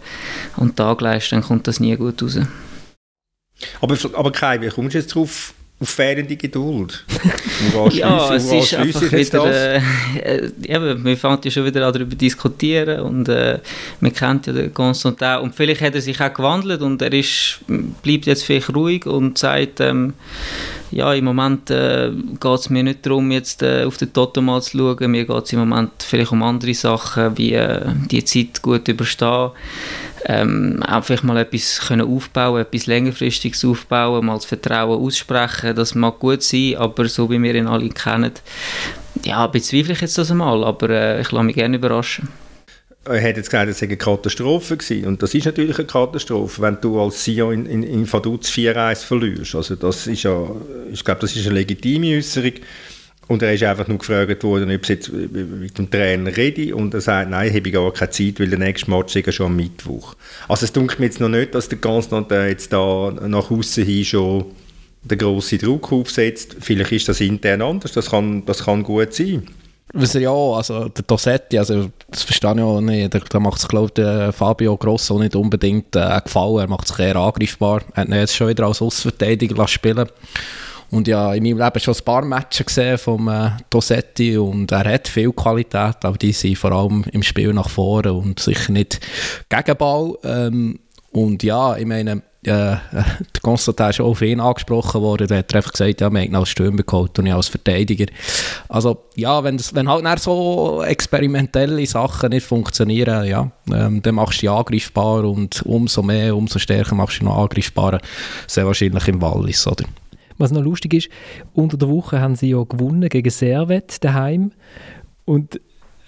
an 0.57 0.69
den 0.69 0.77
Tag 0.77 1.01
leist, 1.01 1.33
dann 1.33 1.43
kommt 1.43 1.67
das 1.67 1.81
nie 1.81 1.97
gut 1.97 2.23
raus. 2.23 2.39
Aber, 3.81 3.97
aber 4.13 4.33
Kai, 4.33 4.61
wie 4.61 4.69
kommst 4.69 4.95
du 4.95 4.99
jetzt 4.99 5.15
drauf, 5.15 5.55
auf 5.79 5.91
fehlende 5.91 6.37
Geduld. 6.37 7.05
ja, 7.91 8.35
es 8.35 8.51
ist 8.51 8.75
einfach 8.75 9.13
wieder, 9.13 9.75
äh, 9.75 9.81
äh, 10.23 10.51
eben, 10.67 11.05
wir 11.05 11.17
fangen 11.19 11.41
ja 11.45 11.51
schon 11.51 11.67
wieder 11.67 11.93
darüber 11.93 12.17
diskutieren 12.17 13.01
und 13.01 13.29
äh, 13.29 13.59
man 14.01 14.13
kennt 14.13 14.47
ja 14.47 14.55
den 14.55 14.73
Constantin 14.73 15.39
und 15.43 15.55
vielleicht 15.55 15.83
hat 15.83 15.95
er 15.95 16.01
sich 16.01 16.19
auch 16.21 16.33
gewandelt 16.33 16.81
und 16.81 17.03
er 17.03 17.13
ist, 17.13 17.61
bleibt 18.03 18.25
jetzt 18.25 18.45
vielleicht 18.45 18.75
ruhig 18.75 19.05
und 19.05 19.37
sagt, 19.37 19.81
ähm, 19.81 20.15
ja, 20.93 21.13
im 21.13 21.27
Moment 21.27 21.71
äh, 21.71 22.11
geht 22.41 22.59
es 22.59 22.71
mir 22.71 22.83
nicht 22.83 23.05
darum, 23.05 23.31
jetzt 23.31 23.63
äh, 23.63 23.85
auf 23.85 23.99
den 23.99 24.13
Totemal 24.15 24.63
zu 24.63 24.79
schauen, 24.79 25.11
mir 25.11 25.27
geht 25.27 25.45
es 25.45 25.53
im 25.53 25.59
Moment 25.59 25.91
vielleicht 25.99 26.33
um 26.33 26.43
andere 26.43 26.73
Sachen, 26.73 27.37
wie 27.37 27.53
äh, 27.53 27.83
die 28.11 28.25
Zeit 28.25 28.63
gut 28.63 28.89
überstehen 28.89 29.51
ähm, 30.29 30.83
einfach 30.85 31.23
mal 31.23 31.37
etwas 31.39 31.81
können 31.87 32.07
aufbauen, 32.07 32.61
etwas 32.61 32.87
längerfristiges 32.87 33.65
aufbauen, 33.65 34.27
mal 34.27 34.35
das 34.35 34.45
Vertrauen 34.45 35.01
aussprechen, 35.01 35.77
das 35.77 35.95
mag 35.95 36.19
gut 36.19 36.43
sein, 36.43 36.77
aber 36.77 37.09
so 37.09 37.31
wie 37.31 37.41
wir 37.41 37.55
ihn 37.55 37.69
alle 37.69 37.89
kennen, 37.91 38.33
ja, 39.25 39.47
bezweifle 39.47 39.93
ich 39.93 40.01
jetzt 40.01 40.19
das 40.19 40.31
einmal, 40.31 40.65
aber 40.65 40.91
äh, 40.91 41.21
ich 41.21 41.31
lasse 41.31 41.45
mich 41.45 41.55
gerne 41.55 41.77
überraschen. 41.77 42.29
Er 43.05 43.23
hat 43.23 43.37
jetzt 43.37 43.51
gesagt, 43.51 43.71
es 43.71 43.79
sei 43.79 43.87
eine 43.87 43.97
Katastrophe 43.97 44.77
gewesen. 44.77 45.07
Und 45.07 45.23
das 45.23 45.33
ist 45.33 45.45
natürlich 45.45 45.79
eine 45.79 45.87
Katastrophe, 45.87 46.61
wenn 46.61 46.79
du 46.81 47.01
als 47.01 47.23
CEO 47.23 47.53
in, 47.53 47.65
in, 47.67 47.85
in 47.85 48.13
Vaduz 48.13 48.49
4-1 48.49 49.05
verlierst. 49.05 49.55
Also 49.55 49.77
das 49.77 50.09
ist 50.09 50.25
ja, 50.25 50.51
ich 50.91 51.05
glaube, 51.05 51.21
das 51.21 51.37
ist 51.37 51.47
eine 51.47 51.55
legitime 51.55 52.17
Äußerung. 52.17 52.55
Und 53.29 53.43
er 53.43 53.53
ist 53.53 53.63
einfach 53.65 53.89
nur 53.89 53.99
gefragt 53.99 54.45
worden, 54.45 54.73
ob 54.73 54.83
es 54.83 54.89
jetzt 54.89 55.13
mit 55.13 55.77
dem 55.77 55.91
Trainer 55.91 56.37
rede. 56.37 56.77
Und 56.77 56.95
er 56.95 57.01
sagt, 57.01 57.31
nein, 57.31 57.53
habe 57.53 57.69
ich 57.69 57.75
gar 57.75 57.93
keine 57.93 58.11
Zeit, 58.11 58.39
weil 58.39 58.49
der 58.49 58.59
nächste 58.59 58.91
Match 58.91 59.17
ist 59.17 59.35
schon 59.35 59.47
am 59.47 59.57
Mittwoch. 59.57 60.15
Also 60.49 60.65
es 60.65 60.73
dunkelt 60.73 61.01
mir 61.01 61.07
jetzt 61.07 61.21
noch 61.21 61.29
nicht, 61.29 61.55
dass 61.55 61.69
der 61.69 61.79
Constant 61.79 62.31
jetzt 62.31 62.73
da 62.73 63.13
nach 63.27 63.51
außen 63.51 63.85
hin 63.85 64.05
schon 64.05 64.47
den 65.03 65.19
grossen 65.19 65.59
Druck 65.59 65.93
aufsetzt. 65.93 66.57
Vielleicht 66.61 66.93
ist 66.93 67.09
das 67.09 67.21
intern 67.21 67.63
anders, 67.63 67.93
das 67.93 68.11
kann, 68.11 68.45
das 68.45 68.65
kann 68.65 68.83
gut 68.83 69.13
sein. 69.15 69.49
Ja 69.95 70.33
also 70.33 70.89
der 70.89 71.05
Dossetti, 71.05 71.59
also 71.59 71.91
das 72.11 72.25
verstehe 72.25 72.55
ich 72.55 72.61
auch 72.61 72.81
nicht, 72.81 73.15
da, 73.15 73.19
da 73.19 73.41
macht 73.41 73.59
es 73.59 73.69
glaube 73.69 74.29
ich 74.29 74.35
Fabio 74.35 74.77
Grosso 74.77 75.19
nicht 75.19 75.37
unbedingt 75.37 75.95
äh, 75.95 76.21
gefallen, 76.23 76.59
er 76.59 76.69
macht 76.69 76.89
sich 76.89 76.99
eher 76.99 77.17
angreifbar, 77.17 77.83
er 77.95 78.03
hat 78.03 78.09
ihn 78.09 78.15
jetzt 78.15 78.35
schon 78.35 78.49
wieder 78.49 78.67
als 78.67 78.83
Außenverteidiger 78.83 79.67
spielen 79.69 80.09
und 80.91 81.09
ja, 81.09 81.35
in 81.35 81.43
meinem 81.43 81.59
Leben 81.59 81.81
schon 81.81 81.95
ein 81.95 82.05
paar 82.05 82.25
Matches 82.25 82.67
gesehen 82.67 82.99
vom 82.99 83.29
äh, 83.29 83.51
Dossetti 83.71 84.37
und 84.39 84.71
er 84.73 84.85
hat 84.85 85.09
viel 85.09 85.33
Qualität, 85.33 86.05
aber 86.05 86.17
die 86.17 86.33
sind 86.33 86.59
vor 86.59 86.73
allem 86.73 87.05
im 87.13 87.23
Spiel 87.23 87.53
nach 87.53 87.69
vorne 87.69 88.13
und 88.13 88.41
sicher 88.41 88.73
nicht 88.73 89.01
Gegenball. 89.49 90.15
Ähm, 90.25 90.81
und 91.13 91.43
ja, 91.43 91.77
ich 91.77 91.87
meine, 91.87 92.23
äh, 92.47 92.77
der 92.93 93.41
Konstantin 93.43 93.89
ist 93.89 94.01
auch 94.01 94.11
auf 94.11 94.23
ihn 94.23 94.39
angesprochen 94.39 95.01
worden, 95.01 95.27
der 95.27 95.39
hat 95.39 95.55
einfach 95.55 95.73
gesagt, 95.73 96.01
ja, 96.01 96.11
wir 96.11 96.21
haben 96.21 96.35
als 96.35 96.51
Stürmer 96.51 96.83
geholt 96.83 97.19
und 97.19 97.25
nicht 97.25 97.35
als 97.35 97.49
Verteidiger. 97.49 98.07
Also 98.69 99.05
ja, 99.17 99.43
wenn, 99.43 99.61
wenn 99.73 99.89
halt 99.89 100.21
so 100.21 100.83
experimentelle 100.83 101.87
Sachen 101.87 102.31
nicht 102.31 102.47
funktionieren, 102.47 103.27
ja, 103.27 103.51
ähm, 103.73 104.03
dann 104.03 104.15
machst 104.15 104.39
du 104.39 104.41
dich 104.43 104.51
angreifbar 104.51 105.25
und 105.25 105.63
umso 105.63 106.03
mehr, 106.03 106.37
umso 106.37 106.59
stärker 106.59 106.95
machst 106.95 107.17
du 107.17 107.21
dich 107.21 107.29
noch 107.29 107.39
angreifbar, 107.39 108.01
sehr 108.47 108.67
wahrscheinlich 108.67 109.09
im 109.09 109.21
Wallis, 109.21 109.67
oder? 109.67 109.85
Was 110.39 110.53
noch 110.53 110.63
lustig 110.63 110.95
ist, 110.95 111.09
unter 111.55 111.77
der 111.77 111.89
Woche 111.89 112.21
haben 112.21 112.37
sie 112.37 112.51
ja 112.51 112.63
gewonnen 112.63 113.09
gegen 113.09 113.31
Servet 113.31 114.03
daheim 114.05 114.53
und 115.25 115.61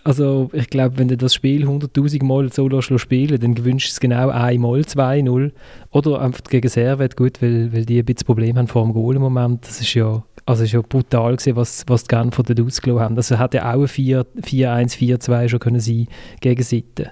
also 0.05 0.49
ich 0.55 0.71
glaube, 0.71 0.97
wenn 0.97 1.09
du 1.09 1.17
das 1.17 1.35
Spiel 1.35 1.67
100'000 1.69 2.25
Mal 2.25 2.51
so 2.51 2.99
spielen 2.99 3.41
dann 3.41 3.55
gewünscht 3.55 3.91
es 3.91 4.01
genau 4.01 4.31
einmal 4.31 4.81
2-0 4.81 5.53
oder 5.91 6.21
einfach 6.23 6.45
gegen 6.45 6.69
Servet, 6.69 7.17
gut, 7.17 7.43
weil, 7.43 7.73
weil 7.73 7.85
die 7.85 7.99
ein 7.99 8.05
bisschen 8.05 8.27
Probleme 8.27 8.59
haben 8.59 8.69
vor 8.69 8.85
dem 8.85 8.95
Goal 8.95 9.17
im 9.17 9.23
Moment, 9.23 9.67
das 9.67 9.81
ist 9.81 9.93
ja 9.95 10.23
also 10.49 10.65
ist 10.65 10.73
ja 10.73 10.81
brutal 10.81 11.37
gewesen, 11.37 11.57
was, 11.57 11.85
was 11.89 12.05
die 12.05 12.17
Genfer 12.17 12.43
dort 12.43 12.61
ausgelassen 12.61 13.05
haben. 13.05 13.17
Also 13.17 13.39
hat 13.39 13.53
ja 13.53 13.75
auch 13.75 13.83
ein 13.83 13.87
4-1, 13.87 14.97
4-2 14.97 15.49
schon 15.51 15.61
können 15.61 15.81
sein 15.81 16.09
gegen 16.41 16.63
Seite. 16.63 17.11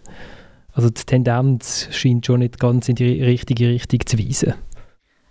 Also 0.72 0.88
die 0.88 1.04
Tendenz 1.04 1.88
scheint 1.90 2.24
schon 2.24 2.40
nicht 2.40 2.58
ganz 2.58 2.88
in 2.88 2.94
die 2.94 3.22
richtige 3.22 3.68
Richtung 3.68 4.00
zu 4.06 4.18
weisen. 4.18 4.54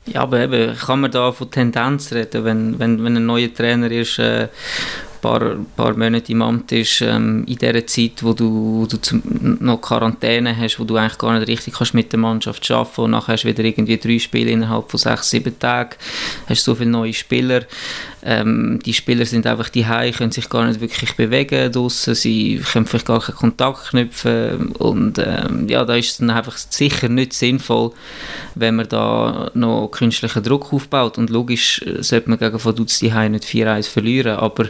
Ja, 0.07 0.21
aber 0.21 0.39
eben, 0.39 0.75
kann 0.75 1.01
man 1.01 1.11
da 1.11 1.31
von 1.31 1.49
Tendenz 1.49 2.11
reden, 2.13 2.43
wenn, 2.45 2.79
wenn, 2.79 3.03
wenn 3.03 3.17
ein 3.17 3.25
neuer 3.25 3.51
Trainer 3.53 3.89
ist, 3.89 4.19
äh, 4.19 4.49
paar, 5.25 5.55
paar 5.75 5.97
Monate 5.97 6.31
im 6.31 6.41
Amt 6.43 6.71
ist, 6.71 7.01
ähm, 7.01 7.45
in 7.47 7.55
dieser 7.55 7.88
Zeit, 7.88 8.21
wo 8.21 8.33
du, 8.33 8.81
wo 8.81 8.85
du 8.85 8.97
zum, 8.97 9.23
noch 9.59 9.81
Quarantäne 9.81 10.55
hast, 10.55 10.79
wo 10.79 10.83
du 10.83 10.97
eigentlich 10.97 11.17
gar 11.17 11.38
nicht 11.38 11.47
richtig 11.47 11.73
kannst 11.73 11.95
mit 11.95 12.11
der 12.11 12.19
Mannschaft 12.19 12.69
arbeiten 12.69 13.01
und 13.01 13.11
nachher 13.11 13.33
hast 13.33 13.43
du 13.43 13.47
wieder 13.47 13.63
irgendwie 13.63 13.97
drei 13.97 14.19
Spiele 14.19 14.51
innerhalb 14.51 14.91
von 14.91 14.99
sechs, 14.99 15.31
sieben 15.31 15.57
Tagen, 15.57 15.95
hast 16.47 16.63
so 16.63 16.75
viele 16.75 16.91
neue 16.91 17.13
Spieler, 17.13 17.63
ähm, 18.27 18.79
die 18.83 18.93
Spieler 18.93 19.25
sind 19.25 19.45
einfach 19.45 19.69
die 19.69 19.83
können 19.83 20.31
sich 20.31 20.49
gar 20.49 20.65
nicht 20.65 20.81
wirklich 20.81 21.15
bewegen 21.15 21.71
draussen, 21.71 22.15
sie 22.15 22.61
können 22.71 22.85
vielleicht 22.85 23.05
gar 23.05 23.21
keinen 23.21 23.35
Kontakt 23.35 23.89
knüpfen 23.89 24.73
und 24.73 25.19
ähm, 25.19 25.67
ja, 25.67 25.85
da 25.85 25.95
ist 25.95 26.11
es 26.11 26.17
dann 26.17 26.31
einfach 26.31 26.57
sicher 26.57 27.07
nicht 27.07 27.33
sinnvoll, 27.33 27.91
wenn 28.55 28.75
man 28.75 28.89
da 28.89 29.51
noch 29.53 29.89
künstlichen 29.89 30.43
Druck 30.43 30.73
aufbaut 30.73 31.17
und 31.17 31.29
logisch 31.29 31.81
äh, 31.83 32.01
sollte 32.01 32.29
man 32.29 32.39
gegen 32.39 32.63
Vaduz 32.63 32.99
die 32.99 33.11
nicht 33.11 33.45
4-1 33.45 33.89
verlieren, 33.89 34.38
aber 34.38 34.65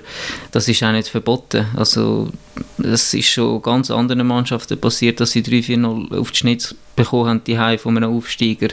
das 0.51 0.67
ist 0.67 0.83
auch 0.83 0.91
nicht 0.91 1.07
verboten, 1.07 1.65
also 1.75 2.29
es 2.77 3.13
ist 3.13 3.27
schon 3.29 3.61
ganz 3.61 3.91
anderen 3.91 4.27
Mannschaften 4.27 4.79
passiert, 4.79 5.19
dass 5.19 5.31
sie 5.31 5.41
3-4-0 5.41 6.17
auf 6.17 6.31
die 6.31 6.37
Schnitt 6.37 6.75
bekommen 6.95 7.29
haben, 7.29 7.43
die 7.43 7.77
von 7.77 7.97
einem 7.97 8.15
Aufsteiger. 8.15 8.69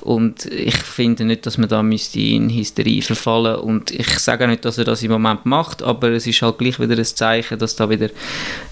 Und 0.00 0.46
ich 0.46 0.76
finde 0.76 1.24
nicht, 1.24 1.44
dass 1.44 1.58
man 1.58 1.68
da 1.68 1.82
müsste 1.82 2.20
in 2.20 2.48
Hysterie 2.48 3.02
verfallen 3.02 3.56
und 3.56 3.90
ich 3.90 4.18
sage 4.18 4.46
nicht, 4.46 4.64
dass 4.64 4.78
er 4.78 4.84
das 4.84 5.02
im 5.02 5.10
Moment 5.10 5.44
macht, 5.44 5.82
aber 5.82 6.10
es 6.10 6.26
ist 6.26 6.40
halt 6.40 6.58
gleich 6.58 6.80
wieder 6.80 6.96
ein 6.96 7.04
Zeichen, 7.04 7.58
dass 7.58 7.76
da 7.76 7.90
wieder 7.90 8.08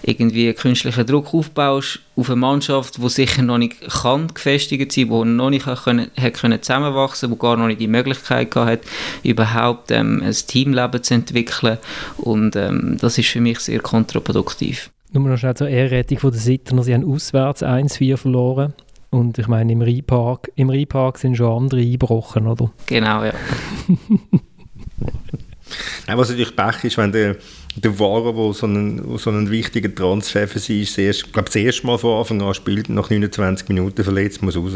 irgendwie 0.03 0.53
künstlicher 0.55 1.05
Druck 1.05 1.35
aufbaust 1.35 2.01
auf 2.17 2.31
eine 2.31 2.37
Mannschaft, 2.37 2.97
die 2.97 3.09
sicher 3.09 3.43
noch 3.43 3.59
nicht 3.59 3.77
kann 4.03 4.33
gefestigt 4.33 4.93
sein, 4.93 5.09
die 5.11 5.25
noch 5.25 5.51
nicht 5.51 5.67
können, 5.67 6.11
hat 6.19 6.35
können 6.35 6.63
zusammenwachsen, 6.63 7.31
die 7.31 7.39
gar 7.39 7.57
noch 7.57 7.67
nicht 7.67 7.81
die 7.81 7.89
Möglichkeit 7.89 8.55
hat, 8.55 8.81
überhaupt 9.23 9.91
ähm, 9.91 10.23
ein 10.25 10.33
Teamleben 10.33 11.03
zu 11.03 11.15
entwickeln 11.15 11.79
und 12.17 12.57
ähm, 12.57 12.97
das 13.01 13.19
ist 13.19 13.29
für 13.29 13.41
mich 13.41 13.61
sehr 13.61 13.81
kontraproduktiv. 13.81 14.91
Nur 15.17 15.31
noch 15.31 15.39
schnell 15.39 15.55
zur 15.55 15.69
Ehrrettung 15.71 16.19
von 16.19 16.31
den 16.31 16.41
Sittner. 16.41 16.83
Sie 16.83 16.93
haben 16.93 17.11
auswärts 17.11 17.63
1-4 17.63 18.19
verloren. 18.19 18.75
Und 19.09 19.39
ich 19.39 19.49
meine, 19.49 19.73
im 19.73 19.81
Rheinpark, 19.81 20.51
im 20.57 20.69
Rheinpark 20.69 21.17
sind 21.17 21.37
schon 21.39 21.63
andere 21.63 21.81
eingebrochen, 21.81 22.47
oder? 22.47 22.71
Genau, 22.85 23.25
ja. 23.25 23.33
Nein, 26.07 26.19
was 26.19 26.29
natürlich 26.29 26.55
Pech 26.55 26.85
ist, 26.85 26.99
wenn 26.99 27.13
der, 27.13 27.37
der 27.77 27.99
Wahrer, 27.99 28.35
der 28.35 28.53
so 28.53 28.67
einen, 28.67 29.17
so 29.17 29.31
einen 29.31 29.51
wichtigen 29.51 29.95
Transfer 29.95 30.47
für 30.47 30.59
sie 30.59 30.83
ist, 30.83 30.99
ich 30.99 31.33
glaube, 31.33 31.47
das 31.47 31.57
erste 31.57 31.87
Mal 31.87 31.97
von 31.97 32.19
Anfang 32.19 32.43
an 32.43 32.53
spielt, 32.53 32.91
nach 32.91 33.09
29 33.09 33.69
Minuten 33.69 34.05
verletzt, 34.05 34.43
muss 34.43 34.55
raus. 34.57 34.75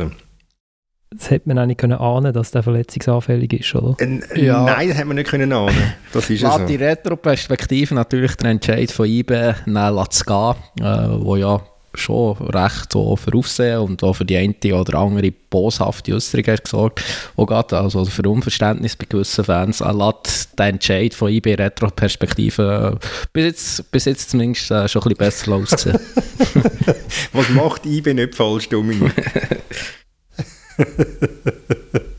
Das 1.13 1.29
hätte 1.29 1.49
man 1.49 1.59
eigentlich 1.59 1.79
können 1.79 1.99
ahnen, 1.99 2.33
dass 2.33 2.53
der 2.53 2.63
verletzungsanfällig 2.63 3.53
ist, 3.53 3.75
oder? 3.75 3.97
Äh, 4.01 4.45
ja. 4.45 4.63
Nein, 4.63 4.89
das 4.89 4.97
hätte 4.97 5.09
man 5.09 5.17
nicht 5.17 5.29
können 5.29 5.53
ahnen. 5.53 5.95
Das 6.13 6.31
ist 6.31 6.41
so. 6.41 6.67
die 6.67 6.77
Retro-Perspektive 6.77 7.97
natürlich 7.97 8.37
der 8.37 8.51
Entscheid 8.51 8.93
von 8.93 9.07
IBE 9.07 9.57
zu 9.65 10.25
gehen, 10.25 10.55
äh, 10.81 11.25
wo 11.25 11.35
ja 11.35 11.61
schon 11.95 12.37
recht 12.37 12.93
so 12.93 13.17
für 13.17 13.35
Aufsehen 13.37 13.81
und 13.81 14.05
auch 14.05 14.13
für 14.13 14.25
die 14.25 14.37
eine 14.37 14.55
oder 14.77 14.99
andere 14.99 15.33
boshafte 15.33 16.15
Äußerung 16.15 16.47
hat 16.47 16.63
gesorgt. 16.63 17.03
Auch 17.37 17.47
gerade 17.47 17.79
also 17.79 18.05
für 18.05 18.23
Unverständnis 18.29 18.95
bei 18.95 19.07
gewissen 19.09 19.45
Fans. 19.45 19.81
Er 19.81 19.93
lässt 19.93 20.57
den 20.57 20.67
Entscheid 20.67 21.13
von 21.13 21.33
IB 21.33 21.55
Retro-Perspektive 21.55 22.99
äh, 23.01 23.07
bis, 23.33 23.45
jetzt, 23.45 23.91
bis 23.91 24.05
jetzt 24.05 24.31
zumindest 24.31 24.71
äh, 24.71 24.89
schon 24.89 25.03
ein 25.03 25.17
bisschen 25.17 25.19
besser 25.19 25.53
aussehen. 25.55 25.99
Was 27.33 27.49
macht 27.49 27.85
IB 27.85 28.15
nicht 28.15 28.37
falsch, 28.37 28.69
Dominik? 28.69 29.13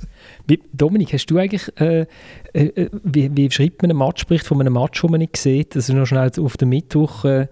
Dominik, 0.73 1.13
hast 1.13 1.27
du 1.27 1.37
eigentlich, 1.37 1.71
äh, 1.79 2.05
äh, 2.53 2.89
wie, 3.03 3.29
wie, 3.35 3.51
schreibt 3.51 3.81
man 3.81 3.91
einen 3.91 3.99
Matchbericht 3.99 4.45
von 4.45 4.59
einem 4.59 4.73
Match, 4.73 4.99
den 4.99 5.11
man 5.11 5.19
nicht 5.19 5.37
sieht? 5.37 5.75
Also 5.75 5.93
noch 5.93 6.05
schnell 6.05 6.31
auf 6.39 6.57
den 6.57 6.69
Mittwoch 6.69 7.23
äh, 7.25 7.41
äh 7.41 7.47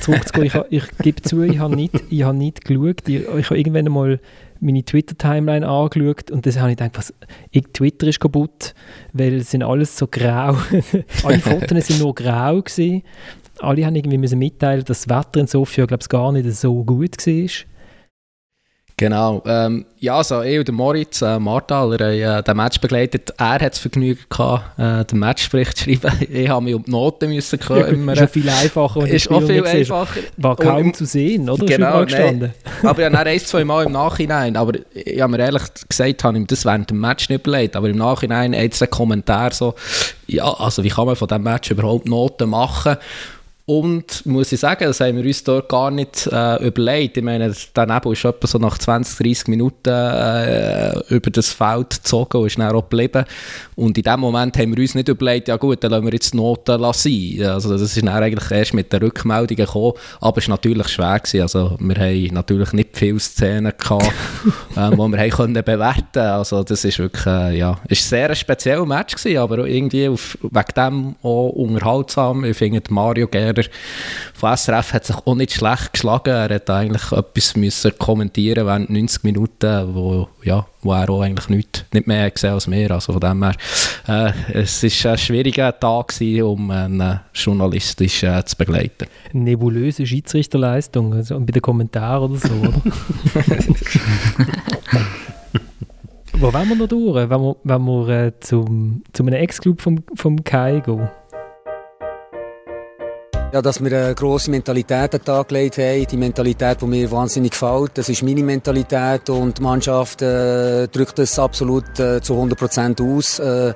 zurückzugehen. 0.00 0.46
Ich, 0.70 0.82
ich 0.82 0.98
gebe 0.98 1.22
zu, 1.22 1.42
ich 1.42 1.58
habe 1.58 1.74
nicht, 1.74 1.94
ich 2.10 2.22
hab 2.22 2.36
nicht 2.36 2.64
geschaut. 2.64 3.08
Ich, 3.08 3.26
ich 3.26 3.44
habe 3.46 3.58
irgendwann 3.58 3.86
einmal 3.86 4.20
meine 4.60 4.84
Twitter-Timeline 4.84 5.66
angeschaut 5.66 6.30
und 6.30 6.46
dann 6.46 6.60
habe 6.60 6.70
ich 6.70 6.76
gedacht, 6.76 6.96
was, 6.96 7.12
ich, 7.50 7.64
Twitter 7.72 8.06
ist 8.06 8.20
kaputt, 8.20 8.74
weil 9.12 9.34
es 9.34 9.50
sind 9.50 9.62
alles 9.62 9.96
so 9.98 10.06
grau. 10.06 10.56
Alle 11.24 11.38
Fotos 11.40 11.86
sind 11.88 12.00
nur 12.00 12.14
grau 12.14 12.62
gewesen. 12.62 13.02
Alle 13.58 13.84
haben 13.84 13.96
irgendwie 13.96 14.36
mitteilen, 14.36 14.84
dass 14.84 15.04
das 15.04 15.08
Wetter 15.08 15.40
in 15.40 15.46
Sofia, 15.46 15.86
glaube 15.86 16.02
ich, 16.02 16.08
gar 16.08 16.32
nicht 16.32 16.50
so 16.52 16.84
gut 16.84 17.26
war. 17.26 17.73
Genau. 18.96 19.42
Ähm, 19.44 19.86
ja, 19.98 20.18
also 20.18 20.42
ich 20.42 20.58
und 20.58 20.70
Moritz 20.70 21.20
äh, 21.20 21.40
Martaler 21.40 21.98
haben 21.98 22.38
äh, 22.38 22.42
den 22.44 22.56
Match 22.56 22.80
begleitet. 22.80 23.34
Er 23.38 23.54
hat 23.54 23.62
das 23.62 23.78
Vergnügen 23.80 24.20
gehabt, 24.28 24.78
äh, 24.78 25.04
den 25.04 25.18
Matchbericht 25.18 25.76
zu 25.76 25.84
schreiben. 25.84 26.12
Ich 26.30 26.48
habe 26.48 26.64
mich 26.64 26.74
um 26.74 26.84
die 26.84 26.90
Noten 26.90 27.30
müssen 27.30 27.58
kümmern. 27.58 28.16
Ist 28.16 28.32
viel 28.32 28.48
einfacher. 28.48 29.06
Ist 29.06 29.30
auch 29.30 29.42
viel 29.42 29.66
einfacher. 29.66 30.20
War 30.36 30.56
kaum 30.56 30.86
und, 30.86 30.96
zu 30.96 31.06
sehen, 31.06 31.50
oder? 31.50 31.66
Genau, 31.66 32.04
nein, 32.04 32.52
aber 32.82 33.02
ja, 33.02 33.10
dann 33.10 33.26
ein, 33.26 33.40
zwei 33.40 33.64
Mal 33.64 33.86
im 33.86 33.92
Nachhinein. 33.92 34.56
Aber 34.56 34.78
ich 34.92 35.20
habe 35.20 35.32
mir 35.32 35.38
ehrlich 35.40 35.62
gesagt, 35.88 36.22
habe 36.22 36.38
ich 36.38 36.46
das 36.46 36.64
während 36.64 36.90
dem 36.90 37.00
Match 37.00 37.28
nicht 37.28 37.46
überlegt. 37.46 37.74
Aber 37.74 37.88
im 37.88 37.96
Nachhinein 37.96 38.52
jetzt 38.52 38.80
ein 38.80 38.90
Kommentar 38.90 39.52
so, 39.52 39.74
ja, 40.26 40.44
also 40.44 40.84
wie 40.84 40.88
kann 40.88 41.06
man 41.06 41.16
von 41.16 41.26
diesem 41.26 41.42
Match 41.42 41.70
überhaupt 41.70 42.06
Noten 42.06 42.48
machen? 42.48 42.96
Und 43.66 44.26
muss 44.26 44.52
ich 44.52 44.60
sagen, 44.60 44.84
das 44.84 45.00
haben 45.00 45.16
wir 45.16 45.24
uns 45.24 45.42
dort 45.42 45.70
gar 45.70 45.90
nicht 45.90 46.26
äh, 46.30 46.66
überlegt. 46.66 47.16
Ich 47.16 47.24
meine, 47.24 47.50
der 47.74 47.86
Nebel 47.86 48.12
ist 48.12 48.22
etwa 48.26 48.46
so 48.46 48.58
nach 48.58 48.76
20, 48.76 49.16
30 49.16 49.48
Minuten 49.48 49.88
äh, 49.88 50.92
über 51.08 51.30
das 51.30 51.48
Feld 51.48 52.02
gezogen 52.02 52.36
und 52.42 52.46
ist 52.46 52.58
dann 52.58 52.76
auch 52.76 52.82
geblieben. 52.82 53.24
Und 53.74 53.96
in 53.96 54.04
dem 54.04 54.20
Moment 54.20 54.58
haben 54.58 54.76
wir 54.76 54.82
uns 54.82 54.94
nicht 54.94 55.08
überlegt, 55.08 55.48
ja 55.48 55.56
gut, 55.56 55.82
dann 55.82 55.92
lassen 55.92 56.04
wir 56.04 56.12
jetzt 56.12 56.34
die 56.34 56.36
Noten 56.36 56.78
sein. 56.92 57.46
Also 57.46 57.70
das 57.70 57.80
ist 57.80 57.96
dann 57.96 58.08
eigentlich 58.08 58.50
erst 58.50 58.74
mit 58.74 58.92
den 58.92 59.02
Rückmeldungen 59.02 59.64
gekommen, 59.64 59.94
aber 60.20 60.38
es 60.38 60.48
war 60.48 60.56
natürlich 60.56 60.88
schwer. 60.88 61.18
Gewesen. 61.18 61.40
Also 61.42 61.76
wir 61.78 61.96
haben 61.96 62.34
natürlich 62.34 62.72
nicht 62.72 62.90
viele 62.92 63.20
Szenen 63.20 63.72
gehabt, 63.78 64.12
ähm, 64.76 64.90
die 64.90 64.96
wir 64.96 65.18
haben 65.18 65.30
können 65.30 65.64
bewerten 65.64 66.18
Also 66.18 66.64
das 66.64 66.84
ist 66.84 66.98
wirklich, 66.98 67.26
äh, 67.26 67.56
ja, 67.56 67.78
ist 67.88 68.06
sehr 68.08 68.28
ein 68.28 68.36
spezieller 68.36 68.84
Match 68.84 69.14
gewesen, 69.14 69.38
aber 69.38 69.66
irgendwie 69.66 70.08
auf, 70.08 70.36
wegen 70.42 70.74
dem 70.76 71.16
auch 71.22 71.48
unterhaltsam. 71.50 72.44
Ich 72.44 72.56
finde, 72.56 72.82
Mario 72.90 73.26
Gerder 73.54 73.70
von 74.34 74.56
SRF 74.56 74.92
hat 74.92 75.06
sich 75.06 75.16
auch 75.16 75.34
nicht 75.34 75.52
schlecht 75.52 75.92
geschlagen. 75.92 76.30
Er 76.30 76.54
hat 76.54 76.68
eigentlich 76.70 77.12
etwas 77.12 77.56
müssen 77.56 77.92
kommentieren 77.98 78.66
während 78.66 78.90
90 78.90 79.24
Minuten, 79.24 79.94
wo, 79.94 80.28
ja, 80.42 80.66
wo 80.82 80.92
er 80.92 81.08
auch 81.08 81.22
eigentlich 81.22 81.48
nicht, 81.48 81.86
nicht 81.92 82.06
mehr 82.06 82.30
gesehen 82.30 82.52
als 82.52 82.70
wir. 82.70 82.90
Also 82.90 83.12
von 83.12 83.20
dem 83.20 83.42
her, 83.42 83.54
äh, 84.08 84.32
es 84.52 84.82
war 84.82 85.12
ein 85.12 85.18
schwieriger 85.18 85.78
Tag 85.78 86.08
gewesen, 86.08 86.42
um 86.42 86.70
einen 86.70 87.20
journalistisch 87.32 88.22
äh, 88.24 88.44
zu 88.44 88.56
begleiten. 88.56 89.06
Nebulöse 89.32 90.06
Schiedsrichterleistung, 90.06 91.14
also 91.14 91.38
bei 91.40 91.52
den 91.52 91.62
Kommentaren 91.62 92.32
oder 92.32 92.40
so, 92.40 92.54
oder? 92.54 92.82
Wo 96.36 96.52
wollen 96.52 96.68
wir 96.68 96.76
noch 96.76 96.88
durch? 96.88 97.30
Wenn 97.30 97.40
wir, 97.40 97.56
wenn 97.62 97.82
wir 97.84 98.08
äh, 98.08 98.32
zum, 98.40 99.02
zu 99.12 99.22
einem 99.22 99.34
Ex-Club 99.34 99.80
vom, 99.80 100.02
vom 100.16 100.42
Kai 100.42 100.80
gehen? 100.80 101.08
Ja, 103.54 103.62
dass 103.62 103.80
wir 103.80 103.96
eine 103.96 104.16
grosse 104.16 104.50
Mentalität 104.50 105.14
an 105.14 105.20
den 105.20 105.24
Tag 105.24 105.46
gelegt 105.46 105.78
haben, 105.78 106.04
die 106.08 106.16
Mentalität, 106.16 106.82
die 106.82 106.86
mir 106.86 107.08
wahnsinnig 107.08 107.52
gefällt, 107.52 107.92
das 107.94 108.08
ist 108.08 108.24
meine 108.24 108.42
Mentalität 108.42 109.30
und 109.30 109.58
die 109.58 109.62
Mannschaft 109.62 110.22
äh, 110.22 110.88
drückt 110.88 111.20
das 111.20 111.38
absolut 111.38 111.84
äh, 112.00 112.20
zu 112.20 112.34
100 112.34 112.58
Prozent 112.58 113.00
aus, 113.00 113.38
äh, 113.38 113.72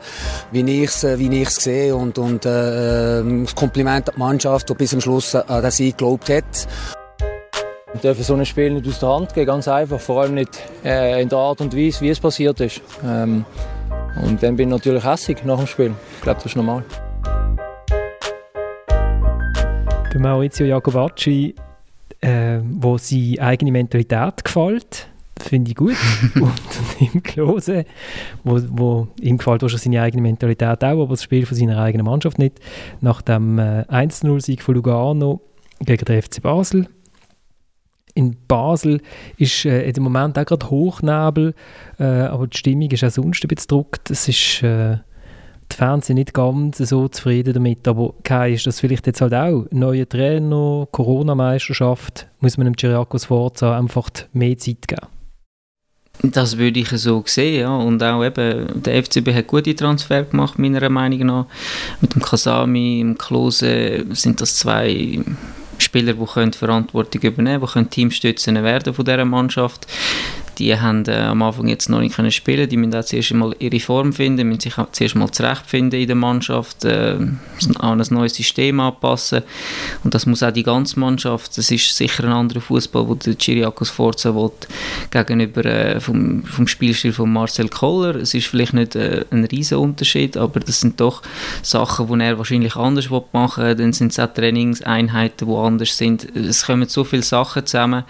wie 0.50 0.82
ich 0.82 0.88
es 0.88 1.04
äh, 1.04 1.16
wie 1.20 1.44
sehe 1.44 1.94
und, 1.94 2.18
und 2.18 2.44
äh, 2.44 3.22
das 3.22 3.54
Kompliment 3.54 4.08
an 4.08 4.14
die 4.16 4.18
Mannschaft, 4.18 4.68
die 4.68 4.74
bis 4.74 4.90
zum 4.90 5.00
Schluss 5.00 5.36
an 5.36 5.62
den 5.62 5.70
Sieg 5.70 5.96
geglaubt 5.96 6.28
hat. 6.28 6.66
Wir 7.92 8.00
dürfen 8.00 8.24
so 8.24 8.34
ein 8.34 8.44
Spiel 8.46 8.72
nicht 8.72 8.88
aus 8.88 8.98
der 8.98 9.10
Hand 9.10 9.32
gehen, 9.32 9.46
ganz 9.46 9.68
einfach, 9.68 10.00
vor 10.00 10.22
allem 10.22 10.34
nicht 10.34 10.58
äh, 10.84 11.22
in 11.22 11.28
der 11.28 11.38
Art 11.38 11.60
und 11.60 11.76
Weise, 11.76 12.00
wie 12.00 12.08
es 12.08 12.18
passiert 12.18 12.58
ist. 12.58 12.80
Ähm, 13.06 13.44
und 14.24 14.42
dann 14.42 14.56
bin 14.56 14.70
ich 14.70 14.74
natürlich 14.74 15.04
hässig 15.04 15.44
nach 15.44 15.58
dem 15.58 15.68
Spiel. 15.68 15.94
Ich 16.16 16.22
glaube, 16.22 16.38
das 16.38 16.46
ist 16.46 16.56
normal. 16.56 16.82
Der 20.12 20.20
Maurizio 20.20 20.64
Jacobacci, 20.64 21.54
äh, 22.22 22.60
wo 22.62 22.96
seine 22.96 23.40
eigene 23.40 23.72
Mentalität 23.72 24.42
gefällt, 24.42 25.08
finde 25.38 25.70
ich 25.70 25.76
gut. 25.76 25.96
und 26.34 27.12
im 27.14 27.22
Klose, 27.22 27.84
wo, 28.42 28.58
wo 28.70 29.08
ihm 29.20 29.36
gefällt 29.36 29.60
wahrscheinlich 29.62 29.84
seine 29.84 30.02
eigene 30.02 30.22
Mentalität 30.22 30.82
auch, 30.82 31.02
aber 31.02 31.08
das 31.08 31.22
Spiel 31.22 31.44
von 31.44 31.56
seiner 31.56 31.78
eigenen 31.78 32.06
Mannschaft 32.06 32.38
nicht. 32.38 32.58
Nach 33.02 33.20
dem 33.20 33.58
äh, 33.58 33.82
1-0-Sieg 33.82 34.62
von 34.62 34.76
Lugano 34.76 35.42
gegen 35.80 36.04
den 36.04 36.22
FC 36.22 36.40
Basel. 36.40 36.88
In 38.14 38.36
Basel 38.48 39.02
ist 39.36 39.66
äh, 39.66 39.88
im 39.90 40.02
Moment 40.02 40.38
auch 40.38 40.46
gerade 40.46 40.70
Hochnebel, 40.70 41.54
äh, 42.00 42.04
aber 42.04 42.46
die 42.46 42.56
Stimmung 42.56 42.90
ist 42.90 43.04
auch 43.04 43.10
sonst 43.10 43.44
ein 43.44 43.48
bisschen 43.48 43.68
gedruckt. 43.68 44.10
Es 44.10 44.26
ist 44.26 44.62
äh, 44.62 44.96
die 45.70 45.76
Fans 45.76 46.06
sind 46.06 46.16
nicht 46.16 46.34
ganz 46.34 46.78
so 46.78 47.08
zufrieden 47.08 47.54
damit. 47.54 47.86
Aber 47.86 48.14
Kai, 48.24 48.52
ist 48.52 48.66
das 48.66 48.80
vielleicht 48.80 49.06
jetzt 49.06 49.20
halt 49.20 49.34
auch 49.34 49.66
neuer 49.70 50.08
Trainer, 50.08 50.88
Corona-Meisterschaft? 50.90 52.26
Muss 52.40 52.56
man 52.56 52.66
dem 52.66 52.76
Chiriakos 52.76 53.26
Forza 53.26 53.76
einfach 53.78 54.08
mehr 54.32 54.56
Zeit 54.58 54.88
geben? 54.88 55.06
Das 56.22 56.58
würde 56.58 56.80
ich 56.80 56.88
so 56.88 57.22
sehen, 57.26 57.60
ja. 57.60 57.76
Und 57.76 58.02
auch 58.02 58.24
eben, 58.24 58.82
der 58.82 59.02
FCB 59.04 59.32
hat 59.32 59.46
gute 59.46 59.74
Transfer 59.74 60.24
gemacht, 60.24 60.58
meiner 60.58 60.88
Meinung 60.88 61.26
nach. 61.26 61.46
Mit 62.00 62.14
dem 62.14 62.22
Kasami, 62.22 62.98
dem 63.00 63.16
Klose 63.16 64.04
sind 64.10 64.40
das 64.40 64.56
zwei 64.56 65.20
Spieler, 65.78 66.14
die 66.14 66.24
können 66.24 66.52
Verantwortung 66.52 67.22
übernehmen 67.22 67.66
können, 67.66 67.84
die 67.86 67.90
Teamstützen 67.90 68.62
werden 68.64 68.92
von 68.92 69.04
dieser 69.04 69.24
Mannschaft 69.24 69.86
die 70.58 70.78
haben 70.78 71.04
äh, 71.06 71.16
am 71.16 71.42
Anfang 71.42 71.68
jetzt 71.68 71.88
noch 71.88 72.00
nicht 72.00 72.16
können 72.16 72.30
spielen. 72.30 72.68
Die 72.68 72.76
müssen 72.76 72.94
auch 72.94 73.04
zuerst 73.04 73.32
mal 73.32 73.54
ihre 73.58 73.78
Form 73.80 74.12
finden, 74.12 74.48
müssen 74.48 74.60
sich 74.60 74.78
auch 74.78 74.90
zuerst 74.92 75.14
mal 75.14 75.30
zurechtfinden 75.30 76.00
in 76.00 76.06
der 76.06 76.16
Mannschaft, 76.16 76.84
äh, 76.84 77.16
an 77.78 78.00
ein 78.00 78.06
neues 78.10 78.34
System 78.34 78.80
anpassen. 78.80 79.42
Und 80.04 80.14
das 80.14 80.26
muss 80.26 80.42
auch 80.42 80.50
die 80.50 80.62
ganze 80.62 80.98
Mannschaft. 80.98 81.56
Das 81.56 81.70
ist 81.70 81.96
sicher 81.96 82.24
ein 82.24 82.32
anderer 82.32 82.60
Fußball, 82.60 83.08
wo 83.08 83.14
der 83.14 83.36
Chiriakos 83.36 83.90
Forza 83.90 84.34
will, 84.34 84.50
gegenüber 85.10 85.64
äh, 85.64 86.00
vom, 86.00 86.42
vom 86.42 86.66
Spielstil 86.66 87.12
von 87.12 87.32
Marcel 87.32 87.68
Koller. 87.68 88.16
Es 88.16 88.34
ist 88.34 88.46
vielleicht 88.46 88.74
nicht 88.74 88.96
äh, 88.96 89.24
ein 89.30 89.44
riesen 89.44 89.78
Unterschied, 89.78 90.36
aber 90.36 90.60
das 90.60 90.80
sind 90.80 91.00
doch 91.00 91.22
Sachen, 91.62 92.08
die 92.08 92.24
er 92.24 92.38
wahrscheinlich 92.38 92.76
anders 92.76 93.10
machen 93.32 93.64
will. 93.64 93.74
Dann 93.76 93.92
sind 93.92 94.12
es 94.12 94.18
auch 94.18 94.32
Trainingseinheiten, 94.32 95.48
die 95.48 95.54
anders 95.54 95.96
sind. 95.96 96.34
Es 96.36 96.66
kommen 96.66 96.88
so 96.88 97.04
viele 97.04 97.22
Sachen 97.22 97.64
zusammen, 97.64 98.04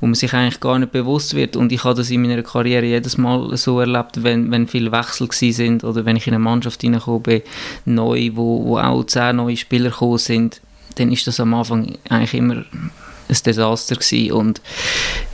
wo 0.00 0.06
man 0.06 0.14
sich 0.14 0.32
eigentlich 0.32 0.60
gar 0.60 0.78
nicht 0.78 0.92
bewusst 0.92 1.34
wird. 1.34 1.56
Und 1.56 1.72
ich 1.72 1.84
habe 1.90 2.00
das 2.00 2.10
in 2.10 2.22
meiner 2.22 2.42
Karriere 2.42 2.86
jedes 2.86 3.18
Mal 3.18 3.56
so 3.56 3.80
erlebt, 3.80 4.22
wenn, 4.22 4.50
wenn 4.50 4.66
viele 4.66 4.92
Wechsel 4.92 5.28
sind 5.52 5.84
oder 5.84 6.04
wenn 6.04 6.16
ich 6.16 6.26
in 6.26 6.34
eine 6.34 6.42
Mannschaft 6.42 6.80
hineingekommen 6.80 7.22
bin, 7.22 7.42
neu, 7.84 8.30
wo, 8.34 8.64
wo 8.64 8.78
auch 8.78 9.04
zehn 9.04 9.36
neue 9.36 9.56
Spieler 9.56 9.90
gekommen 9.90 10.18
sind, 10.18 10.60
dann 10.96 11.12
ist 11.12 11.26
das 11.26 11.40
am 11.40 11.54
Anfang 11.54 11.96
eigentlich 12.08 12.34
immer 12.34 12.54
ein 12.54 13.38
Desaster 13.44 13.96
gewesen. 13.96 14.32
und 14.32 14.60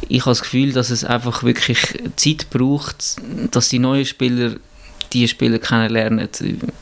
ich 0.09 0.21
habe 0.21 0.31
das 0.31 0.43
Gefühl, 0.43 0.73
dass 0.73 0.91
es 0.91 1.05
einfach 1.05 1.43
wirklich 1.43 1.79
Zeit 2.17 2.51
braucht, 2.51 3.17
dass 3.51 3.69
die 3.69 3.79
neuen 3.79 4.05
Spieler 4.05 4.57
die 5.13 5.29
Spieler 5.29 5.61
kennenlernen, 5.61 6.29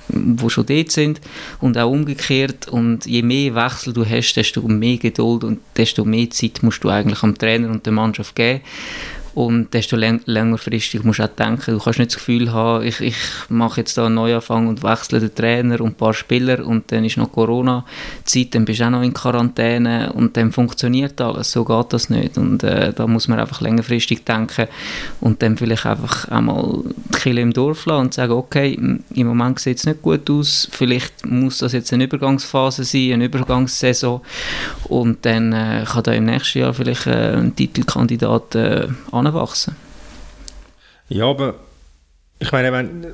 die 0.08 0.50
schon 0.50 0.66
dort 0.66 0.90
sind 0.90 1.20
und 1.60 1.76
auch 1.76 1.90
umgekehrt 1.90 2.68
und 2.68 3.04
je 3.04 3.22
mehr 3.22 3.54
Wechsel 3.54 3.92
du 3.92 4.04
hast, 4.04 4.34
desto 4.34 4.62
mehr 4.62 4.96
Geduld 4.96 5.44
und 5.44 5.60
desto 5.76 6.04
mehr 6.04 6.30
Zeit 6.30 6.62
musst 6.62 6.82
du 6.82 6.88
eigentlich 6.88 7.22
am 7.22 7.36
Trainer 7.36 7.68
und 7.68 7.84
der 7.84 7.92
Mannschaft 7.92 8.34
geben 8.34 8.62
und 9.34 9.74
desto 9.74 9.96
läng 9.96 10.20
längerfristig 10.26 11.02
musst 11.02 11.18
du 11.18 11.24
auch 11.24 11.28
denken, 11.28 11.72
du 11.72 11.78
kannst 11.78 11.98
nicht 11.98 12.12
das 12.12 12.18
Gefühl 12.18 12.52
haben, 12.52 12.84
ich, 12.84 13.00
ich 13.00 13.16
mache 13.48 13.80
jetzt 13.80 13.98
da 13.98 14.06
einen 14.06 14.14
Neuanfang 14.14 14.68
und 14.68 14.82
wechsle 14.82 15.18
den 15.18 15.34
Trainer 15.34 15.80
und 15.80 15.92
ein 15.92 15.94
paar 15.94 16.14
Spieler 16.14 16.64
und 16.64 16.90
dann 16.92 17.04
ist 17.04 17.16
noch 17.16 17.32
Corona-Zeit, 17.32 18.54
dann 18.54 18.64
bist 18.64 18.80
du 18.80 18.84
auch 18.84 18.90
noch 18.90 19.02
in 19.02 19.12
Quarantäne 19.12 20.12
und 20.12 20.36
dann 20.36 20.52
funktioniert 20.52 21.20
alles. 21.20 21.50
So 21.50 21.64
geht 21.64 21.92
das 21.92 22.10
nicht 22.10 22.38
und 22.38 22.62
äh, 22.62 22.92
da 22.92 23.06
muss 23.06 23.26
man 23.26 23.40
einfach 23.40 23.60
längerfristig 23.60 24.24
denken 24.24 24.68
und 25.20 25.42
dann 25.42 25.56
vielleicht 25.56 25.86
einfach 25.86 26.28
einmal 26.28 26.84
die 26.84 27.18
Kille 27.18 27.40
im 27.40 27.52
Dorf 27.52 27.86
lassen 27.86 28.00
und 28.02 28.14
sagen, 28.14 28.32
okay, 28.32 28.74
im 28.74 29.26
Moment 29.26 29.58
sieht 29.58 29.78
es 29.78 29.86
nicht 29.86 30.02
gut 30.02 30.30
aus, 30.30 30.68
vielleicht 30.70 31.26
muss 31.26 31.58
das 31.58 31.72
jetzt 31.72 31.92
eine 31.92 32.04
Übergangsphase 32.04 32.84
sein, 32.84 33.14
eine 33.14 33.24
Übergangssaison 33.24 34.20
und 34.84 35.24
dann 35.26 35.52
äh, 35.52 35.84
kann 35.84 36.04
da 36.04 36.12
im 36.12 36.26
nächsten 36.26 36.60
Jahr 36.60 36.72
vielleicht 36.72 37.06
äh, 37.06 37.34
ein 37.36 37.56
Titelkandidat 37.56 38.54
äh, 38.54 38.86
heranwachsen. 39.26 39.76
Ja, 41.08 41.26
aber 41.26 41.54
ich 42.38 42.52
meine, 42.52 42.72
wenn, 42.72 43.06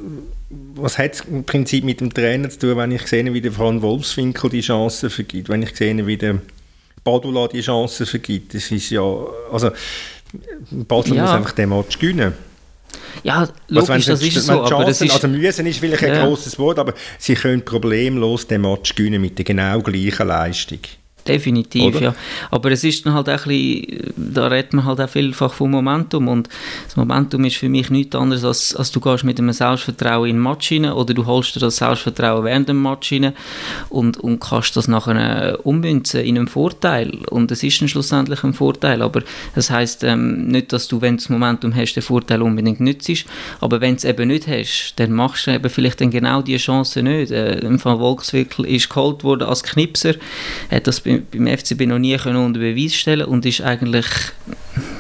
was 0.75 0.99
hat 0.99 1.15
es 1.15 1.21
im 1.23 1.45
Prinzip 1.45 1.85
mit 1.85 2.01
dem 2.01 2.13
Trainer 2.13 2.51
zu 2.51 2.59
tun, 2.59 2.77
wenn 2.77 2.91
ich 2.93 3.07
sehe, 3.07 3.33
wie 3.33 3.41
der 3.41 3.53
Frank 3.53 3.83
Wolfswinkel 3.83 4.51
die 4.51 4.61
Chancen 4.61 5.11
vergibt, 5.11 5.49
wenn 5.49 5.63
ich 5.63 5.77
sehe, 5.77 6.07
wie 6.07 6.17
der 6.17 6.39
Badula 7.05 7.49
die 7.49 7.61
Chancen 7.61 8.07
vergibt. 8.07 8.55
Das 8.55 8.71
ist 8.71 8.91
ja, 8.91 9.03
also 9.53 9.71
Basel 10.71 11.17
ja. 11.17 11.23
muss 11.23 11.31
einfach 11.33 11.53
den 11.53 11.69
Match 11.69 11.99
gewinnen. 11.99 12.33
Ja, 13.23 13.49
logisch, 13.69 13.91
also 13.91 14.13
das 14.13 14.23
ist 14.23 14.35
so, 14.35 14.53
Chancen, 14.53 14.75
aber 14.75 14.85
das 14.85 15.01
ist... 15.01 15.13
Also 15.13 15.29
müssen 15.29 15.67
ist 15.67 15.79
vielleicht 15.79 16.03
ja. 16.03 16.23
ein 16.23 16.27
großes 16.27 16.59
Wort, 16.59 16.79
aber 16.79 16.95
sie 17.19 17.35
können 17.35 17.65
problemlos 17.65 18.47
den 18.47 18.63
Match 18.63 18.95
gewinnen 18.95 19.21
mit 19.21 19.39
der 19.39 19.45
genau 19.45 19.81
gleichen 19.81 20.29
Leistung. 20.29 20.81
Definitiv, 21.31 21.97
Oder? 21.97 22.01
ja. 22.01 22.14
Aber 22.51 22.70
es 22.72 22.83
ist 22.83 23.07
dann 23.07 23.14
halt 23.14 23.28
auch 23.28 23.47
ein 23.47 23.49
bisschen, 23.49 24.12
da 24.16 24.49
redet 24.49 24.72
man 24.72 24.85
halt 24.85 25.01
auch 25.01 25.09
vielfach 25.09 25.53
vom 25.53 25.70
Momentum 25.70 26.28
und 26.28 26.49
das 26.87 26.97
Momentum 26.97 27.45
ist 27.45 27.57
für 27.57 27.68
mich 27.68 27.91
nichts 27.91 28.16
anderes, 28.16 28.45
als, 28.45 28.74
als 28.74 28.91
du 28.91 29.01
gehst 29.01 29.24
mit 29.24 29.39
einem 29.39 29.53
Selbstvertrauen 29.53 30.28
in 30.28 30.37
den 30.37 30.43
Match 30.43 30.72
rein 30.72 30.87
oder 30.87 31.14
du 31.14 31.26
holst 31.26 31.55
dir 31.55 31.61
das 31.61 31.76
Selbstvertrauen 31.76 32.45
während 32.45 32.68
dem 32.68 32.83
Match 32.83 33.12
rein 33.12 33.33
und, 33.89 34.18
und 34.18 34.41
kannst 34.41 34.76
das 34.76 34.89
nachher 34.89 35.59
ummünzen 35.64 36.20
in 36.20 36.37
einen 36.37 36.49
Vorteil 36.49 37.11
und 37.31 37.51
es 37.53 37.62
ist 37.62 37.81
dann 37.81 37.89
schlussendlich 37.89 38.43
ein 38.43 38.55
Vorteil, 38.55 39.03
aber 39.03 39.22
das 39.55 39.70
heisst 39.70 40.03
ähm, 40.03 40.49
nicht, 40.49 40.72
dass 40.72 40.89
du, 40.89 41.01
wenn 41.01 41.16
du 41.16 41.22
das 41.22 41.28
Momentum 41.28 41.74
hast, 41.74 41.95
den 41.95 42.03
Vorteil 42.03 42.43
unbedingt 42.43 42.81
nützt, 42.81 43.01
aber 43.61 43.81
wenn 43.81 43.93
du 43.93 43.99
es 43.99 44.05
eben 44.05 44.28
nicht 44.28 44.49
hast, 44.49 44.95
dann 44.97 45.12
machst 45.12 45.47
du 45.47 45.53
eben 45.53 45.70
vielleicht 45.70 46.01
dann 46.01 46.11
genau 46.11 46.43
diese 46.43 46.59
Chance 46.59 47.03
nicht. 47.03 47.31
Äh, 47.31 47.59
Im 47.61 47.78
Fall 47.78 47.99
Volkswickel 47.99 48.66
ist 48.66 48.89
geholt 48.89 49.24
worden 49.24 49.49
als 49.49 49.62
Knipser, 49.62 50.14
hat 50.70 50.87
das 50.87 51.03
beim 51.21 51.47
FCB 51.47 51.87
noch 51.87 51.99
nie 51.99 52.16
können 52.16 52.45
unter 52.45 52.61
Beweis 52.61 52.95
stellen 52.95 53.27
und 53.27 53.47
ist 53.47 53.61
eigentlich 53.61 54.07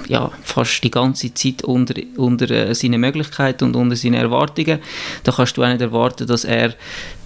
ja, 0.08 0.30
fast 0.42 0.82
die 0.82 0.90
ganze 0.90 1.32
Zeit 1.32 1.62
unter, 1.62 1.94
unter 2.16 2.50
äh, 2.50 2.74
seinen 2.74 3.00
Möglichkeiten 3.00 3.64
und 3.64 3.76
unter 3.76 3.94
seinen 3.94 4.14
Erwartungen. 4.14 4.80
Da 5.22 5.32
kannst 5.32 5.56
du 5.56 5.62
auch 5.62 5.68
nicht 5.68 5.80
erwarten, 5.80 6.26
dass 6.26 6.44
er 6.44 6.74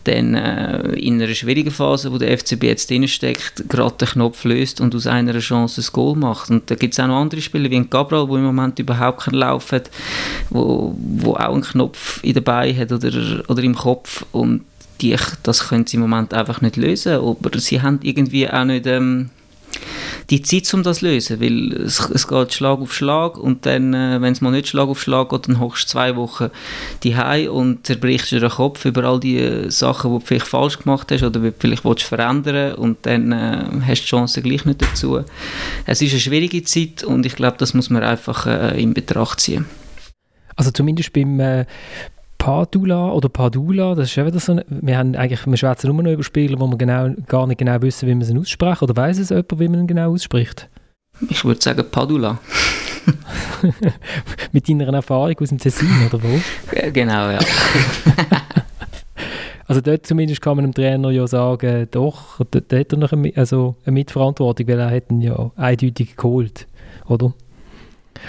dann 0.05 0.34
äh, 0.34 0.92
in 0.97 1.20
einer 1.20 1.34
schwierigen 1.34 1.70
Phase, 1.70 2.12
wo 2.12 2.18
der 2.18 2.36
FCB 2.36 2.64
jetzt 2.64 2.90
drin 2.90 3.09
steckt, 3.09 3.68
gerade 3.70 3.97
den 3.97 4.09
Knopf 4.09 4.45
löst 4.45 4.82
und 4.82 4.95
aus 4.95 5.07
einer 5.07 5.38
Chance 5.38 5.80
ein 5.80 5.92
Goal 5.92 6.14
macht. 6.14 6.51
Und 6.51 6.70
da 6.70 6.74
gibt 6.74 6.92
es 6.92 7.01
auch 7.01 7.07
noch 7.07 7.20
andere 7.20 7.40
Spieler 7.40 7.70
wie 7.70 7.76
ein 7.76 7.88
Gabriel, 7.88 8.26
der 8.26 8.36
im 8.36 8.45
Moment 8.45 8.78
überhaupt 8.78 9.24
keinen 9.24 9.36
Lauf 9.36 9.72
hat, 9.72 9.90
wo, 10.51 10.95
wo 10.99 11.32
auch 11.32 11.55
einen 11.55 11.62
Knopf 11.62 12.22
in 12.22 12.34
der 12.34 12.42
Beine 12.42 12.78
hat 12.78 12.92
oder, 12.92 13.45
oder 13.49 13.62
im 13.62 13.74
Kopf 13.74 14.26
und 14.32 14.61
die, 15.01 15.16
das 15.42 15.68
können 15.68 15.86
sie 15.86 15.97
im 15.97 16.03
Moment 16.03 16.34
einfach 16.34 16.61
nicht 16.61 16.76
lösen. 16.76 17.14
Aber 17.14 17.59
sie 17.59 17.82
haben 17.82 18.01
irgendwie 18.03 18.49
auch 18.49 18.64
nicht, 18.64 18.86
ähm, 18.86 19.30
die 20.30 20.42
Zeit, 20.42 20.72
um 20.72 20.82
das 20.82 20.99
zu 20.99 21.07
lösen, 21.07 21.40
weil 21.40 21.72
es, 21.72 22.01
es 22.01 22.28
geht 22.28 22.55
Schlag 22.55 22.78
auf 22.80 22.95
Schlag 22.95 23.36
und 23.36 23.66
dann, 23.66 23.92
äh, 23.92 24.20
wenn 24.20 24.32
es 24.32 24.40
mal 24.40 24.51
nicht 24.51 24.68
Schlag 24.68 24.88
auf 24.88 25.01
Schlag 25.01 25.30
geht, 25.30 25.49
dann 25.49 25.61
hockst 25.61 25.84
du 25.84 25.88
zwei 25.92 26.16
Wochen 26.16 26.51
die 27.03 27.14
und 27.49 27.86
zerbrichst 27.86 28.30
dir 28.32 28.40
den 28.40 28.51
Kopf 28.51 28.84
über 28.84 29.05
all 29.05 29.20
die 29.20 29.38
äh, 29.38 29.70
Sachen, 29.70 30.12
die 30.12 30.18
du 30.18 30.24
vielleicht 30.24 30.47
falsch 30.47 30.78
gemacht 30.78 31.11
hast 31.11 31.22
oder 31.22 31.40
vielleicht 31.59 31.84
willst 31.84 32.05
verändern 32.05 32.74
und 32.74 32.99
dann 33.03 33.32
äh, 33.32 33.64
hast 33.86 34.01
du 34.01 34.05
die 34.05 34.11
Chance 34.11 34.42
gleich 34.42 34.64
nicht 34.64 34.82
dazu. 34.82 35.20
Es 35.86 36.01
ist 36.01 36.12
eine 36.12 36.20
schwierige 36.20 36.62
Zeit 36.64 37.05
und 37.05 37.26
ich 37.26 37.36
glaube, 37.36 37.57
das 37.59 37.74
muss 37.74 37.90
man 37.90 38.03
einfach 38.03 38.47
äh, 38.47 38.80
in 38.80 38.95
Betracht 38.95 39.40
ziehen. 39.40 39.66
Also 40.57 40.70
zumindest 40.70 41.12
beim, 41.12 41.40
äh, 41.40 41.66
Padula 42.39 43.11
oder 43.12 43.28
Padula, 43.28 43.95
das 43.95 44.11
ist 44.11 44.16
ja 44.16 44.26
wieder 44.26 44.39
so 44.39 44.53
eine, 44.53 44.64
wir 44.68 44.99
haben 44.99 45.14
eigentlich, 45.16 45.47
wir 45.47 45.57
schwätzen 45.57 45.89
nur 45.89 46.03
noch 46.03 46.12
über 46.12 46.22
Spiele, 46.22 46.59
wo 46.59 46.66
wir 46.66 46.76
genau, 46.76 47.11
gar 47.26 47.47
nicht 47.47 47.59
genau 47.59 47.80
wissen, 47.82 48.09
wie 48.09 48.14
man 48.14 48.24
sie 48.24 48.37
ausspricht, 48.37 48.82
oder 48.82 48.97
weiß 48.97 49.18
es 49.18 49.30
jemand, 49.30 49.59
wie 49.59 49.68
man 49.68 49.80
ihn 49.80 49.87
genau 49.87 50.12
ausspricht? 50.12 50.68
Ich 51.28 51.45
würde 51.45 51.62
sagen 51.62 51.85
Padula. 51.91 52.39
Mit 54.53 54.68
deiner 54.68 54.93
Erfahrung 54.93 55.37
aus 55.41 55.49
dem 55.49 55.59
Tessin, 55.59 55.89
oder 56.07 56.22
wo? 56.22 56.41
Genau, 56.93 57.30
ja. 57.30 57.39
also 59.66 59.80
dort 59.80 60.07
zumindest 60.07 60.41
kann 60.41 60.57
man 60.57 60.64
dem 60.64 60.74
Trainer 60.74 61.11
ja 61.11 61.26
sagen, 61.26 61.89
doch, 61.91 62.41
dort 62.51 62.72
hat 62.72 62.93
er 62.93 62.99
noch 62.99 63.12
eine, 63.12 63.32
also 63.37 63.76
eine 63.85 63.95
Mitverantwortung, 63.95 64.68
weil 64.68 64.80
er 64.80 64.91
hat 64.91 65.11
ihn 65.11 65.20
ja 65.20 65.51
eindeutig 65.57 66.16
geholt, 66.16 66.66
oder? 67.07 67.32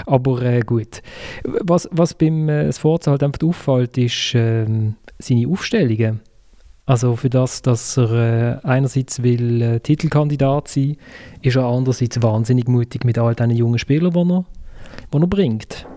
Aber 0.05 0.41
äh, 0.41 0.61
gut. 0.61 1.01
Was, 1.43 1.87
was 1.91 2.13
beim 2.13 2.49
äh, 2.49 2.71
Sforza 2.71 3.11
halt 3.11 3.23
einfach 3.23 3.41
auffällt, 3.43 3.97
ist 3.97 4.35
äh, 4.35 4.65
seine 5.19 5.47
Aufstellungen. 5.47 6.21
Also 6.87 7.15
für 7.15 7.29
das, 7.29 7.63
dass 7.63 7.97
er 7.97 8.61
äh, 8.63 8.67
einerseits 8.67 9.23
will 9.23 9.61
äh, 9.61 9.79
Titelkandidat 9.79 10.67
sein, 10.67 10.97
ist 11.41 11.55
er 11.55 11.63
andererseits 11.63 12.21
wahnsinnig 12.21 12.67
mutig 12.67 13.03
mit 13.05 13.17
all 13.17 13.33
diesen 13.33 13.55
jungen 13.55 13.79
Spielern, 13.79 14.11
die 14.13 14.19
er, 14.19 14.45
die 15.11 15.17
er 15.17 15.27
bringt. 15.27 15.87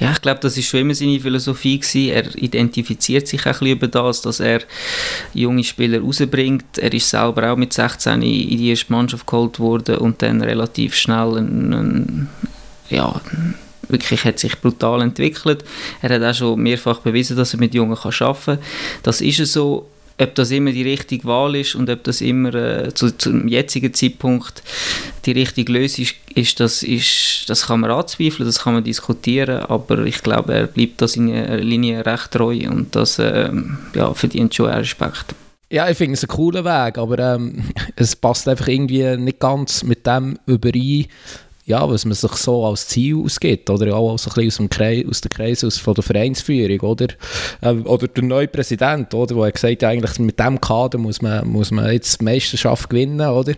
Ja, 0.00 0.12
ich 0.12 0.22
glaube, 0.22 0.40
das 0.40 0.56
ist 0.56 0.68
schon 0.68 0.80
immer 0.80 0.94
seine 0.94 1.20
Philosophie 1.20 1.78
gewesen. 1.78 2.10
Er 2.10 2.34
identifiziert 2.36 3.28
sich 3.28 3.44
ein 3.44 3.52
bisschen 3.52 3.68
über 3.68 3.88
das, 3.88 4.22
dass 4.22 4.40
er 4.40 4.60
junge 5.34 5.64
Spieler 5.64 6.00
rausbringt. 6.00 6.78
Er 6.78 6.92
ist 6.94 7.10
selber 7.10 7.52
auch 7.52 7.56
mit 7.56 7.72
16 7.72 8.14
in 8.14 8.20
die 8.20 8.70
erste 8.70 8.92
Mannschaft 8.92 9.26
geholt 9.26 9.60
worden 9.60 9.98
und 9.98 10.22
dann 10.22 10.40
relativ 10.40 10.94
schnell 10.94 11.36
ein, 11.36 11.72
ein 11.72 12.28
ja, 12.90 13.20
wirklich 13.88 14.24
hat 14.24 14.38
sich 14.38 14.60
brutal 14.60 15.02
entwickelt. 15.02 15.64
Er 16.00 16.10
hat 16.10 16.22
auch 16.22 16.34
schon 16.34 16.60
mehrfach 16.60 17.00
bewiesen, 17.00 17.36
dass 17.36 17.54
er 17.54 17.60
mit 17.60 17.74
Jungen 17.74 17.96
kann 17.96 18.12
arbeiten 18.20 18.44
kann. 18.44 18.58
Das 19.02 19.20
ist 19.20 19.40
es 19.40 19.52
so. 19.52 19.88
Ob 20.20 20.34
das 20.34 20.50
immer 20.50 20.70
die 20.70 20.82
richtige 20.82 21.24
Wahl 21.24 21.56
ist 21.56 21.74
und 21.74 21.88
ob 21.88 22.04
das 22.04 22.20
immer 22.20 22.54
äh, 22.54 22.92
zu, 22.94 23.16
zum 23.16 23.48
jetzigen 23.48 23.92
Zeitpunkt 23.94 24.62
die 25.24 25.32
richtige 25.32 25.72
Lösung 25.72 26.06
ist, 26.34 26.60
das, 26.60 26.82
ist, 26.82 27.44
das 27.48 27.66
kann 27.66 27.80
man 27.80 27.90
anzweifeln, 27.90 28.46
das 28.46 28.60
kann 28.60 28.74
man 28.74 28.84
diskutieren, 28.84 29.64
aber 29.64 30.04
ich 30.04 30.22
glaube, 30.22 30.52
er 30.52 30.66
bleibt 30.66 31.00
da 31.00 31.08
seiner 31.08 31.56
Linie 31.56 32.04
recht 32.04 32.30
treu 32.30 32.56
und 32.68 32.94
das 32.94 33.18
äh, 33.18 33.50
ja, 33.94 34.12
verdient 34.12 34.54
schon 34.54 34.66
Respekt. 34.66 35.34
Ja, 35.72 35.88
ich 35.88 35.96
finde 35.96 36.12
es 36.12 36.22
einen 36.22 36.28
coolen 36.28 36.66
Weg, 36.66 36.98
aber 36.98 37.18
ähm, 37.18 37.64
es 37.96 38.14
passt 38.14 38.46
einfach 38.46 38.68
irgendwie 38.68 39.16
nicht 39.16 39.40
ganz 39.40 39.82
mit 39.82 40.06
dem 40.06 40.38
überein, 40.44 41.06
ja, 41.64 41.88
was 41.88 42.04
man 42.04 42.14
sich 42.14 42.32
so 42.32 42.66
als 42.66 42.88
Ziel 42.88 43.22
ausgibt, 43.22 43.70
oder? 43.70 43.94
Auch 43.94 44.18
so 44.18 44.30
ein 44.30 44.34
bisschen 44.34 44.48
aus, 44.48 44.56
dem 44.56 44.68
Kreis, 44.68 45.04
aus 45.08 45.20
der 45.20 45.30
Kreis 45.30 45.64
aus, 45.64 45.78
von 45.78 45.94
der 45.94 46.02
Vereinsführung, 46.02 46.80
oder, 46.80 47.06
äh, 47.60 47.72
oder 47.72 48.08
der 48.08 48.24
neue 48.24 48.48
Präsident, 48.48 49.14
oder, 49.14 49.36
der 49.36 49.52
gesagt 49.52 49.82
hat, 49.82 49.90
eigentlich 49.90 50.18
mit 50.18 50.38
dem 50.40 50.60
Kader 50.60 50.98
muss 50.98 51.22
man, 51.22 51.46
muss 51.46 51.70
man 51.70 51.92
jetzt 51.92 52.20
die 52.20 52.24
Meisterschaft 52.24 52.90
gewinnen, 52.90 53.20
oder, 53.20 53.54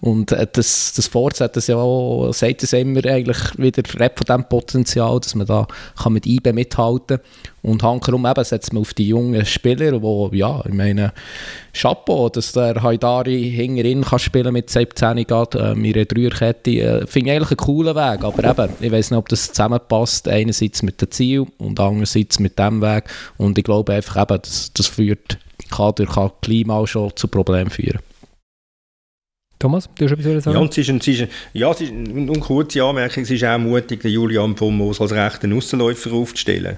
und 0.00 0.32
äh, 0.32 0.46
das, 0.50 0.94
das 0.94 1.06
Fortset, 1.08 1.54
das 1.54 1.66
ja 1.66 1.76
auch, 1.76 2.32
sagt 2.32 2.62
es 2.62 2.72
immer 2.72 3.04
eigentlich 3.04 3.38
wieder, 3.58 3.82
von 3.84 4.26
dem 4.26 4.48
Potenzial, 4.48 5.20
dass 5.20 5.34
man 5.34 5.46
da 5.46 5.66
kann 6.02 6.14
mit 6.14 6.26
IBE 6.26 6.54
mithalten 6.54 7.18
und 7.62 7.82
hankerum 7.82 8.26
eben 8.26 8.44
setzt 8.44 8.72
man 8.72 8.82
auf 8.82 8.92
die 8.92 9.08
jungen 9.08 9.46
Spieler, 9.46 9.98
die, 9.98 10.38
ja, 10.38 10.62
ich 10.66 10.74
meine, 10.74 11.12
Chapeau, 11.72 12.28
dass 12.28 12.52
der 12.52 12.82
Haidari 12.82 13.50
hinterin 13.50 14.02
kann 14.02 14.18
spielen 14.18 14.52
mit 14.52 14.68
17 14.68 15.24
Grad, 15.24 15.54
äh, 15.54 15.74
mit 15.74 15.96
einer 15.96 16.04
Dreierkette, 16.04 16.70
äh, 16.70 17.06
finde 17.06 17.30
ich 17.30 17.36
eigentlich 17.36 17.50
einen 17.50 17.56
coolen 17.58 17.94
Weg, 17.94 18.24
aber 18.24 18.44
eben, 18.50 18.72
ich 18.80 18.90
weiß 18.90 19.10
nicht, 19.12 19.18
ob 19.18 19.28
das 19.28 19.48
zusammenpasst, 19.48 20.28
einerseits 20.28 20.82
mit 20.82 21.00
dem 21.00 21.10
Ziel 21.10 21.46
und 21.58 21.78
andererseits 21.78 22.40
mit 22.40 22.58
dem 22.58 22.82
Weg 22.82 23.04
und 23.38 23.56
ich 23.56 23.64
glaube 23.64 23.92
einfach 23.92 24.22
eben, 24.22 24.42
das, 24.42 24.72
das 24.72 24.88
führt, 24.88 25.38
Kader 25.70 26.06
kann 26.06 26.32
Klima 26.42 26.76
auch 26.78 26.86
schon 26.86 27.14
zu 27.14 27.28
Problemen 27.28 27.70
führen. 27.70 28.00
Thomas, 29.62 29.88
du 29.94 30.04
hast 30.04 30.12
etwas 30.12 30.42
sagen? 30.42 30.56
Ja, 30.56 30.60
und 30.60 30.72
es 30.72 30.78
ist, 30.78 30.90
ein, 30.90 30.96
es 30.96 31.06
ist, 31.06 31.20
ein, 31.22 31.28
ja, 31.52 31.70
es 31.70 31.80
ist 31.80 31.92
eine 31.92 32.40
kurze 32.40 32.82
Anmerkung, 32.82 33.22
es 33.22 33.30
ist 33.30 33.44
auch 33.44 33.58
mutig, 33.58 34.02
den 34.02 34.10
Julian 34.10 34.56
von 34.56 34.76
Moos 34.76 35.00
als 35.00 35.12
rechten 35.12 35.52
Aussenläufer 35.52 36.12
aufzustellen. 36.12 36.76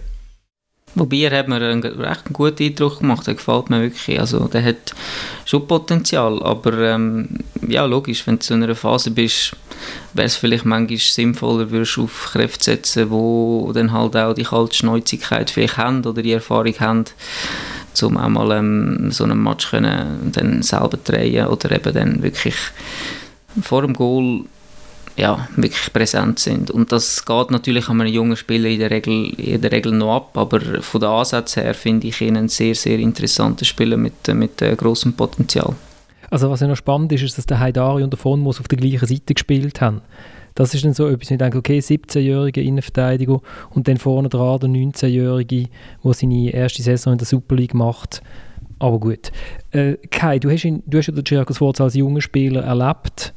Wobei, 0.97 1.17
er 1.23 1.39
hat 1.39 1.49
mir 1.49 1.57
einen 1.57 1.83
recht 1.83 2.25
guten 2.33 2.63
Eindruck 2.63 3.01
gemacht, 3.01 3.27
der 3.27 3.35
gefällt 3.35 3.69
mir 3.69 3.83
wirklich. 3.83 4.21
Also, 4.21 4.47
der 4.47 4.65
hat 4.65 4.95
schon 5.45 5.67
Potenzial, 5.67 6.41
aber 6.43 6.79
ähm, 6.79 7.29
ja, 7.67 7.85
logisch, 7.85 8.27
wenn 8.27 8.39
du 8.39 8.55
in 8.55 8.63
einer 8.63 8.77
Phase 8.77 9.11
bist, 9.11 9.57
wäre 10.13 10.27
es 10.27 10.37
vielleicht 10.37 10.65
manchmal 10.65 10.99
sinnvoller, 10.99 11.71
würdest 11.71 11.99
auf 11.99 12.31
Kräfte 12.33 12.65
setzen, 12.65 13.11
wo 13.11 13.73
dann 13.75 13.93
halt 13.93 14.17
auch 14.17 14.35
die 14.35 14.45
kalte 14.45 14.77
Schneuzigkeit 14.77 15.51
vielleicht 15.51 15.77
haben 15.77 16.05
oder 16.05 16.23
die 16.23 16.33
Erfahrung 16.33 16.75
haben, 16.79 17.05
um 18.03 18.17
auch 18.17 18.29
mal 18.29 18.53
ähm, 18.53 19.11
so 19.11 19.25
einen 19.25 19.43
Match 19.43 19.71
können 19.71 20.31
dann 20.33 20.63
selber 20.63 20.99
drehen 21.03 21.47
oder 21.47 21.73
eben 21.73 21.93
dann 21.93 22.23
wirklich 22.23 22.57
vor 23.63 23.83
dem 23.83 23.95
Goal 23.95 24.45
ja, 25.17 25.49
wirklich 25.57 25.93
präsent 25.93 26.39
sind. 26.39 26.71
Und 26.71 26.91
das 26.91 27.25
geht 27.25 27.51
natürlich 27.51 27.89
an 27.89 28.01
einem 28.01 28.13
jungen 28.13 28.37
Spieler 28.37 28.69
in 28.69 28.81
der 28.81 28.91
Regel, 28.91 29.31
in 29.39 29.61
der 29.61 29.71
Regel 29.71 29.93
noch 29.93 30.17
ab, 30.17 30.37
aber 30.37 30.61
von 30.83 31.01
der 31.01 31.11
Ansatz 31.11 31.57
her 31.57 31.75
finde 31.75 32.09
ich 32.09 32.21
ihn 32.21 32.37
einen 32.37 32.49
sehr, 32.49 32.75
sehr 32.75 32.99
interessanten 32.99 33.65
Spieler 33.65 33.97
mit, 33.97 34.27
mit 34.35 34.61
äh, 34.61 34.75
großem 34.75 35.13
Potenzial. 35.13 35.75
Also 36.31 36.51
was 36.51 36.61
ja 36.61 36.67
noch 36.67 36.77
spannend 36.77 37.13
ist, 37.13 37.23
ist, 37.23 37.39
dass 37.39 37.47
der 37.47 37.61
Haidari 37.61 38.03
und 38.03 38.13
der 38.13 38.19
Fonmus 38.19 38.59
auf 38.59 38.67
der 38.67 38.79
gleichen 38.79 39.07
Seite 39.07 39.35
gespielt 39.35 39.81
haben. 39.81 40.01
Das 40.57 40.73
ist 40.75 40.85
dann 40.85 40.95
so 40.95 41.09
etwas, 41.09 41.31
ich 41.31 41.39
denke, 41.39 41.59
okay, 41.59 41.79
17-jährige 41.79 42.61
Innenverteidiger 42.61 43.41
und 43.71 43.89
dann 43.89 43.97
vorne 43.97 44.29
dran 44.29 44.61
der 44.61 44.69
19-jährige, 44.69 45.69
der 46.05 46.13
seine 46.13 46.51
erste 46.51 46.83
Saison 46.83 47.13
in 47.13 47.19
der 47.19 47.27
Super 47.27 47.57
League 47.57 47.75
macht. 47.75 48.23
Aber 48.79 49.01
gut. 49.01 49.33
Äh, 49.71 49.95
Kai, 50.11 50.39
du 50.39 50.51
hast, 50.51 50.65
ihn, 50.65 50.83
du 50.87 50.99
hast 50.99 51.07
ja 51.07 51.15
den 51.15 51.27
Circus 51.27 51.81
als 51.81 51.95
junger 51.95 52.21
Spieler 52.21 52.63
erlebt. 52.63 53.35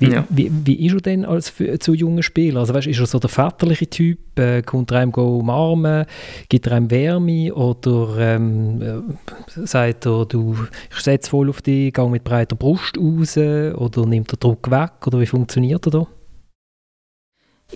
Wie, 0.00 0.12
ja. 0.12 0.26
wie, 0.30 0.50
wie 0.64 0.86
ist 0.86 0.94
er 0.94 1.00
denn 1.02 1.24
als 1.26 1.52
zu 1.80 1.94
jungen 1.94 2.22
Spieler? 2.22 2.60
Also 2.60 2.72
weißt, 2.72 2.86
ist 2.86 2.98
er 2.98 3.06
so 3.06 3.18
der 3.18 3.28
väterliche 3.28 3.88
Typ? 3.88 4.18
Äh, 4.38 4.62
kommt 4.62 4.90
er 4.90 5.00
einem 5.00 5.12
umarmen? 5.12 6.06
Gibt 6.48 6.66
er 6.66 6.72
einem 6.72 6.90
Wärme? 6.90 7.54
Oder 7.54 8.16
ähm, 8.18 8.80
äh, 8.80 9.66
sagt 9.66 10.06
er, 10.06 10.24
du, 10.24 10.56
ich 10.90 11.00
setze 11.00 11.30
voll 11.30 11.50
auf 11.50 11.60
dich, 11.60 11.92
gehe 11.92 12.08
mit 12.08 12.24
breiter 12.24 12.56
Brust 12.56 12.96
raus? 12.96 13.36
Oder 13.36 14.06
nimmt 14.06 14.32
er 14.32 14.38
Druck 14.38 14.70
weg? 14.70 15.06
Oder 15.06 15.20
wie 15.20 15.26
funktioniert 15.26 15.86
er 15.86 15.90
da? 15.90 16.06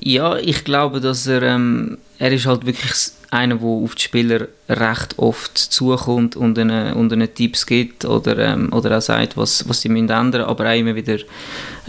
Ja, 0.01 0.37
ich 0.39 0.65
glaube, 0.65 1.01
dass 1.01 1.27
er, 1.27 1.43
ähm, 1.43 1.99
er 2.19 2.33
ist 2.33 2.47
halt 2.47 2.65
wirklich 2.67 2.93
einer, 3.35 3.57
der 3.57 3.67
auf 3.67 3.95
die 3.97 4.03
Spieler 4.03 4.47
recht 4.69 5.19
oft 5.19 5.59
zukommt 5.59 6.37
und 6.37 6.57
ihnen, 6.57 6.95
und 6.95 7.13
ihnen 7.13 7.35
Tipps 7.35 7.67
gibt 7.67 8.05
oder, 8.05 8.39
ähm, 8.39 8.73
oder 8.73 8.97
auch 8.97 9.03
sagt, 9.03 9.37
was, 9.37 9.69
was 9.69 9.81
sie 9.81 9.89
müssen 9.89 10.09
ändern 10.09 10.43
müssen, 10.43 10.45
aber 10.45 10.71
auch 10.71 10.79
immer 10.79 10.95
wieder 10.95 11.19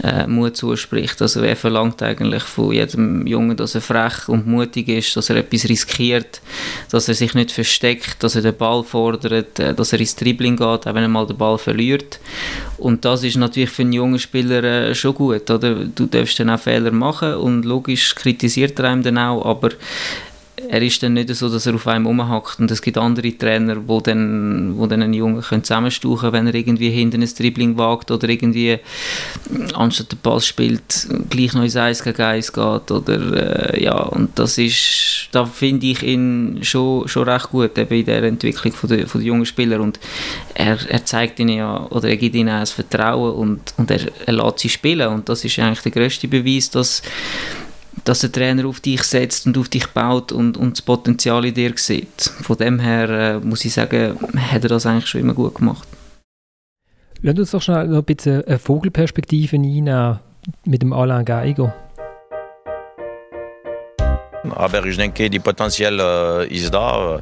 äh, 0.02 0.26
Mut 0.26 0.56
zuspricht. 0.56 1.22
Also 1.22 1.40
er 1.40 1.56
verlangt 1.56 2.02
eigentlich 2.02 2.42
von 2.42 2.72
jedem 2.72 3.26
Jungen, 3.26 3.56
dass 3.56 3.74
er 3.74 3.80
frech 3.80 4.28
und 4.28 4.46
mutig 4.46 4.88
ist, 4.88 5.16
dass 5.16 5.30
er 5.30 5.36
etwas 5.36 5.68
riskiert, 5.68 6.42
dass 6.90 7.08
er 7.08 7.14
sich 7.14 7.32
nicht 7.34 7.52
versteckt, 7.52 8.22
dass 8.22 8.34
er 8.34 8.42
den 8.42 8.56
Ball 8.56 8.82
fordert, 8.82 9.58
äh, 9.58 9.72
dass 9.72 9.92
er 9.92 10.00
ins 10.00 10.16
Dribbling 10.16 10.56
geht, 10.56 10.86
auch 10.86 10.94
wenn 10.94 10.96
er 11.02 11.08
mal 11.08 11.26
den 11.26 11.36
Ball 11.36 11.58
verliert. 11.58 12.18
Und 12.76 13.04
das 13.04 13.22
ist 13.22 13.36
natürlich 13.36 13.70
für 13.70 13.82
einen 13.82 13.92
jungen 13.92 14.18
Spieler 14.18 14.62
äh, 14.64 14.94
schon 14.94 15.14
gut. 15.14 15.50
Oder? 15.50 15.74
Du 15.74 16.06
darfst 16.06 16.38
dann 16.40 16.50
auch 16.50 16.60
Fehler 16.60 16.90
machen 16.90 17.34
und 17.34 17.64
logisch 17.64 18.14
kritisiert 18.14 18.78
er 18.80 18.86
einem 18.86 19.02
dann 19.02 19.18
auch, 19.18 19.44
aber 19.46 19.70
er 20.68 20.82
ist 20.82 21.02
dann 21.02 21.14
nicht 21.14 21.34
so, 21.34 21.48
dass 21.48 21.66
er 21.66 21.74
auf 21.74 21.86
einem 21.86 22.06
rumhackt 22.06 22.58
und 22.60 22.70
es 22.70 22.82
gibt 22.82 22.98
andere 22.98 23.36
Trainer, 23.36 23.76
wo 23.86 24.00
dann, 24.00 24.74
wo 24.76 24.86
dann 24.86 25.02
einen 25.02 25.14
Jungen 25.14 25.40
können 25.42 25.64
zusammenstauchen 25.64 26.32
wenn 26.32 26.46
er 26.46 26.54
irgendwie 26.54 26.90
hinten 26.90 27.22
ein 27.22 27.28
Dribbling 27.28 27.76
wagt 27.76 28.10
oder 28.10 28.28
irgendwie 28.28 28.78
anstatt 29.74 30.12
den 30.12 30.18
Pass 30.18 30.46
spielt, 30.46 31.08
gleich 31.30 31.52
noch 31.54 31.62
ins 31.62 31.76
1 31.76 32.02
gegen 32.02 32.22
1 32.22 32.52
geht 32.52 32.90
oder 32.90 33.74
äh, 33.74 33.82
ja, 33.82 33.96
und 33.96 34.38
das 34.38 34.58
ist, 34.58 35.28
da 35.32 35.44
finde 35.44 35.86
ich 35.86 36.02
ihn 36.02 36.60
schon, 36.62 37.06
schon 37.08 37.28
recht 37.28 37.50
gut 37.50 37.78
eben 37.78 37.94
in 37.94 38.06
der 38.06 38.22
Entwicklung 38.22 38.72
von 38.72 38.88
der, 38.88 39.06
von 39.06 39.20
der 39.20 39.28
jungen 39.28 39.46
Spieler 39.46 39.80
und 39.80 40.00
er, 40.54 40.78
er 40.88 41.04
zeigt 41.04 41.38
ihnen 41.40 41.56
ja, 41.56 41.86
oder 41.90 42.08
er 42.08 42.16
gibt 42.16 42.34
ihnen 42.34 42.54
auch 42.54 42.60
das 42.60 42.72
Vertrauen 42.72 43.34
und, 43.34 43.74
und 43.76 43.90
er, 43.90 44.00
er 44.26 44.32
lässt 44.32 44.58
sie 44.60 44.68
spielen 44.68 45.08
und 45.08 45.28
das 45.28 45.44
ist 45.44 45.58
eigentlich 45.58 45.80
der 45.80 45.92
größte 45.92 46.28
Beweis, 46.28 46.70
dass 46.70 47.02
dass 48.04 48.20
der 48.20 48.32
Trainer 48.32 48.66
auf 48.66 48.80
dich 48.80 49.02
setzt 49.02 49.46
und 49.46 49.58
auf 49.58 49.68
dich 49.68 49.86
baut 49.88 50.32
und, 50.32 50.56
und 50.56 50.72
das 50.72 50.82
Potenzial 50.82 51.44
in 51.44 51.54
dir 51.54 51.72
sieht. 51.76 52.20
Von 52.20 52.56
dem 52.56 52.78
her 52.78 53.08
äh, 53.08 53.38
muss 53.40 53.64
ich 53.64 53.74
sagen, 53.74 54.18
hat 54.36 54.62
er 54.62 54.68
das 54.68 54.86
eigentlich 54.86 55.06
schon 55.06 55.22
immer 55.22 55.34
gut 55.34 55.56
gemacht. 55.56 55.88
Lass 57.22 57.38
uns 57.38 57.50
doch 57.50 57.62
schnell 57.62 57.88
noch 57.88 57.98
ein 57.98 58.04
bisschen 58.04 58.44
eine 58.44 58.58
Vogelperspektive 58.58 59.56
einnehmen 59.56 60.20
mit 60.64 60.82
dem 60.82 60.92
Alain 60.92 61.24
Geiger. 61.24 61.74
Aber 64.56 64.86
ich 64.86 64.96
denke, 64.96 65.28
die 65.28 65.38
Potenzial 65.38 66.00
äh, 66.00 66.46
ist 66.48 66.72
da. 66.72 67.20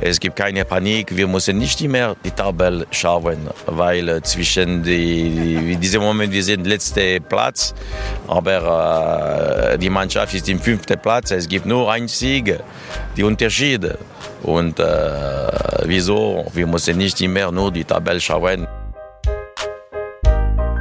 Es 0.00 0.18
gibt 0.18 0.34
keine 0.34 0.64
Panik. 0.64 1.16
Wir 1.16 1.28
müssen 1.28 1.56
nicht 1.58 1.80
mehr 1.82 2.16
die 2.24 2.32
Tabelle 2.32 2.86
schauen, 2.90 3.48
weil 3.66 4.08
äh, 4.08 4.22
zwischen 4.22 4.82
die, 4.82 5.76
diesem 5.76 6.02
Moment 6.02 6.32
wir 6.32 6.42
sind 6.42 6.66
letzter 6.66 7.20
Platz, 7.20 7.72
aber 8.26 9.74
äh, 9.74 9.78
die 9.78 9.90
Mannschaft 9.90 10.34
ist 10.34 10.48
im 10.48 10.58
fünften 10.58 10.98
Platz. 10.98 11.30
Es 11.30 11.48
gibt 11.48 11.66
nur 11.66 11.90
ein 11.90 12.08
Sieg, 12.08 12.58
die 13.16 13.22
Unterschiede. 13.22 13.96
Und 14.42 14.80
äh, 14.80 14.84
wieso? 15.84 16.44
Wir 16.52 16.66
müssen 16.66 16.98
nicht 16.98 17.20
mehr 17.20 17.52
nur 17.52 17.70
die 17.70 17.84
Tabelle 17.84 18.20
schauen. 18.20 18.66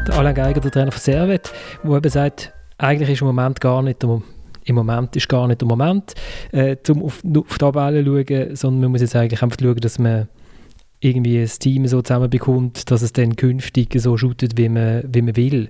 Der 0.08 0.16
Alain 0.16 0.34
Geiger, 0.34 0.62
der 0.62 0.72
Trainer 0.72 0.92
von 0.92 1.00
Servet, 1.00 1.52
der 1.84 1.92
eben 1.92 2.10
sagt, 2.10 2.52
eigentlich 2.80 3.12
ist 3.12 3.22
im 3.22 3.28
Moment 3.28 3.62
gar 3.62 3.84
nicht 3.84 4.02
der 4.02 4.20
im 4.66 4.76
Moment 4.76 5.16
ist 5.16 5.30
gar 5.30 5.48
nicht 5.48 5.62
der 5.62 5.68
Moment, 5.68 6.14
äh, 6.52 6.76
um 6.90 7.04
auf, 7.04 7.24
auf 7.24 7.48
die 7.54 7.58
Tabelle 7.58 8.04
zu 8.04 8.26
schauen, 8.28 8.56
sondern 8.56 8.82
man 8.82 8.92
muss 8.92 9.02
jetzt 9.02 9.16
eigentlich 9.16 9.42
einfach 9.42 9.58
schauen, 9.60 9.78
dass 9.78 10.00
man 10.00 10.28
irgendwie 11.02 11.40
ein 11.40 11.48
Team 11.48 11.88
so 11.88 12.02
zusammenbekommt, 12.02 12.90
dass 12.92 13.02
es 13.02 13.12
dann 13.12 13.36
künftig 13.36 13.94
so 14.00 14.16
shootet, 14.18 14.58
wie 14.58 14.70
man, 14.70 15.04
wie 15.12 15.22
man 15.22 15.36
will. 15.36 15.70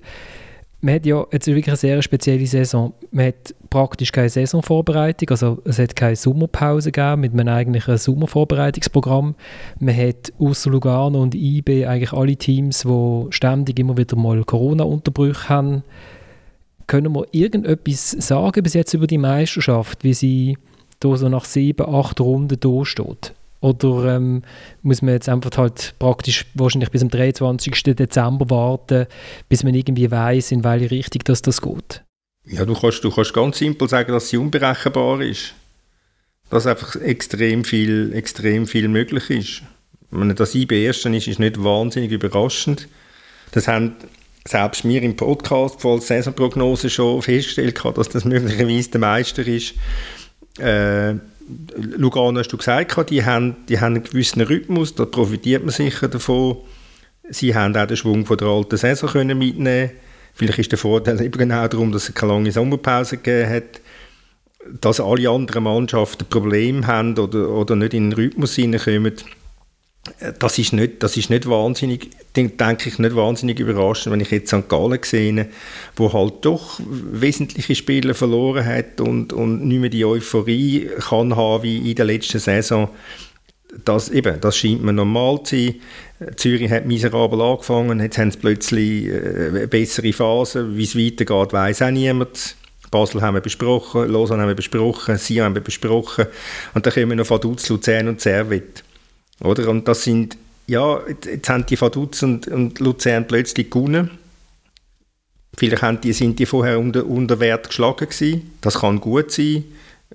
Man 0.84 0.96
hat 0.96 1.06
ja 1.06 1.24
jetzt 1.32 1.46
wirklich 1.46 1.68
eine 1.68 1.78
sehr 1.78 2.02
spezielle 2.02 2.48
Saison. 2.48 2.94
Man 3.12 3.28
hat 3.28 3.54
praktisch 3.70 4.12
keine 4.12 4.30
Saisonvorbereitung, 4.30 5.30
also 5.30 5.62
es 5.64 5.78
hat 5.78 5.96
keine 5.96 6.16
Sommerpause 6.16 6.92
gegeben 6.92 7.22
mit 7.22 7.34
einem 7.34 7.48
eigentlichen 7.48 7.98
Sommervorbereitungsprogramm. 7.98 9.36
Man 9.80 9.96
hat 9.96 10.34
außer 10.40 10.72
Lugano 10.72 11.22
und 11.22 11.36
IB 11.36 11.86
eigentlich 11.86 12.14
alle 12.14 12.36
Teams, 12.36 12.80
die 12.80 13.26
ständig 13.30 13.80
immer 13.80 13.96
wieder 13.96 14.18
mal 14.18 14.44
Corona-Unterbrüche 14.44 15.50
haben, 15.50 15.84
können 16.92 17.16
wir 17.16 17.26
irgendetwas 17.32 18.12
sagen 18.12 18.64
bis 18.64 18.74
jetzt 18.74 18.94
über 18.94 19.08
die 19.08 19.18
Meisterschaft, 19.18 20.04
wie 20.04 20.14
sie 20.14 20.58
da 21.00 21.16
so 21.16 21.30
nach 21.30 21.46
sieben, 21.46 21.88
acht 21.88 22.20
Runden 22.20 22.60
da 22.60 22.84
steht? 22.84 23.34
Oder 23.62 24.18
ähm, 24.18 24.42
muss 24.82 25.02
man 25.02 25.14
jetzt 25.14 25.30
einfach 25.30 25.58
halt 25.58 25.96
praktisch 26.00 26.48
wahrscheinlich 26.54 26.90
bis 26.90 27.00
zum 27.00 27.10
23. 27.10 27.96
Dezember 27.96 28.50
warten, 28.50 29.06
bis 29.48 29.64
man 29.64 29.74
irgendwie 29.74 30.12
weiß, 30.12 30.52
in 30.52 30.66
welche 30.66 30.92
Richtung 30.92 31.22
das, 31.24 31.42
das 31.42 31.62
geht? 31.62 32.04
Ja, 32.46 32.66
du 32.66 32.74
kannst, 32.74 33.02
du 33.06 33.10
kannst 33.10 33.34
ganz 33.34 33.60
simpel 33.60 33.88
sagen, 33.88 34.12
dass 34.12 34.28
sie 34.28 34.36
unberechenbar 34.36 35.22
ist. 35.22 35.54
Dass 36.50 36.68
einfach 36.68 36.98
extrem 36.98 37.64
viel, 37.64 38.12
extrem 38.14 38.68
viel 38.68 38.90
möglich 38.90 39.30
ist. 39.30 39.62
Meine, 40.10 40.36
dass 40.36 40.56
IB 40.56 40.86
Ersten 40.86 41.14
ist, 41.14 41.30
ist 41.30 41.40
nicht 41.40 41.64
wahnsinnig 41.64 42.12
überraschend. 42.12 42.90
Das 43.54 43.70
haben 43.70 43.96
selbst 44.48 44.84
mir 44.84 45.02
im 45.02 45.16
Podcast 45.16 45.82
vor 45.82 46.02
Saisonprognose 46.02 46.90
schon 46.90 47.22
festgestellt, 47.22 47.80
dass 47.96 48.10
das 48.10 48.26
möglicherweise 48.26 48.90
der 48.92 49.00
Meister 49.00 49.46
ist. 49.48 49.74
Äh, 50.60 51.16
Lugano 51.78 52.40
hast 52.40 52.50
du 52.50 52.58
gesagt, 52.58 53.10
die 53.10 53.26
haben, 53.26 53.58
die 53.68 53.80
haben 53.80 53.96
einen 53.96 54.04
gewissen 54.04 54.42
Rhythmus, 54.42 54.96
da 54.96 55.06
profitiert 55.06 55.64
man 55.64 55.74
sicher 55.74 56.08
davon. 56.08 56.58
Sie 57.30 57.56
haben 57.56 57.76
auch 57.76 57.86
den 57.86 57.98
Schwung 57.98 58.26
von 58.26 58.38
der 58.38 58.48
alten 58.48 58.78
Saison 58.78 59.10
können 59.10 59.38
mitnehmen 59.38 59.92
Vielleicht 60.34 60.60
ist 60.60 60.72
der 60.72 60.80
Vorteil 60.80 61.22
eben 61.22 61.38
genau 61.38 61.68
darum, 61.68 61.92
dass 61.92 62.10
es 62.10 62.16
keine 62.16 62.34
lange 62.34 62.52
Sommerpause 62.52 63.18
gegeben 63.18 63.50
hat, 63.50 63.82
dass 64.80 65.00
alle 65.00 65.30
anderen 65.30 65.64
Mannschaften 65.64 66.26
Probleme 66.26 66.88
haben 66.88 67.18
oder, 67.18 67.50
oder 67.50 67.76
nicht 67.76 67.94
in 67.94 68.10
den 68.10 68.14
Rhythmus 68.14 68.56
hineinkommen 68.56 69.14
das 70.40 70.58
ist 70.58 70.74
nicht, 70.74 71.04
das 71.04 71.16
ist 71.16 71.30
nicht 71.30 71.48
wahnsinnig, 71.48 72.10
denke 72.36 72.90
ich, 72.90 72.98
nicht 72.98 73.16
wahnsinnig 73.16 73.60
überraschend, 73.60 74.12
wenn 74.12 74.20
ich 74.20 74.32
jetzt 74.32 74.50
St. 74.50 74.68
Gallen 74.68 75.00
sehe, 75.04 75.48
wo 75.96 76.12
halt 76.12 76.34
doch 76.42 76.80
wesentliche 76.88 77.76
Spiele 77.76 78.16
verloren 78.16 78.66
hat 78.66 79.00
und, 79.00 79.32
und 79.32 79.66
nicht 79.68 79.80
mehr 79.80 79.90
die 79.90 80.06
Euphorie 80.06 80.90
kann 81.00 81.36
haben 81.36 81.64
wie 81.64 81.92
in 81.92 81.96
der 81.96 82.06
letzten 82.06 82.40
Saison. 82.40 82.90
Das, 83.86 84.10
eben, 84.10 84.42
das 84.42 84.58
scheint 84.58 84.84
mir 84.84 84.92
normal 84.92 85.44
zu 85.44 85.56
sein. 85.56 85.76
Zürich 86.36 86.70
hat 86.70 86.86
miserabel 86.86 87.40
angefangen, 87.40 88.00
jetzt 88.00 88.18
haben 88.18 88.32
sie 88.32 88.38
plötzlich 88.38 89.06
äh, 89.08 89.48
eine 89.48 89.68
bessere 89.68 90.12
Phase. 90.14 90.76
Wie 90.76 90.84
es 90.84 90.98
weitergeht, 90.98 91.54
weiß 91.54 91.84
auch 91.84 91.92
niemand. 91.92 92.56
Basel 92.90 93.22
haben 93.22 93.36
wir 93.36 93.42
besprochen, 93.42 94.10
Lausanne 94.10 94.42
haben 94.42 94.50
wir 94.50 94.56
besprochen, 94.56 95.18
Sion 95.18 95.46
haben 95.46 95.56
wir 95.56 95.62
besprochen 95.62 96.26
und 96.74 96.86
dann 96.86 96.94
kommen 96.94 97.10
wir 97.10 97.16
noch 97.16 97.30
Vaduz, 97.30 97.70
Luzern 97.70 98.10
und 98.10 98.20
Servet. 98.20 98.84
Oder? 99.44 99.70
Und 99.70 99.88
das 99.88 100.04
sind, 100.04 100.38
ja, 100.68 101.00
jetzt 101.08 101.50
haben 101.50 101.66
die 101.66 101.80
Vaduz 101.80 102.24
und, 102.24 102.48
und 102.48 102.80
Luzern 102.80 103.28
plötzlich 103.28 103.70
gewonnen. 103.70 104.12
Vielleicht 105.58 105.82
haben 105.82 106.00
die, 106.00 106.14
sind 106.14 106.40
die 106.40 106.46
vorher 106.46 106.80
unter, 106.80 107.06
unter 107.06 107.40
Wert 107.40 107.68
geschlagen 107.68 108.08
gewesen. 108.08 108.52
Das 108.62 108.80
kann 108.80 109.02
gut 109.02 109.32
sein. 109.32 109.66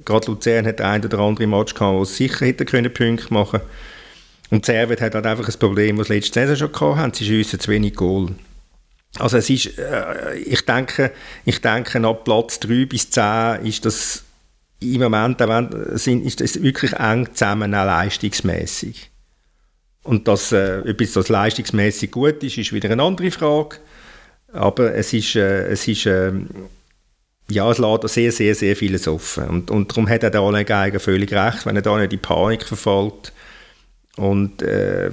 Gerade 0.04 0.26
Luzern 0.30 0.66
hat 0.66 0.80
ein 0.80 1.04
oder 1.04 1.18
andere 1.18 1.46
Match 1.46 1.74
gehabt, 1.74 1.96
wo 1.96 2.02
es 2.02 2.16
sicher 2.16 2.46
hätte 2.46 2.64
können 2.64 2.92
Punkte 2.92 3.32
machen 3.32 3.60
Und 4.50 4.64
Servet 4.64 5.00
hat 5.00 5.14
halt 5.14 5.26
einfach 5.26 5.48
ein 5.48 5.58
Problem, 5.58 5.96
das 5.98 6.08
letzte 6.08 6.40
Saison 6.40 6.56
schon 6.56 6.72
gehabt 6.72 6.98
haben. 6.98 7.14
Sie 7.14 7.24
schiessen 7.24 7.60
zu 7.60 7.70
wenig 7.70 7.94
Goal. 7.94 8.30
Also 9.18 9.38
es 9.38 9.48
ist, 9.48 9.78
äh, 9.78 10.36
ich 10.38 10.64
denke, 10.64 11.12
ich 11.44 11.60
denke, 11.60 12.06
ab 12.06 12.24
Platz 12.24 12.60
3 12.60 12.84
bis 12.84 13.10
10 13.10 13.64
ist 13.64 13.84
das 13.84 14.22
im 14.80 15.00
Moment 15.00 15.42
sind, 15.94 16.26
ist 16.26 16.40
das 16.40 16.62
wirklich 16.62 16.92
eng 16.92 17.28
zusammen, 17.32 17.74
auch 17.74 17.86
leistungsmässig. 17.86 19.10
Und 20.06 20.28
dass 20.28 20.52
äh, 20.52 20.80
etwas 20.80 21.12
das 21.12 21.28
leistungsmäßig 21.28 22.10
gut 22.10 22.42
ist, 22.42 22.58
ist 22.58 22.72
wieder 22.72 22.90
eine 22.90 23.02
andere 23.02 23.30
Frage. 23.30 23.76
Aber 24.52 24.94
es 24.94 25.12
ist, 25.12 25.36
äh, 25.36 25.66
es 25.66 25.86
ist 25.88 26.06
äh, 26.06 26.32
ja, 27.48 27.70
es 27.70 27.78
lässt 27.78 28.08
sehr, 28.08 28.32
sehr, 28.32 28.54
sehr 28.54 28.76
vieles 28.76 29.06
offen. 29.06 29.48
Und, 29.48 29.70
und 29.70 29.90
darum 29.90 30.08
hat 30.08 30.22
er 30.22 30.30
der 30.30 30.40
Alain 30.40 30.66
Geiger 30.66 30.98
völlig 30.98 31.32
recht, 31.32 31.64
wenn 31.64 31.76
er 31.76 31.82
da 31.82 31.96
nicht 31.98 32.12
in 32.12 32.18
Panik 32.18 32.64
verfällt. 32.64 33.32
Und 34.16 34.62
äh, 34.62 35.10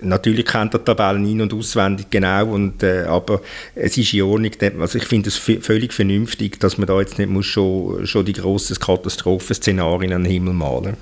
natürlich 0.00 0.46
kennt 0.46 0.74
er 0.74 0.78
die 0.78 0.84
Tabellen 0.84 1.26
in- 1.26 1.42
und 1.42 1.52
auswendig 1.52 2.06
genau, 2.10 2.46
und, 2.46 2.82
äh, 2.82 3.04
aber 3.04 3.40
es 3.74 3.96
ist 3.96 4.14
in 4.14 4.22
Ordnung. 4.22 4.50
Also 4.80 4.98
ich 4.98 5.04
finde 5.04 5.28
es 5.28 5.36
völlig 5.36 5.92
vernünftig, 5.92 6.58
dass 6.58 6.78
man 6.78 6.86
da 6.86 6.98
jetzt 6.98 7.18
nicht 7.18 7.30
muss 7.30 7.46
schon, 7.46 8.06
schon 8.06 8.24
die 8.24 8.32
grossen 8.32 8.76
Katastrophenszenarien 8.78 10.12
an 10.12 10.24
den 10.24 10.32
Himmel 10.32 10.54
malen 10.54 10.96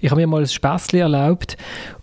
Ich 0.00 0.10
habe 0.10 0.20
mir 0.20 0.26
mal 0.26 0.40
ein 0.40 0.48
Späßchen 0.48 1.00
erlaubt 1.00 1.56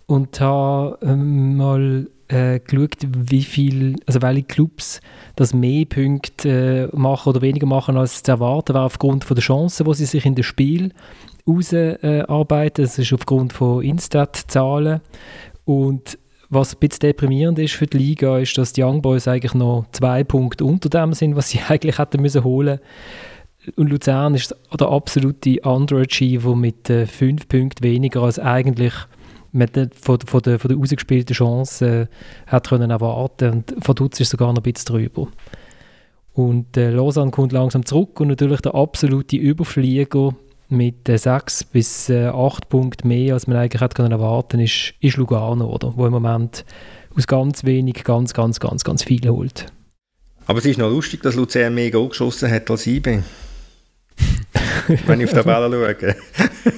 und 0.05 0.39
habe 0.39 0.97
ähm, 1.01 1.57
mal 1.57 2.07
äh, 2.27 2.59
geschaut, 2.59 2.97
wie 3.01 3.43
viel, 3.43 3.95
also 4.05 4.21
welche 4.21 4.43
Clubs 4.43 5.01
das 5.35 5.53
mehr 5.53 5.85
Punkte 5.85 6.89
äh, 6.91 6.95
machen 6.95 7.29
oder 7.29 7.41
weniger 7.41 7.67
machen, 7.67 7.97
als 7.97 8.23
zu 8.23 8.31
erwarten 8.31 8.73
war, 8.73 8.85
aufgrund 8.85 9.23
von 9.23 9.35
der 9.35 9.43
Chancen, 9.43 9.85
die 9.85 9.93
sie 9.93 10.05
sich 10.05 10.25
in 10.25 10.35
das 10.35 10.45
Spiel 10.45 10.93
ausarbeiten. 11.45 12.83
Äh, 12.83 12.87
das 12.87 12.97
ist 12.97 13.13
aufgrund 13.13 13.53
von 13.53 13.83
Instat-Zahlen. 13.83 15.01
Und 15.65 16.17
was 16.49 16.75
ein 16.75 16.79
bisschen 16.79 16.99
deprimierend 17.01 17.59
ist 17.59 17.73
für 17.73 17.87
die 17.87 17.97
Liga, 17.97 18.37
ist, 18.37 18.57
dass 18.57 18.73
die 18.73 18.83
Young 18.83 19.01
Boys 19.01 19.27
eigentlich 19.27 19.53
noch 19.53 19.85
zwei 19.91 20.23
Punkte 20.23 20.65
unter 20.65 20.89
dem 20.89 21.13
sind, 21.13 21.35
was 21.35 21.49
sie 21.49 21.59
eigentlich 21.67 21.97
hätten 21.97 22.21
müssen 22.21 22.43
holen 22.43 22.79
und 23.75 23.89
Luzern 23.89 24.35
ist 24.35 24.55
der 24.77 24.89
absolute 24.89 25.61
Underachiever 25.61 26.55
mit 26.55 26.89
äh, 26.89 27.05
fünf 27.05 27.47
Punkten 27.47 27.83
weniger 27.83 28.21
als 28.21 28.39
eigentlich 28.39 28.93
man 29.53 29.69
von, 29.99 30.19
von, 30.19 30.41
der, 30.41 30.59
von 30.59 30.69
der 30.69 30.77
ausgespielten 30.77 31.35
Chance 31.35 31.85
äh, 31.87 32.07
hat 32.47 32.69
können 32.69 32.91
erwarten 32.91 33.51
und 33.51 33.75
Vaduz 33.87 34.19
ist 34.19 34.31
sogar 34.31 34.51
noch 34.51 34.63
ein 34.63 34.73
bisschen 34.73 34.95
drüber. 34.95 35.27
Und 36.33 36.75
äh, 36.77 36.89
Lausanne 36.89 37.31
kommt 37.31 37.51
langsam 37.51 37.85
zurück 37.85 38.19
und 38.19 38.27
natürlich 38.27 38.61
der 38.61 38.73
absolute 38.73 39.37
Überflieger 39.37 40.35
mit 40.69 41.07
äh, 41.07 41.17
sechs 41.17 41.63
bis 41.63 42.09
äh, 42.09 42.25
acht 42.25 42.69
Punkten 42.69 43.07
mehr, 43.07 43.35
als 43.35 43.47
man 43.47 43.57
eigentlich 43.57 43.81
hätte 43.81 43.95
können 43.95 44.11
erwarten 44.11 44.59
ist, 44.59 44.95
ist 44.99 45.17
Lugano, 45.17 45.67
oder? 45.67 45.93
wo 45.95 46.07
im 46.07 46.11
Moment 46.11 46.65
aus 47.15 47.27
ganz 47.27 47.63
wenig 47.63 48.03
ganz, 48.03 48.33
ganz, 48.33 48.59
ganz, 48.59 48.83
ganz 48.83 49.03
viel 49.03 49.29
holt. 49.29 49.67
Aber 50.47 50.59
es 50.59 50.65
ist 50.65 50.79
noch 50.79 50.89
lustig, 50.89 51.21
dass 51.21 51.35
Luzern 51.35 51.75
mehr 51.75 51.91
geschossen 51.91 52.51
hat 52.51 52.69
als 52.69 52.87
IB. 52.87 53.19
wenn 55.05 55.21
ich 55.21 55.27
auf 55.27 55.33
der 55.33 55.43
Tabelle 55.43 55.97
schaue. 55.99 56.15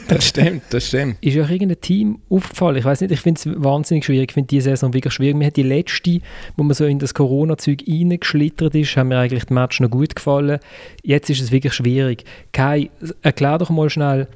das 0.07 0.27
stimmt, 0.27 0.63
das 0.69 0.88
stimmt. 0.88 1.17
Ist 1.21 1.38
euch 1.38 1.51
irgendein 1.51 1.81
Team 1.81 2.19
aufgefallen? 2.29 2.77
Ich 2.77 2.86
weiß 2.86 3.01
nicht, 3.01 3.11
ich 3.11 3.21
finde 3.21 3.39
es 3.39 3.63
wahnsinnig 3.63 4.05
schwierig. 4.05 4.31
Ich 4.31 4.33
finde 4.33 4.47
diese 4.47 4.69
Saison 4.69 4.93
wirklich 4.93 5.13
schwierig. 5.13 5.36
Mir 5.36 5.47
hat 5.47 5.55
die 5.55 5.63
letzte, 5.63 6.19
wo 6.55 6.63
man 6.63 6.73
so 6.73 6.86
in 6.86 6.99
das 6.99 7.13
Corona-Zeug 7.13 7.83
reingeschlittert 7.88 8.75
ist, 8.75 8.95
haben 8.97 9.09
mir 9.09 9.19
eigentlich 9.19 9.45
die 9.45 9.53
Match 9.53 9.79
noch 9.79 9.89
gut 9.89 10.15
gefallen. 10.15 10.59
Jetzt 11.03 11.29
ist 11.29 11.41
es 11.41 11.51
wirklich 11.51 11.73
schwierig. 11.73 12.23
Kai, 12.51 12.89
erklär 13.21 13.57
doch 13.57 13.69
mal 13.69 13.89
schnell, 13.89 14.27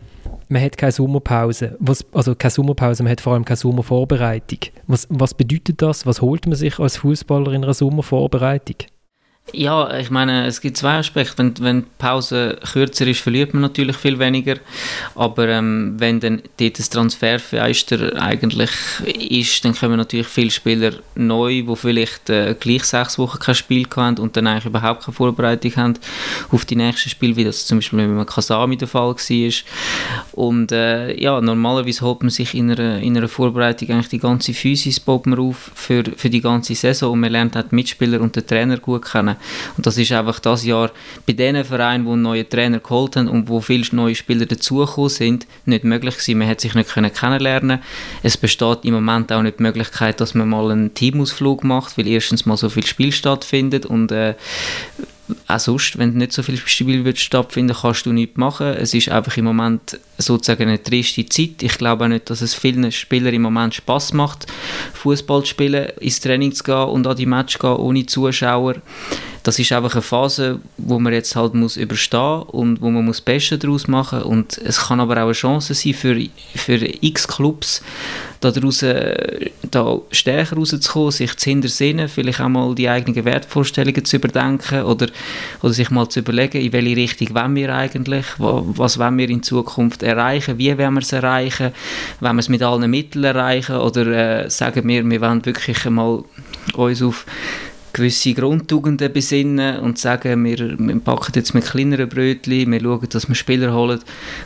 man 0.50 0.62
hat 0.62 0.78
keine 0.78 0.91
Sommerpause. 0.91 1.76
Was, 1.80 2.06
also 2.12 2.36
keine 2.36 2.52
Sommerpause, 2.52 3.04
man 3.04 3.12
hat 3.12 3.22
vor 3.22 3.34
allem 3.34 3.45
keine 3.45 3.58
Sommervorbereitung. 3.58 4.60
Was, 4.88 5.08
was 5.10 5.34
bedeutet 5.34 5.82
das? 5.82 6.06
Was 6.06 6.22
holt 6.22 6.45
man 6.47 6.56
sich 6.56 6.80
als 6.80 6.97
Fußballer 6.97 7.54
in 7.54 7.64
einer 7.64 7.74
Sommervorbereitung? 7.74 8.78
Ja, 9.54 9.97
ich 9.97 10.10
meine, 10.10 10.45
es 10.45 10.62
gibt 10.62 10.78
zwei 10.78 10.97
Aspekte. 11.00 11.38
Wenn, 11.38 11.54
wenn 11.60 11.82
die 11.82 11.88
Pause 11.97 12.58
kürzer 12.72 13.08
ist, 13.08 13.22
verliert 13.22 13.54
man 13.54 13.62
natürlich 13.62 13.97
viel 13.97 14.20
weniger. 14.20 14.56
Aber 15.16 15.47
ähm, 15.47 15.95
wenn 15.97 16.20
dann 16.20 16.41
dort 16.58 16.80
das 16.80 16.89
Transferfenster 16.89 18.22
eigentlich 18.22 18.72
ist, 19.06 19.66
dann 19.66 19.76
kommen 19.76 19.97
natürlich 19.97 20.28
viele 20.28 20.52
Spieler 20.52 20.91
neu, 21.16 21.64
die 21.64 21.76
vielleicht 21.76 22.30
äh, 22.30 22.56
gleich 22.60 22.84
sechs 22.84 23.18
Wochen 23.18 23.39
kein 23.39 23.56
Spiel 23.56 23.88
haben 23.95 24.18
und 24.18 24.38
dann 24.38 24.47
eigentlich 24.47 24.66
überhaupt 24.66 25.06
keine 25.06 25.16
Vorbereitung 25.16 25.76
haben 25.76 25.93
auf 26.52 26.66
die 26.66 26.76
nächsten 26.76 27.10
Spiele, 27.10 27.36
wie 27.36 27.43
das 27.43 27.66
zum 27.66 27.80
Beispiel 27.80 28.08
mit 28.08 28.28
Kasami 28.28 28.78
der 28.78 28.88
Fall 28.88 29.16
war. 29.16 29.54
Und 30.34 30.72
äh, 30.72 31.20
ja, 31.20 31.41
normalerweise 31.41 32.02
holt 32.02 32.22
man 32.22 32.30
sich 32.30 32.54
in 32.54 32.72
einer, 32.72 33.00
in 33.00 33.18
einer 33.18 33.28
Vorbereitung 33.28 33.89
eigentlich 33.89 34.10
die 34.10 34.20
ganze 34.20 34.54
Physis 34.54 35.02
auf 35.08 35.72
für, 35.74 36.04
für 36.16 36.30
die 36.30 36.41
ganze 36.41 36.76
Saison 36.76 37.14
und 37.14 37.20
man 37.22 37.32
lernt 37.32 37.58
auch 37.58 37.64
die 37.64 37.76
Mitspieler 37.76 38.22
und 38.22 38.36
den 38.36 38.45
Trainer 38.45 38.78
gut 38.78 39.06
kennen. 39.06 39.36
Und 39.78 39.86
das 39.86 39.98
ist 39.98 40.12
einfach 40.12 40.40
das 40.40 40.66
Jahr 40.66 40.92
bei 41.26 41.34
den 41.34 41.64
Vereinen, 41.64 42.06
die 42.06 42.16
neuen 42.16 42.50
Trainer 42.50 42.80
geholt 42.80 43.16
haben 43.16 43.28
und 43.28 43.48
wo 43.48 43.62
viele 43.62 43.86
neue 43.92 44.16
Spieler 44.16 44.46
dazugekommen 44.46 45.10
sind, 45.10 45.48
nicht 45.66 45.84
möglich 45.84 46.16
gewesen. 46.16 46.40
Man 46.40 46.48
hat 46.48 46.62
sich 46.62 46.76
nicht 46.76 46.90
können 46.90 47.14
kennenlernen 47.14 47.80
Es 48.24 48.38
besteht 48.38 48.80
im 48.84 48.94
Moment 48.94 49.32
auch 49.32 49.42
nicht 49.42 49.60
die 49.60 49.64
Möglichkeit, 49.64 50.20
dass 50.22 50.34
man 50.34 50.50
mal 50.50 50.72
einen 50.72 50.94
Teamausflug 50.94 51.64
macht, 51.64 51.98
weil 51.98 52.08
erstens 52.08 52.46
mal 52.46 52.58
so 52.58 52.70
viel 52.70 52.86
Spiel 52.86 53.12
stattfindet 53.12 53.86
und 53.86 54.12
äh, 54.12 54.36
auch 55.48 55.60
sonst, 55.60 55.98
wenn 55.98 56.14
nicht 56.14 56.34
so 56.34 56.44
viel 56.44 56.58
Spiel 56.58 57.16
stattfinden 57.16 57.76
kannst 57.80 58.06
du 58.06 58.14
nichts 58.14 58.38
machen. 58.38 58.68
Es 58.68 58.94
ist 58.94 59.10
einfach 59.10 59.38
im 59.38 59.46
Moment 59.46 60.00
sozusagen 60.20 60.63
eine 60.63 60.82
triste 60.84 61.26
Zeit. 61.26 61.63
Ich 61.63 61.78
glaube 61.78 62.05
auch 62.05 62.09
nicht, 62.09 62.30
dass 62.30 62.41
es 62.41 62.53
vielen 62.53 62.91
Spielern 62.91 63.34
im 63.34 63.41
Moment 63.41 63.74
Spaß 63.74 64.13
macht, 64.13 64.45
Fußball 64.93 65.41
zu 65.41 65.47
spielen, 65.47 65.89
ins 65.99 66.20
Training 66.20 66.53
zu 66.53 66.63
gehen 66.63 66.76
und 66.76 67.07
an 67.07 67.15
die 67.15 67.26
Match 67.26 67.57
zu 67.57 67.59
gehen 67.59 67.78
ohne 67.78 68.05
Zuschauer. 68.05 68.76
Das 69.43 69.57
ist 69.57 69.72
einfach 69.72 69.93
eine 69.93 70.01
Phase, 70.01 70.59
wo 70.78 70.99
man 70.99 71.13
jetzt 71.13 71.36
halt 71.36 71.53
muss 71.53 71.78
überstehen 71.78 72.43
und 72.43 72.82
wo 72.82 72.89
man 72.89 73.05
muss 73.05 73.17
das 73.17 73.26
Beste 73.26 73.57
daraus 73.57 73.88
machen 73.88 74.22
und 74.24 74.57
es 74.57 74.80
kann 74.80 74.99
aber 74.99 75.15
auch 75.15 75.24
eine 75.24 75.32
Chance 75.32 75.74
sein 75.74 75.93
für, 75.93 76.22
für 76.55 76.78
x 77.01 77.28
Clubs, 77.28 77.82
daraus 78.41 78.84
äh, 78.84 79.49
da 79.72 79.99
stärker 80.11 80.57
rauszukommen, 80.57 81.11
sich 81.11 81.36
zu 81.38 81.49
hintersehen, 81.49 82.07
vielleicht 82.09 82.41
auch 82.41 82.49
mal 82.49 82.76
die 82.76 82.89
eigenen 82.89 83.24
Wertvorstellungen 83.26 84.05
zu 84.05 84.17
überdenken 84.17 84.84
oder, 84.84 85.07
oder 85.61 85.74
sich 85.74 85.89
mal 85.89 86.09
zu 86.09 86.20
überlegen, 86.20 86.61
in 86.61 86.74
welche 86.74 86.95
Richtung 86.95 87.36
wollen 87.36 87.55
wir 87.55 87.74
eigentlich, 87.74 88.26
was 88.38 88.99
wollen 88.99 89.17
wir 89.17 89.30
in 89.30 89.43
Zukunft 89.43 90.03
erreichen, 90.10 90.57
wie 90.57 90.78
wollen 90.78 90.93
wir 90.93 91.01
es 91.01 91.14
erreichen, 91.14 91.72
wollen 92.20 92.36
wir 92.36 92.39
es 92.39 92.49
mit 92.49 92.64
allen 92.64 92.89
Mitteln 92.89 93.24
erreichen 93.24 93.78
oder 93.78 94.45
äh, 94.45 94.49
sagen 94.49 94.88
wir, 94.88 95.10
wir 95.10 95.22
wollen 95.22 95.45
wirklich 95.45 95.86
mal 95.89 96.24
uns 96.74 97.01
auf 97.01 97.26
gewisse 97.93 98.34
Grundtugenden 98.34 99.12
besinnen 99.12 99.80
und 99.80 99.97
sagen, 99.97 100.43
wir, 100.45 100.78
wir 100.78 100.99
packen 100.99 101.34
jetzt 101.36 101.53
mit 101.53 101.66
kleineren 101.66 102.10
Brötchen, 102.10 102.72
wir 102.72 102.82
schauen, 102.82 103.10
dass 103.10 103.28
wir 103.28 103.36
Spieler 103.36 103.74
holen, 103.74 103.99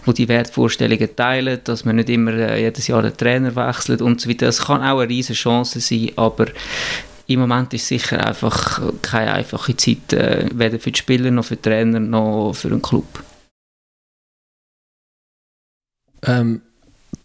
die 0.05 0.13
die 0.13 0.27
Wertvorstellungen 0.27 1.15
teilen, 1.15 1.59
dass 1.63 1.85
wir 1.85 1.93
nicht 1.93 2.09
immer 2.09 2.33
äh, 2.33 2.61
jedes 2.61 2.87
Jahr 2.87 3.01
den 3.01 3.15
Trainer 3.15 3.55
wechseln 3.55 4.01
und 4.01 4.21
so 4.21 4.29
weiter. 4.29 4.45
Das 4.45 4.65
kann 4.65 4.81
auch 4.81 4.99
eine 4.99 5.09
riesige 5.09 5.37
Chance 5.37 5.79
sein, 5.79 6.11
aber 6.15 6.47
im 7.27 7.39
Moment 7.39 7.73
ist 7.73 7.87
sicher 7.87 8.25
einfach 8.25 8.81
keine 9.01 9.33
einfache 9.33 9.75
Zeit, 9.77 10.13
äh, 10.13 10.47
weder 10.53 10.79
für 10.79 10.91
die 10.91 10.99
Spieler 10.99 11.31
noch 11.31 11.45
für 11.45 11.55
die 11.55 11.61
Trainer 11.61 11.99
noch 11.99 12.53
für 12.53 12.69
den 12.69 12.81
Club. 12.81 13.23
Ähm, 16.25 16.61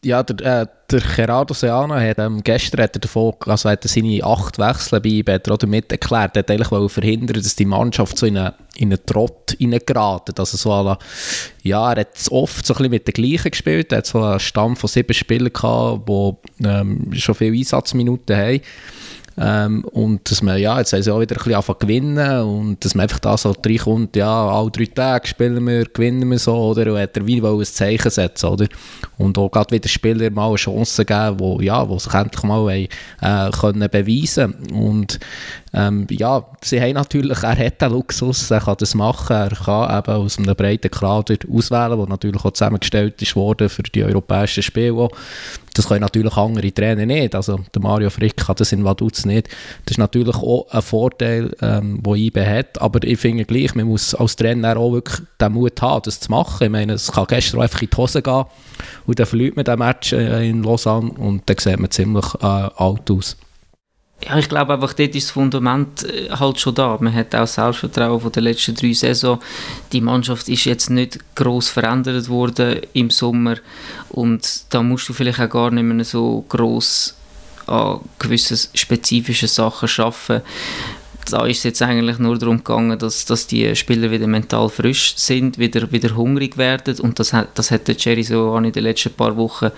ja, 0.05 0.23
der, 0.23 0.63
äh, 0.63 0.67
der 0.91 1.01
Gerardo 1.01 1.55
Seana 1.55 2.01
hat 2.01 2.19
ähm, 2.19 2.43
gestern 2.43 2.83
hat 2.83 2.97
er 2.97 3.01
davon, 3.01 3.35
also 3.47 3.69
hat 3.69 3.85
er 3.85 3.89
seine 3.89 4.23
acht 4.23 4.59
Wechsel 4.59 5.01
bei 5.01 5.09
IB 5.09 5.39
damit 5.59 5.91
erklärt, 5.91 6.37
er 6.37 6.41
hat 6.41 6.51
eigentlich 6.51 6.93
verhindern, 6.93 7.43
dass 7.43 7.57
die 7.57 7.65
Mannschaft 7.65 8.17
so 8.17 8.27
in 8.27 8.39
einen, 8.39 8.55
in 8.77 8.93
einen 8.93 9.05
Trott 9.05 9.57
reingeraten. 9.61 10.35
Also 10.39 10.57
so 10.57 10.71
la, 10.71 10.99
ja, 11.63 11.93
er 11.93 12.01
hat 12.01 12.29
oft 12.31 12.65
so 12.65 12.75
ein 12.75 12.91
mit 12.91 13.09
den 13.09 13.13
gleichen 13.13 13.51
gespielt, 13.51 13.93
er 13.93 13.99
hat 13.99 14.07
so 14.07 14.23
einen 14.23 14.41
Stamm 14.41 14.77
von 14.77 14.89
sieben 14.89 15.15
Spielern 15.15 15.53
die 15.53 16.65
ähm, 16.65 17.13
schon 17.15 17.35
viele 17.35 17.57
Einsatzminuten 17.57 18.37
haben. 18.37 18.61
Ähm, 19.41 19.85
und 19.85 20.31
dass 20.31 20.43
man, 20.43 20.59
ja, 20.59 20.79
jetzt 20.79 20.93
haben 20.93 21.03
sie 21.03 21.13
auch 21.13 21.21
wieder 21.21 21.37
ein 21.37 21.39
bisschen 21.39 21.55
angefangen 21.55 21.79
gewinnen 21.79 22.41
und 22.43 22.85
dass 22.85 22.95
man 22.95 23.05
einfach 23.05 23.21
da 23.21 23.37
so 23.37 23.55
reinkommt, 23.65 24.17
ja, 24.17 24.49
alle 24.49 24.71
drei 24.71 24.87
Tage 24.87 25.29
spielen 25.29 25.67
wir, 25.67 25.85
gewinnen 25.85 26.29
wir 26.31 26.39
so, 26.39 26.57
oder? 26.57 26.93
Und 26.93 26.99
hat 26.99 27.17
er 27.17 27.27
wie 27.27 27.41
ein 27.41 27.65
Zeichen 27.65 28.11
setzen, 28.11 28.47
oder? 28.47 28.67
Und 29.17 29.39
auch 29.39 29.51
gerade 29.51 29.75
wieder 29.75 29.89
Spieler 29.89 30.31
mal 30.31 30.49
eine 30.49 30.57
Chance 30.57 31.05
geben, 31.05 31.39
wo, 31.39 31.61
ja, 31.61 31.89
wo 31.89 31.99
sich 31.99 32.13
endlich 32.15 32.43
mal 32.43 32.63
wollen, 32.63 32.89
äh, 33.21 33.51
können 33.51 33.89
beweisen 33.91 34.55
Und 34.73 35.19
ähm, 35.75 36.07
ja, 36.11 36.45
sie 36.63 36.81
haben 36.81 36.95
natürlich, 36.95 37.43
er 37.43 37.59
hat 37.59 37.81
den 37.81 37.93
Luxus, 37.93 38.51
er 38.51 38.61
kann 38.61 38.77
das 38.79 38.95
machen, 38.95 39.37
er 39.37 39.51
kann 39.51 39.99
eben 39.99 40.13
aus 40.13 40.39
einem 40.39 40.55
breiten 40.55 40.91
Kader 40.91 41.37
auswählen, 41.53 41.99
der 41.99 42.09
natürlich 42.09 42.45
auch 42.45 42.53
zusammengestellt 42.53 43.21
ist 43.21 43.37
worden 43.37 43.69
für 43.69 43.83
die 43.83 44.03
europäischen 44.03 44.63
Spiele. 44.63 45.09
Das 45.75 45.87
können 45.87 46.01
natürlich 46.01 46.37
andere 46.37 46.73
Trainer 46.73 47.07
nicht, 47.07 47.35
also 47.35 47.61
der 47.75 47.83
Mario 47.83 48.11
Frick 48.11 48.37
kann 48.37 48.57
das 48.57 48.73
in 48.73 48.83
Vaduz 48.83 49.27
nicht. 49.27 49.49
Das 49.85 49.93
ist 49.93 49.99
natürlich 49.99 50.37
auch 50.37 50.67
ein 50.71 50.83
Vorteil, 50.83 51.55
ähm, 51.61 52.03
den 52.03 52.15
IBE 52.15 52.47
hat, 52.47 52.81
aber 52.81 53.05
ich 53.05 53.19
finde 53.19 53.45
gleich, 53.45 53.75
man 53.75 53.87
muss 53.87 54.15
als 54.15 54.37
Trainer 54.37 54.77
auch 54.77 54.93
wirklich 54.93 55.21
den 55.41 55.53
Mut 55.53 55.81
haben, 55.83 56.03
das 56.05 56.19
zu 56.19 56.31
machen. 56.31 56.65
Ich 56.65 56.71
meine, 56.71 56.95
es 56.95 57.13
kann 57.13 57.27
gestern 57.29 57.61
einfach 57.61 57.83
in 57.83 57.91
die 57.91 57.97
Hose 57.97 58.23
gehen 58.23 58.45
und 59.07 59.19
dann 59.19 59.27
verliert 59.27 59.57
man 59.57 59.65
den 59.67 59.79
Match 59.79 60.13
äh, 60.13 60.49
in 60.49 60.63
Lausanne 60.63 61.11
und 61.11 61.43
dann 61.49 61.59
sieht 61.59 61.79
man 61.79 61.91
ziemlich 61.91 62.27
äh, 62.41 62.47
alt 62.47 63.11
aus. 63.11 63.37
Ja, 64.25 64.37
ich 64.37 64.49
glaube 64.49 64.75
einfach, 64.75 64.95
dort 64.95 65.15
ist 65.15 65.29
das 65.29 65.31
Fundament 65.31 66.03
äh, 66.05 66.29
halt 66.31 66.59
schon 66.59 66.75
da. 66.75 66.99
Man 67.01 67.15
hat 67.15 67.35
auch 67.35 67.47
Selbstvertrauen 67.47 68.21
von 68.21 68.33
den 68.33 68.45
letzten 68.45 68.75
drei 68.75 68.93
Saison. 68.93 69.39
Die 69.93 70.01
Mannschaft 70.01 70.49
ist 70.49 70.65
jetzt 70.65 70.91
nicht 70.91 71.19
groß 71.37 71.69
verändert 71.69 72.29
worden 72.29 72.81
im 72.95 73.11
Sommer 73.11 73.57
und 74.11 74.63
da 74.71 74.83
musst 74.83 75.09
du 75.09 75.13
vielleicht 75.13 75.41
auch 75.41 75.49
gar 75.49 75.71
nicht 75.71 75.85
mehr 75.85 76.05
so 76.05 76.45
groß 76.49 77.15
an 77.67 78.01
gewissen 78.19 78.59
spezifischen 78.75 79.49
Sachen 79.49 79.89
arbeiten. 79.99 80.43
Da 81.31 81.45
ist 81.47 81.59
es 81.59 81.65
jetzt 81.65 81.83
eigentlich 81.83 82.19
nur 82.19 82.39
darum 82.39 82.59
gegangen, 82.59 82.99
dass, 82.99 83.25
dass 83.27 83.47
die 83.47 83.77
Spieler 83.77 84.11
wieder 84.11 84.27
mental 84.27 84.69
frisch 84.71 85.15
sind, 85.17 85.59
wieder, 85.59 85.93
wieder 85.93 86.17
hungrig 86.17 86.57
werden 86.57 86.99
und 87.01 87.19
das 87.19 87.35
hat, 87.35 87.51
das 87.57 87.71
hat 87.71 87.87
der 87.87 87.97
Jerry 87.97 88.23
so 88.23 88.57
in 88.57 88.73
den 88.73 88.83
letzten 88.83 89.13
paar 89.13 89.37
Wochen 89.37 89.71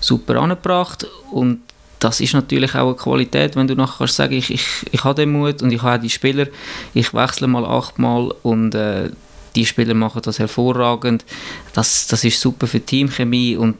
super 0.00 0.36
angebracht 0.36 1.06
und 1.32 1.60
das 2.02 2.20
ist 2.20 2.34
natürlich 2.34 2.74
auch 2.74 2.88
eine 2.88 2.96
Qualität, 2.96 3.54
wenn 3.54 3.68
du 3.68 3.76
nachher 3.76 3.98
kannst 3.98 4.16
sagen, 4.16 4.34
ich, 4.34 4.50
ich, 4.50 4.66
ich 4.90 5.04
habe 5.04 5.14
den 5.14 5.32
Mut 5.32 5.62
und 5.62 5.72
ich 5.72 5.82
habe 5.82 6.02
die 6.02 6.10
Spieler, 6.10 6.46
ich 6.94 7.14
wechsle 7.14 7.46
mal 7.46 7.64
achtmal 7.64 8.32
und 8.42 8.74
äh, 8.74 9.10
die 9.54 9.66
Spieler 9.66 9.94
machen 9.94 10.22
das 10.24 10.38
hervorragend. 10.38 11.24
Das, 11.74 12.08
das 12.08 12.24
ist 12.24 12.40
super 12.40 12.66
für 12.66 12.80
Teamchemie 12.80 13.56
und 13.56 13.76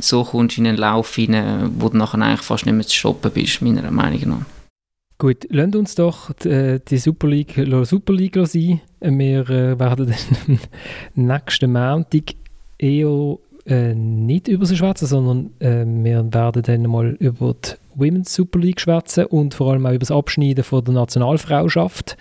so 0.00 0.24
kommst 0.24 0.56
du 0.56 0.62
in 0.62 0.68
einen 0.68 0.78
Lauf 0.78 1.14
hinein, 1.14 1.72
wo 1.78 1.88
du 1.88 1.98
nachher 1.98 2.22
eigentlich 2.22 2.42
fast 2.42 2.64
nicht 2.64 2.74
mehr 2.74 2.86
zu 2.86 2.96
stoppen 2.96 3.32
bist, 3.32 3.60
meiner 3.60 3.90
Meinung 3.90 4.28
nach. 4.28 4.46
Gut, 5.18 5.46
lasst 5.50 5.74
uns 5.74 5.94
doch 5.96 6.32
die, 6.34 6.48
äh, 6.48 6.96
Super 6.96 7.26
League, 7.26 7.60
Super 7.82 8.12
League 8.12 8.38
sein. 8.46 8.80
Wir 9.00 9.50
äh, 9.50 9.78
werden 9.78 10.14
dann 10.14 10.58
nächsten 11.14 11.72
Montag 11.72 12.34
eher 12.78 13.36
äh, 13.68 13.94
nicht 13.94 14.48
über 14.48 14.64
sie 14.66 14.76
schwätzen, 14.76 15.06
sondern 15.06 15.50
äh, 15.58 15.84
wir 15.84 16.32
werden 16.32 16.62
dann 16.62 16.82
mal 16.90 17.10
über 17.20 17.54
die 17.54 17.74
Women's 17.94 18.34
Super 18.34 18.58
League 18.58 18.80
schwätzen 18.80 19.26
und 19.26 19.54
vor 19.54 19.72
allem 19.72 19.84
auch 19.84 19.90
über 19.90 19.98
das 19.98 20.10
Abschneiden 20.10 20.64
von 20.64 20.84
der 20.84 20.94
Nationalfrauschaft, 20.94 22.16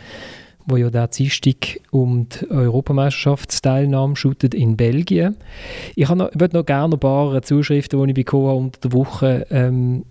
wo 0.66 0.76
ja 0.76 0.89
der 0.89 1.08
Dienstag 1.08 1.80
um 1.91 2.28
die 2.28 2.52
Europameisterschaftsteilnahme 2.52 4.18
shootet 4.18 4.54
in 4.54 4.76
Belgien. 4.76 5.38
Ich 5.95 6.10
würde 6.10 6.58
noch 6.58 6.66
gerne 6.66 6.95
ein 6.95 7.00
paar 7.00 7.41
Zuschriften, 7.41 8.04
die 8.04 8.10
ich 8.10 8.16
bekommen 8.16 8.48
habe 8.48 8.58
unter 8.58 8.80
der 8.82 8.91
Woche 8.91 9.48
ähm, 9.50 10.04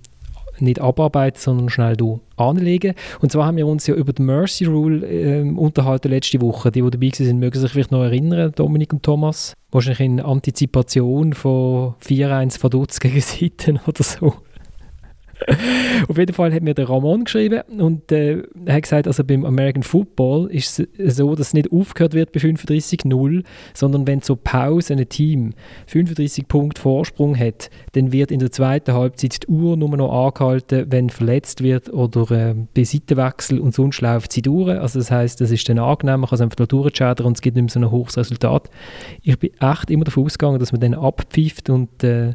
nicht 0.60 0.80
abarbeiten, 0.80 1.38
sondern 1.40 1.68
schnell 1.68 1.96
hier 1.98 2.20
anlegen. 2.36 2.94
Und 3.20 3.32
zwar 3.32 3.46
haben 3.46 3.56
wir 3.56 3.66
uns 3.66 3.86
ja 3.86 3.94
über 3.94 4.12
die 4.12 4.22
Mercy 4.22 4.64
Rule 4.64 5.06
äh, 5.06 5.42
unterhalten 5.42 6.08
letzte 6.08 6.40
Woche. 6.40 6.70
Die, 6.70 6.82
die 6.82 6.90
dabei 6.90 7.10
waren, 7.18 7.38
mögen 7.38 7.58
sich 7.58 7.70
vielleicht 7.70 7.92
noch 7.92 8.02
erinnern, 8.02 8.52
Dominik 8.54 8.92
und 8.92 9.02
Thomas. 9.02 9.54
Wahrscheinlich 9.70 10.00
in 10.00 10.20
Antizipation 10.20 11.32
von 11.32 11.94
4-1 12.04 12.58
verdutzt 12.58 13.00
gegen 13.00 13.20
Seiten 13.20 13.80
oder 13.86 14.02
so. 14.02 14.34
Auf 16.08 16.16
jeden 16.18 16.32
Fall 16.32 16.52
hat 16.52 16.62
mir 16.62 16.74
der 16.74 16.88
Ramon 16.88 17.24
geschrieben 17.24 17.60
und 17.78 18.10
äh, 18.10 18.42
er 18.64 18.74
hat 18.74 18.82
gesagt, 18.82 19.06
also 19.06 19.22
beim 19.22 19.44
American 19.44 19.82
Football 19.82 20.50
ist 20.50 20.78
es 20.78 21.16
so, 21.16 21.34
dass 21.34 21.48
es 21.48 21.54
nicht 21.54 21.70
aufgehört 21.70 22.14
wird 22.14 22.32
bei 22.32 22.40
35-0, 22.40 23.44
sondern 23.74 24.06
wenn 24.06 24.22
zur 24.22 24.36
Pause 24.42 24.94
ein 24.94 25.08
Team 25.08 25.52
35 25.88 26.48
Punkte 26.48 26.80
Vorsprung 26.80 27.36
hat, 27.38 27.70
dann 27.92 28.12
wird 28.12 28.30
in 28.30 28.40
der 28.40 28.50
zweiten 28.50 28.94
Halbzeit 28.94 29.42
die 29.42 29.48
Uhr 29.48 29.76
nur 29.76 29.94
noch 29.96 30.26
angehalten, 30.26 30.86
wenn 30.90 31.10
verletzt 31.10 31.62
wird 31.62 31.92
oder 31.92 32.30
äh, 32.30 32.54
bei 32.74 32.84
Seitenwechsel 32.84 33.60
und 33.60 33.74
sonst 33.74 34.00
läuft 34.00 34.32
sie 34.32 34.42
durch. 34.42 34.78
Also 34.78 34.98
das 34.98 35.10
heißt, 35.10 35.40
das 35.40 35.50
ist 35.50 35.68
dann 35.68 35.78
angenehm, 35.78 36.20
man 36.20 36.28
kann 36.30 36.36
es 36.36 36.40
einfach 36.40 36.66
durchschädern 36.66 37.26
und 37.26 37.36
es 37.36 37.42
gibt 37.42 37.56
nicht 37.56 37.64
mehr 37.64 37.70
so 37.70 37.80
ein 37.80 37.90
hohes 37.90 38.16
Resultat. 38.16 38.70
Ich 39.22 39.38
bin 39.38 39.50
echt 39.60 39.90
immer 39.90 40.04
davon 40.04 40.24
ausgegangen, 40.24 40.58
dass 40.58 40.72
man 40.72 40.80
dann 40.80 40.94
abpfeift 40.94 41.68
und 41.70 42.02
äh, 42.02 42.34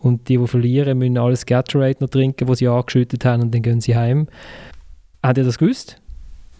und 0.00 0.28
die, 0.28 0.38
die 0.38 0.46
verlieren, 0.46 0.98
müssen 0.98 1.18
alles 1.18 1.46
Gatorade 1.46 1.98
noch 2.00 2.08
trinken, 2.08 2.48
was 2.48 2.58
sie 2.58 2.68
angeschüttet 2.68 3.24
haben 3.24 3.42
und 3.42 3.54
dann 3.54 3.62
gehen 3.62 3.80
sie 3.80 3.96
heim. 3.96 4.26
Habt 5.22 5.38
ihr 5.38 5.44
das 5.44 5.58
gewusst? 5.58 5.99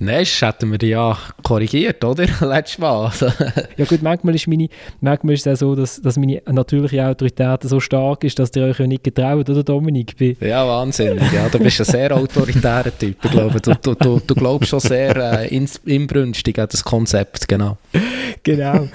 Nein, 0.02 0.20
das 0.20 0.40
hätten 0.40 0.72
wir 0.72 0.88
ja 0.88 1.18
korrigiert, 1.42 2.02
oder? 2.02 2.24
Letztes 2.40 2.78
Mal. 2.78 3.04
Also. 3.04 3.26
ja 3.76 3.84
gut, 3.84 4.00
manchmal 4.00 4.34
ist, 4.34 4.48
meine, 4.48 4.68
manchmal 5.02 5.34
ist 5.34 5.46
es 5.46 5.58
auch 5.58 5.66
so, 5.66 5.74
dass, 5.74 6.00
dass 6.00 6.16
meine 6.16 6.40
natürliche 6.50 7.04
Autorität 7.06 7.64
so 7.64 7.80
stark 7.80 8.24
ist, 8.24 8.38
dass 8.38 8.50
ihr 8.56 8.64
euch 8.64 8.78
ja 8.78 8.86
nicht 8.86 9.04
getraut, 9.04 9.50
oder 9.50 9.62
Dominik? 9.62 10.14
Ja, 10.40 10.66
wahnsinnig. 10.66 11.30
Ja, 11.34 11.50
du 11.50 11.58
bist 11.58 11.80
ein 11.80 11.84
sehr 11.84 12.16
autoritärer 12.16 12.96
Typ. 12.98 13.22
Ich 13.22 13.30
glaube, 13.30 13.60
du, 13.60 13.74
du, 13.74 13.94
du, 13.94 14.22
du 14.26 14.34
glaubst 14.34 14.70
schon 14.70 14.80
sehr 14.80 15.14
äh, 15.16 15.66
inbrünstig 15.84 16.58
an 16.58 16.68
das 16.70 16.82
Konzept, 16.82 17.46
genau. 17.46 17.76
genau. 18.42 18.88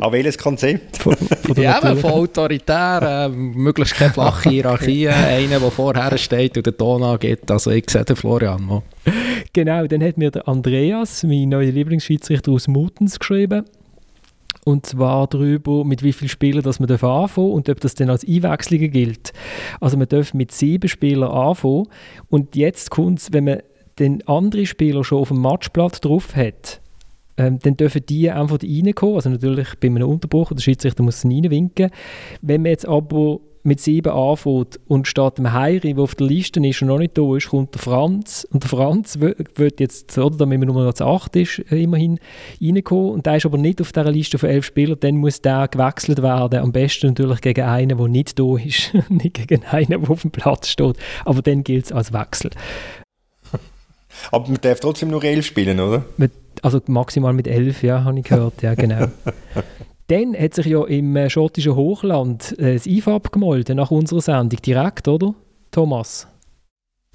an 0.00 0.12
welches 0.12 0.38
Konzept? 0.38 0.98
Von, 0.98 1.16
von 1.16 1.60
ja, 1.60 1.78
eben, 1.84 1.98
von 1.98 2.12
autoritär, 2.12 3.26
äh, 3.26 3.28
möglichst 3.28 3.96
keine 3.96 4.12
flache 4.12 4.50
Hierarchie, 4.50 5.08
einer, 5.08 5.58
der 5.58 5.70
vorher 5.72 6.16
steht 6.16 6.56
und 6.56 6.64
den 6.64 6.78
Ton 6.78 7.02
angeht. 7.02 7.50
Also 7.50 7.72
ich 7.72 7.90
sehe 7.90 8.04
den 8.04 8.14
Florian 8.14 8.64
mal. 8.64 8.82
Genau, 9.52 9.86
dann 9.86 10.02
hat 10.02 10.18
mir 10.18 10.30
der 10.30 10.46
Andreas, 10.46 11.22
mein 11.24 11.48
neuer 11.48 11.72
Lieblingsschiedsrichter 11.72 12.52
aus 12.52 12.68
Mutens, 12.68 13.18
geschrieben. 13.18 13.64
Und 14.64 14.84
zwar 14.86 15.26
darüber, 15.26 15.84
mit 15.84 16.02
wie 16.02 16.12
vielen 16.12 16.28
Spielern 16.28 16.62
das 16.62 16.78
man 16.78 16.90
anfangen 16.90 17.20
darf 17.22 17.38
und 17.38 17.68
ob 17.70 17.80
das 17.80 17.94
dann 17.94 18.10
als 18.10 18.26
Einwechslungen 18.26 18.90
gilt. 18.90 19.32
Also 19.80 19.96
man 19.96 20.08
darf 20.08 20.34
mit 20.34 20.52
sieben 20.52 20.88
Spielern 20.88 21.30
anfangen. 21.30 21.88
Und 22.28 22.54
jetzt 22.54 22.90
kommt 22.90 23.18
es, 23.18 23.32
wenn 23.32 23.44
man 23.44 23.62
den 23.98 24.26
anderen 24.28 24.66
Spieler 24.66 25.04
schon 25.04 25.18
auf 25.18 25.28
dem 25.28 25.40
Matchblatt 25.40 26.04
drauf 26.04 26.36
hat, 26.36 26.80
ähm, 27.38 27.58
dann 27.60 27.76
dürfen 27.76 28.04
die 28.06 28.30
einfach 28.30 28.58
reinkommen. 28.62 29.14
Also 29.14 29.30
natürlich 29.30 29.68
bei 29.80 29.88
einem 29.88 30.08
Unterbruch, 30.08 30.52
der 30.52 30.60
Schiedsrichter 30.60 31.02
muss 31.02 31.24
reinwinken. 31.24 31.90
Wenn 32.42 32.62
man 32.62 32.72
jetzt 32.72 32.86
aber 32.86 33.40
mit 33.68 33.80
sieben 33.80 34.12
anfängt 34.12 34.80
und 34.88 35.06
statt 35.06 35.38
dem 35.38 35.52
Heiri, 35.52 35.94
der 35.94 36.02
auf 36.02 36.14
der 36.14 36.26
Liste 36.26 36.66
ist 36.66 36.82
und 36.82 36.88
noch 36.88 36.98
nicht 36.98 37.16
da 37.16 37.36
ist, 37.36 37.50
kommt 37.50 37.74
der 37.74 37.82
Franz. 37.82 38.46
Und 38.50 38.64
der 38.64 38.70
Franz 38.70 39.20
wird 39.20 39.78
jetzt, 39.78 40.16
oder 40.18 40.36
damit 40.36 40.58
man 40.58 40.68
Nummer 40.68 40.88
8 40.88 41.36
ist, 41.36 41.60
äh, 41.70 41.82
immerhin 41.82 42.18
reinkommen. 42.60 43.12
Und 43.12 43.26
der 43.26 43.36
ist 43.36 43.46
aber 43.46 43.58
nicht 43.58 43.80
auf 43.80 43.92
dieser 43.92 44.10
Liste 44.10 44.38
von 44.38 44.48
elf 44.48 44.64
Spielern. 44.64 44.98
Dann 45.00 45.16
muss 45.16 45.40
der 45.40 45.68
gewechselt 45.68 46.22
werden. 46.22 46.58
Am 46.58 46.72
besten 46.72 47.08
natürlich 47.08 47.40
gegen 47.40 47.64
einen, 47.64 47.96
der 47.96 48.08
nicht 48.08 48.38
da 48.38 48.56
ist. 48.56 48.92
nicht 49.08 49.34
gegen 49.34 49.64
einen, 49.64 50.02
der 50.02 50.10
auf 50.10 50.22
dem 50.22 50.30
Platz 50.30 50.68
steht. 50.68 50.96
Aber 51.24 51.42
dann 51.42 51.62
gilt 51.62 51.84
es 51.84 51.92
als 51.92 52.12
Wechsel. 52.12 52.50
Aber 54.32 54.48
man 54.48 54.58
darf 54.60 54.80
trotzdem 54.80 55.10
nur 55.10 55.22
elf 55.22 55.46
spielen, 55.46 55.78
oder? 55.78 56.04
Mit, 56.16 56.32
also 56.62 56.80
maximal 56.86 57.32
mit 57.34 57.46
elf, 57.46 57.82
ja, 57.82 58.02
habe 58.04 58.18
ich 58.18 58.24
gehört. 58.24 58.62
Ja, 58.62 58.74
genau. 58.74 59.08
Dann 60.08 60.34
hat 60.34 60.54
sich 60.54 60.66
ja 60.66 60.84
im 60.86 61.14
äh, 61.16 61.28
schottischen 61.28 61.76
Hochland 61.76 62.58
äh, 62.58 62.74
das 62.74 62.86
IFAB 62.86 63.30
gemolden 63.30 63.76
nach 63.76 63.90
unserer 63.90 64.22
Sendung 64.22 64.60
direkt, 64.62 65.06
oder? 65.06 65.34
Thomas? 65.70 66.26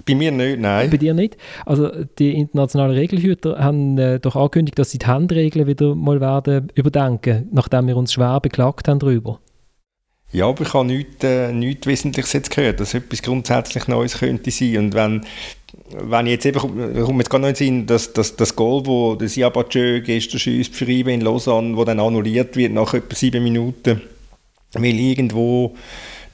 Bei 0.06 0.14
mir 0.14 0.30
nicht, 0.30 0.60
nein. 0.60 0.90
Bei 0.90 0.96
dir 0.96 1.12
nicht? 1.12 1.36
Also 1.66 1.90
die 2.18 2.32
internationalen 2.34 2.94
Regelhüter 2.94 3.58
haben 3.58 3.98
äh, 3.98 4.20
doch 4.20 4.36
angekündigt, 4.36 4.78
dass 4.78 4.92
sie 4.92 4.98
die 4.98 5.06
Handregeln 5.06 5.66
wieder 5.66 5.94
mal 5.96 6.20
werden 6.20 6.70
überdenken, 6.74 7.48
nachdem 7.50 7.88
wir 7.88 7.96
uns 7.96 8.12
schwer 8.12 8.38
beklagt 8.40 8.86
haben 8.86 9.00
darüber. 9.00 9.40
Ja, 10.30 10.46
aber 10.46 10.62
ich 10.62 10.72
habe 10.74 10.86
nichts, 10.86 11.24
äh, 11.24 11.52
nichts 11.52 11.86
Wesentliches 11.86 12.32
jetzt 12.32 12.50
gehört, 12.50 12.78
dass 12.78 12.94
etwas 12.94 13.22
grundsätzlich 13.22 13.88
Neues 13.88 14.18
könnte 14.18 14.50
sein. 14.52 14.76
Und 14.78 14.94
wenn 14.94 15.24
wenn 15.90 16.26
ich 16.26 16.32
jetzt 16.32 16.46
eben, 16.46 16.58
kommt 16.58 17.18
jetzt 17.18 17.30
gar 17.30 17.38
nicht 17.38 17.60
in 17.60 17.86
dass, 17.86 18.12
dass 18.12 18.36
das 18.36 18.56
Goal, 18.56 18.86
wo 18.86 19.14
der 19.14 19.28
Siabatschö 19.28 20.00
gestern 20.00 20.38
schießt 20.38 20.74
für 20.74 20.86
IBE 20.86 21.12
in 21.12 21.20
Lausanne, 21.20 21.76
wo 21.76 21.84
dann 21.84 22.00
annulliert 22.00 22.56
wird 22.56 22.72
nach 22.72 22.94
etwa 22.94 23.14
sieben 23.14 23.42
Minuten, 23.44 24.00
weil 24.72 24.98
irgendwo 24.98 25.74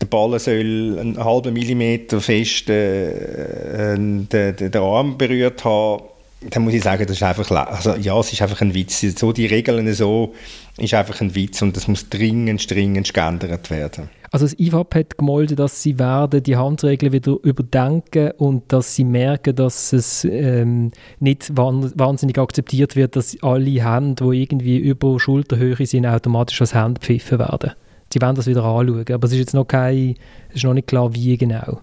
der 0.00 0.06
Ball 0.06 0.38
soll 0.38 0.98
einen 0.98 1.22
halben 1.22 1.52
Millimeter 1.52 2.20
fest 2.20 2.70
äh, 2.70 3.94
den, 3.96 4.28
den 4.28 4.76
Arm 4.76 5.18
berührt 5.18 5.64
haben, 5.64 6.04
dann 6.48 6.62
muss 6.62 6.72
ich 6.72 6.82
sagen, 6.82 7.04
das 7.06 7.16
ist 7.16 7.22
einfach, 7.22 7.50
also 7.50 7.94
ja, 7.96 8.18
es 8.18 8.32
ist 8.32 8.40
einfach 8.40 8.62
ein 8.62 8.72
Witz. 8.74 9.00
So 9.00 9.32
die 9.32 9.46
Regeln 9.46 9.92
so 9.92 10.34
ist 10.78 10.94
einfach 10.94 11.20
ein 11.20 11.34
Witz 11.34 11.60
und 11.60 11.76
das 11.76 11.86
muss 11.86 12.08
dringend, 12.08 12.70
dringend 12.70 13.12
geändert 13.12 13.70
werden. 13.70 14.08
Also 14.32 14.46
das 14.46 14.58
IFAB 14.58 14.94
hat 14.94 15.18
gemolden, 15.18 15.56
dass 15.56 15.82
sie 15.82 15.98
werden 15.98 16.42
die 16.42 16.56
Handregeln 16.56 17.12
wieder 17.12 17.36
überdenken 17.42 18.30
und 18.38 18.72
dass 18.72 18.94
sie 18.94 19.04
merken, 19.04 19.56
dass 19.56 19.92
es 19.92 20.24
ähm, 20.24 20.92
nicht 21.18 21.56
wahnsinnig 21.56 22.38
akzeptiert 22.38 22.94
wird, 22.94 23.16
dass 23.16 23.36
alle 23.42 23.84
Hände, 23.84 24.24
die 24.24 24.42
irgendwie 24.42 24.78
über 24.78 25.18
Schulterhöhe 25.18 25.84
sind, 25.84 26.06
automatisch 26.06 26.60
als 26.60 26.74
Hände 26.74 27.00
pfiffen 27.00 27.40
werden. 27.40 27.72
Sie 28.12 28.20
werden 28.20 28.36
das 28.36 28.46
wieder 28.46 28.64
anschauen, 28.64 29.04
aber 29.12 29.26
es 29.26 29.32
ist 29.32 29.38
jetzt 29.38 29.54
noch, 29.54 29.66
kein, 29.66 30.16
es 30.50 30.56
ist 30.56 30.64
noch 30.64 30.74
nicht 30.74 30.86
klar, 30.86 31.12
wie 31.12 31.36
genau. 31.36 31.80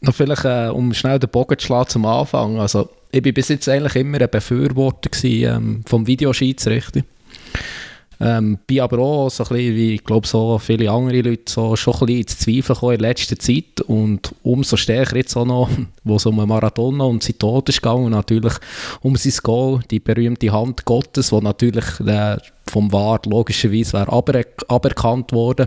Noch 0.00 0.14
vielleicht, 0.14 0.44
äh, 0.44 0.68
um 0.68 0.92
schnell 0.94 1.18
den 1.18 1.30
Bogen 1.30 1.58
zu 1.58 1.66
schlagen 1.66 1.88
zum 1.88 2.06
Anfang. 2.06 2.58
Also, 2.58 2.88
ich 3.10 3.24
war 3.24 3.32
bis 3.32 3.48
jetzt 3.48 3.68
eigentlich 3.68 3.96
immer 3.96 4.20
ein 4.20 4.28
Befürworter 4.30 5.10
gewesen, 5.10 5.56
ähm, 5.56 5.82
vom 5.86 6.06
Videoschiedsrichter. 6.06 7.02
Ähm, 8.20 8.58
bin 8.66 8.80
aber 8.80 8.98
auch 8.98 9.28
so 9.28 9.44
bisschen, 9.44 9.74
wie 9.74 9.94
ich 9.94 10.04
glaube, 10.04 10.26
so 10.26 10.58
viele 10.58 10.90
andere 10.90 11.20
Leute 11.22 11.50
so 11.50 11.76
schon 11.76 11.94
ein 11.94 12.00
bisschen 12.00 12.20
ins 12.20 12.38
Zweifel 12.38 12.74
gekommen 12.74 12.94
in 12.94 13.00
letzter 13.00 13.38
Zeit 13.38 13.80
und 13.86 14.34
umso 14.42 14.76
stärker 14.76 15.16
jetzt 15.16 15.36
auch 15.36 15.46
noch, 15.46 15.68
wo 16.04 16.16
es 16.16 16.26
um 16.26 16.36
Marathon 16.36 17.00
und 17.00 17.22
sein 17.22 17.38
Tod 17.38 17.68
ist 17.68 17.82
gegangen 17.82 18.06
und 18.06 18.12
natürlich 18.12 18.54
um 19.02 19.16
sein 19.16 19.32
Goal, 19.42 19.80
die 19.90 20.00
berühmte 20.00 20.52
Hand 20.52 20.84
Gottes, 20.84 21.32
wo 21.32 21.40
natürlich 21.40 21.84
äh, 22.00 22.36
vom 22.66 22.92
Wart 22.92 23.26
logischerweise 23.26 24.08
aber, 24.08 24.42
aberkannt 24.68 25.32
worden. 25.32 25.66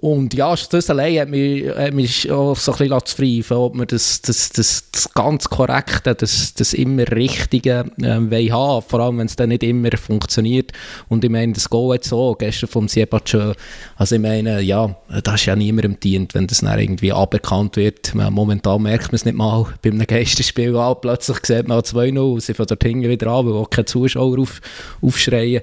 Und 0.00 0.32
ja, 0.32 0.54
das 0.54 0.88
allein 0.88 1.20
hat 1.20 1.28
mich, 1.28 1.68
hat 1.68 1.92
mich 1.92 2.30
auch 2.30 2.56
so 2.56 2.72
ein 2.72 2.78
bisschen 2.78 3.04
zufrieden, 3.04 3.52
ob 3.52 3.74
wir 3.74 3.84
das, 3.84 4.22
das, 4.22 4.48
das, 4.48 4.90
das 4.90 5.12
ganz 5.12 5.50
Korrekte, 5.50 6.14
das, 6.14 6.54
das 6.54 6.72
immer 6.72 7.06
Richtige 7.10 7.84
äh, 8.00 8.50
haben 8.50 8.82
vor 8.82 9.00
allem 9.00 9.18
wenn 9.18 9.26
es 9.26 9.36
dann 9.36 9.50
nicht 9.50 9.62
immer 9.62 9.90
funktioniert. 9.98 10.72
Und 11.08 11.22
ich 11.22 11.30
meine, 11.30 11.52
das 11.52 11.68
Goal 11.68 11.96
jetzt 11.96 12.08
so, 12.08 12.34
gestern 12.38 12.70
vom 12.70 12.88
Siebatschö, 12.88 13.52
also 13.96 14.14
ich 14.14 14.20
meine, 14.22 14.62
ja, 14.62 14.96
das 15.22 15.34
ist 15.34 15.46
ja 15.46 15.54
niemandem 15.54 16.00
dient, 16.00 16.34
wenn 16.34 16.46
das 16.46 16.60
dann 16.60 16.78
irgendwie 16.78 17.12
aberkannt 17.12 17.76
wird. 17.76 18.14
Momentan 18.14 18.82
merkt 18.82 19.08
man 19.08 19.16
es 19.16 19.26
nicht 19.26 19.36
mal 19.36 19.66
bei 19.82 19.90
einem 19.90 20.06
Geisterspiel 20.06 20.76
an, 20.76 20.96
plötzlich 21.02 21.44
sieht 21.44 21.68
man 21.68 21.80
2-0, 21.80 22.40
sie 22.40 22.54
von 22.54 22.66
dort 22.66 22.82
hinten 22.82 23.08
wieder 23.08 23.26
an, 23.26 23.44
weil 23.44 23.52
auch 23.52 23.68
keine 23.68 23.84
Zuschauer 23.84 24.38
auf, 24.38 24.62
aufschreien. 25.02 25.60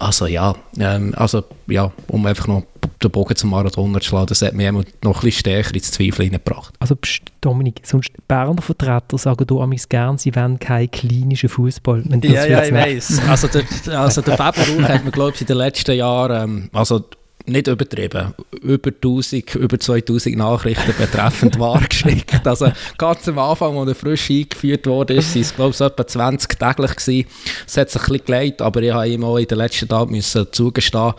Also 0.00 0.26
ja, 0.26 0.54
ähm, 0.78 1.12
also 1.16 1.42
ja, 1.66 1.90
um 2.06 2.24
einfach 2.24 2.46
noch 2.46 2.62
den 3.02 3.10
Bogen 3.10 3.34
zum 3.34 3.50
Marathon 3.50 3.92
zu 3.94 4.00
schlagen, 4.00 4.26
das 4.26 4.42
hat 4.42 4.54
mich 4.54 4.70
noch 4.70 4.82
ein 4.82 4.86
bisschen 5.02 5.32
stärker 5.32 5.74
ins 5.74 5.90
Zweifel 5.90 6.24
hineingebracht. 6.24 6.74
Also 6.78 6.96
Dominik, 7.40 7.80
sonst 7.84 8.10
Berner 8.28 8.62
Vertreter 8.62 9.18
sagen 9.18 9.46
du 9.46 9.60
amigs 9.60 9.88
gern, 9.88 10.16
sie 10.16 10.34
wollen 10.34 10.58
keinen 10.58 10.90
klinischen 10.90 11.48
Fußball. 11.48 12.04
Ja, 12.22 12.46
ja, 12.46 12.64
ich 12.64 12.72
weiß. 12.72 13.22
Also 13.28 13.48
der, 13.48 14.00
also 14.00 14.22
der 14.22 14.36
Faber 14.36 14.60
hat 14.88 15.04
mir, 15.04 15.10
glaube 15.10 15.32
ich, 15.34 15.40
in 15.40 15.46
den 15.48 15.56
letzten 15.56 15.96
Jahren, 15.96 16.42
ähm, 16.42 16.70
also 16.72 17.04
nicht 17.48 17.66
übertrieben, 17.66 18.34
über 18.62 18.90
1000, 18.90 19.54
über 19.54 19.78
2000 19.78 20.36
Nachrichten 20.36 20.94
betreffend 20.98 21.58
wahr 21.58 21.80
geschickt. 21.88 22.46
Also 22.46 22.70
ganz 22.96 23.28
am 23.28 23.38
Anfang, 23.38 23.76
als 23.76 23.88
er 23.88 23.94
frisch 23.94 24.30
eingeführt 24.30 24.86
wurde, 24.86 25.16
waren 25.16 25.40
es 25.40 25.54
glaube 25.54 25.70
ich 25.70 25.80
etwa 25.80 26.06
20 26.06 26.58
täglich 26.58 26.96
gewesen. 26.96 27.28
Es 27.66 27.76
hat 27.76 27.90
sich 27.90 28.02
ein 28.02 28.08
bisschen 28.08 28.26
geleitet, 28.26 28.62
aber 28.62 28.82
ich 28.82 28.92
habe 28.92 29.08
ihm 29.08 29.24
auch 29.24 29.36
in 29.36 29.46
den 29.46 29.58
letzten 29.58 29.88
Tagen 29.88 30.12
müssen 30.12 30.46
zugestehen, 30.50 31.14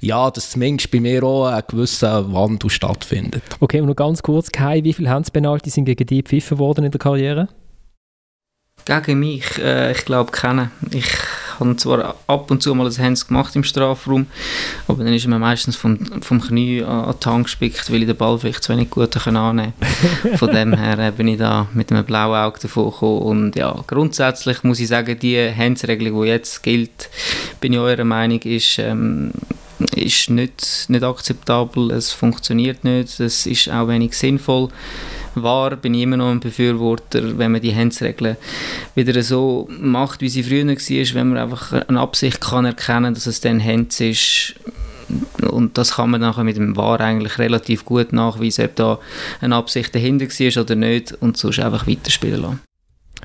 ja, 0.00 0.30
dass 0.30 0.50
zumindest 0.50 0.90
bei 0.90 1.00
mir 1.00 1.22
auch 1.22 1.46
ein 1.46 1.62
gewisser 1.66 2.32
Wandel 2.32 2.70
stattfindet. 2.70 3.42
Okay, 3.60 3.80
und 3.80 3.88
noch 3.88 3.96
ganz 3.96 4.22
kurz, 4.22 4.50
Kai, 4.50 4.84
wie 4.84 4.92
viele 4.92 5.10
Handspenalty 5.10 5.70
sind 5.70 5.84
gegen 5.84 6.06
dich 6.06 6.24
gepfiffen 6.24 6.58
worden 6.58 6.84
in 6.84 6.90
der 6.90 6.98
Karriere? 6.98 7.48
Gegen 8.84 9.18
mich? 9.18 9.58
Äh, 9.58 9.92
ich 9.92 10.04
glaube 10.04 10.30
keine. 10.30 10.70
Ich 10.90 11.06
habe 11.58 11.76
zwar 11.76 12.16
ab 12.26 12.50
und 12.50 12.62
zu 12.62 12.74
mal 12.74 12.86
ein 12.86 12.98
Hands 12.98 13.26
gemacht 13.26 13.56
im 13.56 13.64
Strafraum, 13.64 14.26
aber 14.88 15.04
dann 15.04 15.14
ist 15.14 15.26
mir 15.26 15.38
meistens 15.38 15.76
vom, 15.76 15.98
vom 16.20 16.40
Knie 16.40 16.82
an, 16.82 17.14
die 17.22 17.28
Hand 17.28 17.44
gespickt, 17.44 17.90
weil 17.90 18.02
ich 18.02 18.08
den 18.08 18.16
Ball 18.16 18.38
vielleicht 18.38 18.62
zu 18.62 18.72
wenig 18.72 18.90
gut 18.90 19.16
annehmen 19.26 19.72
konnte. 19.80 20.38
Von 20.38 20.50
dem 20.50 20.74
her 20.74 20.98
äh, 20.98 21.12
bin 21.12 21.28
ich 21.28 21.38
da 21.38 21.66
mit 21.72 21.90
einem 21.90 22.04
blauen 22.04 22.36
Auge 22.36 22.60
davon 22.60 22.90
gekommen. 22.90 23.22
Und 23.22 23.56
ja, 23.56 23.74
grundsätzlich 23.86 24.62
muss 24.64 24.80
ich 24.80 24.88
sagen, 24.88 25.18
die 25.18 25.50
Hands-Regelung, 25.50 26.22
die 26.22 26.28
jetzt 26.28 26.62
gilt, 26.62 27.08
bin 27.60 27.72
ich 27.72 27.78
eurer 27.78 28.04
Meinung, 28.04 28.40
ist... 28.40 28.78
Ähm, 28.78 29.32
ist 29.96 30.30
nicht, 30.30 30.86
nicht 30.88 31.02
akzeptabel, 31.02 31.90
es 31.90 32.12
funktioniert 32.12 32.84
nicht, 32.84 33.18
es 33.18 33.44
ist 33.44 33.68
auch 33.68 33.88
wenig 33.88 34.16
sinnvoll 34.16 34.68
war, 35.34 35.76
bin 35.76 35.94
ich 35.94 36.02
immer 36.02 36.16
noch 36.16 36.30
ein 36.30 36.40
Befürworter, 36.40 37.38
wenn 37.38 37.52
man 37.52 37.60
die 37.60 37.74
Handsregeln 37.74 38.36
wieder 38.94 39.22
so 39.22 39.68
macht, 39.70 40.20
wie 40.20 40.28
sie 40.28 40.42
früher 40.42 40.66
war, 40.66 41.14
wenn 41.14 41.28
man 41.28 41.38
einfach 41.38 41.72
eine 41.72 42.00
Absicht 42.00 42.40
kann 42.40 42.64
erkennen, 42.64 43.14
dass 43.14 43.26
es 43.26 43.40
dann 43.40 43.64
Hands 43.64 44.00
ist 44.00 44.54
und 45.50 45.76
das 45.78 45.94
kann 45.94 46.10
man 46.10 46.20
nachher 46.20 46.44
mit 46.44 46.56
dem 46.56 46.76
War 46.76 47.00
eigentlich 47.00 47.38
relativ 47.38 47.84
gut 47.84 48.12
nachweisen, 48.12 48.64
ob 48.64 48.76
da 48.76 48.98
eine 49.40 49.56
Absicht 49.56 49.94
dahinter 49.94 50.26
war 50.26 50.62
oder 50.62 50.74
nicht 50.74 51.12
und 51.20 51.36
sonst 51.36 51.60
einfach 51.60 51.86
weiterspielen 51.86 52.42
lassen. 52.42 52.60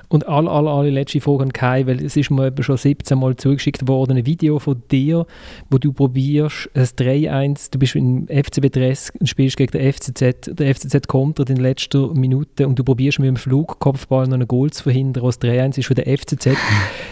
Und 0.07 0.27
alle, 0.27 0.49
alle, 0.49 0.69
alle 0.69 0.89
letzte 0.89 1.21
Frage 1.21 1.43
an 1.43 1.53
Kai, 1.53 1.85
weil 1.85 2.03
es 2.03 2.15
ist 2.15 2.31
mir 2.31 2.47
eben 2.47 2.63
schon 2.63 2.77
17 2.77 3.17
Mal 3.17 3.35
zugeschickt 3.35 3.87
worden, 3.87 4.17
ein 4.17 4.25
Video 4.25 4.59
von 4.59 4.81
dir, 4.91 5.25
wo 5.69 5.77
du 5.77 5.93
probierst, 5.93 6.69
ein 6.73 6.83
3-1, 6.83 7.71
du 7.71 7.79
bist 7.79 7.95
im 7.95 8.27
FCB 8.27 8.71
Dress 8.71 9.11
und 9.19 9.27
spielst 9.27 9.57
gegen 9.57 9.71
den 9.71 9.93
FCZ, 9.93 10.51
der 10.57 10.75
FCZ 10.75 11.07
kontert 11.07 11.49
in 11.49 11.57
letzter 11.57 12.13
Minute 12.13 12.67
und 12.67 12.79
du 12.79 12.83
probierst 12.83 13.19
mit 13.19 13.27
dem 13.27 13.35
Flugkopfball 13.35 14.27
noch 14.27 14.39
ein 14.39 14.47
Goal 14.47 14.71
zu 14.71 14.83
verhindern, 14.83 15.23
was 15.23 15.39
3-1 15.41 15.79
ist 15.79 15.87
für 15.87 15.95
den 15.95 16.17
FCZ. 16.17 16.47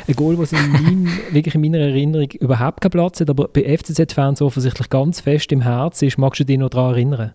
ein 0.07 0.15
Goal, 0.15 0.37
das 0.37 0.53
in 0.53 0.71
mein, 0.71 1.09
wirklich 1.31 1.55
in 1.55 1.61
meiner 1.61 1.79
Erinnerung 1.79 2.29
überhaupt 2.39 2.81
keinen 2.81 2.91
Platz 2.91 3.19
hat, 3.19 3.29
aber 3.29 3.47
bei 3.47 3.77
FCZ-Fans 3.77 4.41
offensichtlich 4.41 4.89
ganz 4.89 5.21
fest 5.21 5.51
im 5.51 5.61
Herzen 5.61 6.05
ist. 6.05 6.17
Magst 6.17 6.39
du 6.39 6.45
dich 6.45 6.57
noch 6.57 6.69
daran 6.69 6.91
erinnern? 6.91 7.33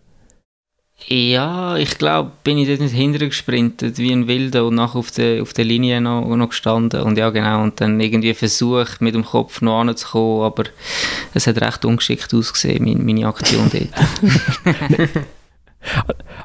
Ja, 1.08 1.76
ich 1.76 1.98
glaube, 1.98 2.32
bin 2.44 2.58
ich 2.58 2.68
dort 2.68 2.80
nicht 2.80 2.94
hintergesprintet 2.94 3.98
wie 3.98 4.12
ein 4.12 4.26
Wilder 4.28 4.66
und 4.66 4.76
nachher 4.76 4.98
auf 4.98 5.10
der, 5.10 5.42
auf 5.42 5.52
der 5.52 5.64
Linie 5.64 6.00
noch, 6.00 6.24
noch 6.36 6.48
gestanden. 6.48 7.02
Und 7.02 7.18
ja, 7.18 7.30
genau, 7.30 7.62
und 7.62 7.80
dann 7.80 8.00
irgendwie 8.00 8.34
versucht, 8.34 9.00
mit 9.00 9.14
dem 9.14 9.24
Kopf 9.24 9.60
noch 9.60 9.80
anzukommen, 9.80 10.42
aber 10.42 10.64
es 11.34 11.46
hat 11.46 11.60
recht 11.60 11.84
ungeschickt 11.84 12.32
ausgesehen, 12.32 12.84
meine, 12.84 13.02
meine 13.02 13.26
Aktion 13.26 13.70
dort. 13.70 13.88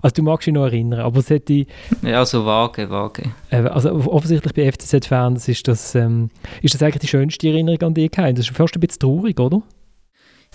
Also 0.02 0.16
du 0.16 0.24
magst 0.24 0.48
dich 0.48 0.54
noch 0.54 0.66
erinnern, 0.66 1.02
aber 1.02 1.20
es 1.20 1.30
hätte... 1.30 1.66
Ja, 2.02 2.26
so 2.26 2.46
vage, 2.46 2.90
vage. 2.90 3.24
Also 3.52 3.92
offensichtlich 3.92 4.54
bei 4.54 4.72
FCZ-Fans 4.72 5.48
ist 5.48 5.68
das, 5.68 5.96
ähm, 5.96 6.30
ist 6.62 6.74
das 6.74 6.82
eigentlich 6.82 7.02
die 7.02 7.08
schönste 7.08 7.48
Erinnerung 7.48 7.82
an 7.84 7.94
dich 7.94 8.12
gehabt. 8.12 8.38
Das 8.38 8.48
ist 8.48 8.56
fast 8.56 8.76
ein 8.76 8.80
bisschen 8.80 9.00
traurig, 9.00 9.40
oder? 9.40 9.62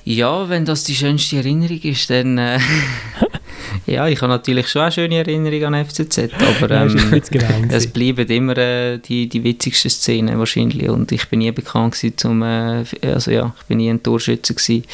Ja, 0.05 0.48
wenn 0.48 0.64
das 0.64 0.84
die 0.84 0.94
schönste 0.94 1.36
Erinnerung 1.36 1.80
ist, 1.80 2.11
dann... 2.11 2.38
Äh, 2.38 2.59
ja, 3.86 4.08
ich 4.08 4.20
habe 4.22 4.32
natürlich 4.32 4.68
schon 4.68 4.82
eine 4.82 4.92
schöne 4.92 5.16
Erinnerung 5.16 5.74
an 5.74 5.84
FCZ, 5.84 6.30
aber 6.34 6.70
ähm, 6.70 7.22
es 7.70 7.86
bleiben 7.86 8.26
immer 8.28 8.56
äh, 8.56 8.98
die, 8.98 9.28
die 9.28 9.42
witzigsten 9.44 9.90
Szenen 9.90 10.38
wahrscheinlich 10.38 10.88
und 10.88 11.12
ich 11.12 11.28
bin 11.28 11.40
nie 11.40 11.52
bekannt 11.52 11.94
gewesen 11.94 12.16
zum, 12.16 12.42
äh, 12.42 12.84
also 13.02 13.30
ja, 13.30 13.54
ich 13.60 13.66
bin 13.66 13.78
nie 13.78 13.90
ein 13.90 14.02
Torschütze 14.02 14.54
gewesen 14.54 14.84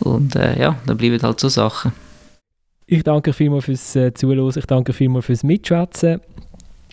und 0.00 0.36
äh, 0.36 0.58
ja, 0.58 0.78
da 0.86 0.94
bleiben 0.94 1.20
halt 1.22 1.40
so 1.40 1.48
Sachen. 1.48 1.92
Ich 2.86 3.02
danke 3.02 3.32
vielmals 3.32 3.64
fürs 3.64 3.96
äh, 3.96 4.12
Zuhören, 4.12 4.52
ich 4.56 4.66
danke 4.66 4.92
vielmals 4.92 5.26
fürs 5.26 5.42
Mitschwätzen. 5.42 6.20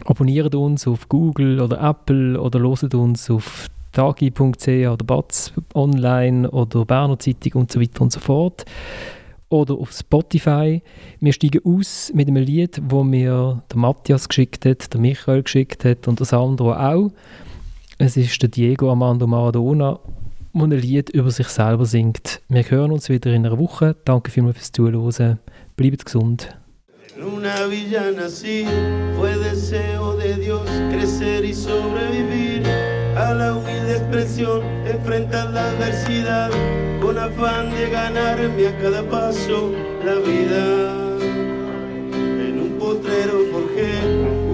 Abonniert 0.05 0.55
uns 0.55 0.87
auf 0.87 1.07
Google 1.09 1.59
oder 1.59 1.81
Apple 1.81 2.39
oder 2.39 2.59
loset 2.59 2.95
uns 2.95 3.29
auf 3.29 3.67
tagi.ch 3.91 4.67
oder 4.67 5.05
Batz 5.05 5.53
online 5.73 6.49
oder 6.49 6.85
Berner 6.85 7.19
Zeitung 7.19 7.61
und 7.61 7.71
so 7.71 7.81
weiter 7.81 8.01
und 8.01 8.11
so 8.11 8.19
fort 8.19 8.65
oder 9.51 9.75
auf 9.75 9.91
Spotify. 9.91 10.81
Wir 11.19 11.33
steigen 11.33 11.61
aus 11.63 12.11
mit 12.15 12.27
einem 12.27 12.43
Lied, 12.43 12.81
wo 12.89 13.03
mir 13.03 13.61
der 13.69 13.77
Matthias 13.77 14.27
geschickt 14.27 14.65
hat, 14.65 14.93
der 14.93 14.99
Michael 14.99 15.43
geschickt 15.43 15.85
hat 15.85 16.07
und 16.07 16.19
der 16.19 16.25
Sandro 16.25 16.73
auch. 16.73 17.11
Es 17.97 18.17
ist 18.17 18.41
der 18.41 18.49
Diego 18.49 18.89
Armando 18.89 19.27
Maradona, 19.27 19.99
der 20.53 20.63
ein 20.63 20.71
Lied 20.71 21.09
über 21.09 21.29
sich 21.31 21.47
selber 21.47 21.85
singt. 21.85 22.41
Wir 22.47 22.63
hören 22.69 22.91
uns 22.91 23.09
wieder 23.09 23.31
in 23.31 23.45
einer 23.45 23.59
Woche. 23.59 23.95
Danke 24.05 24.31
vielmals 24.31 24.57
fürs 24.57 24.71
Zuhören. 24.71 25.39
Bleibt 25.75 26.05
gesund. 26.05 26.49
En 27.17 27.23
una 27.23 27.67
villa 27.67 28.09
nací, 28.11 28.65
fue 29.17 29.37
deseo 29.37 30.15
de 30.15 30.35
Dios 30.37 30.67
crecer 30.91 31.43
y 31.43 31.53
sobrevivir 31.53 32.63
a 33.15 33.33
la 33.33 33.53
humilde 33.53 33.97
expresión, 33.97 34.61
enfrentar 34.87 35.51
la 35.51 35.69
adversidad 35.69 36.51
con 37.11 37.19
afán 37.19 37.69
de 37.71 37.89
ganarme 37.89 38.67
a 38.69 38.77
cada 38.77 39.03
paso 39.03 39.69
la 40.05 40.15
vida. 40.15 40.93
En 42.13 42.57
un 42.61 42.77
potrero 42.79 43.33
forjé 43.51 43.99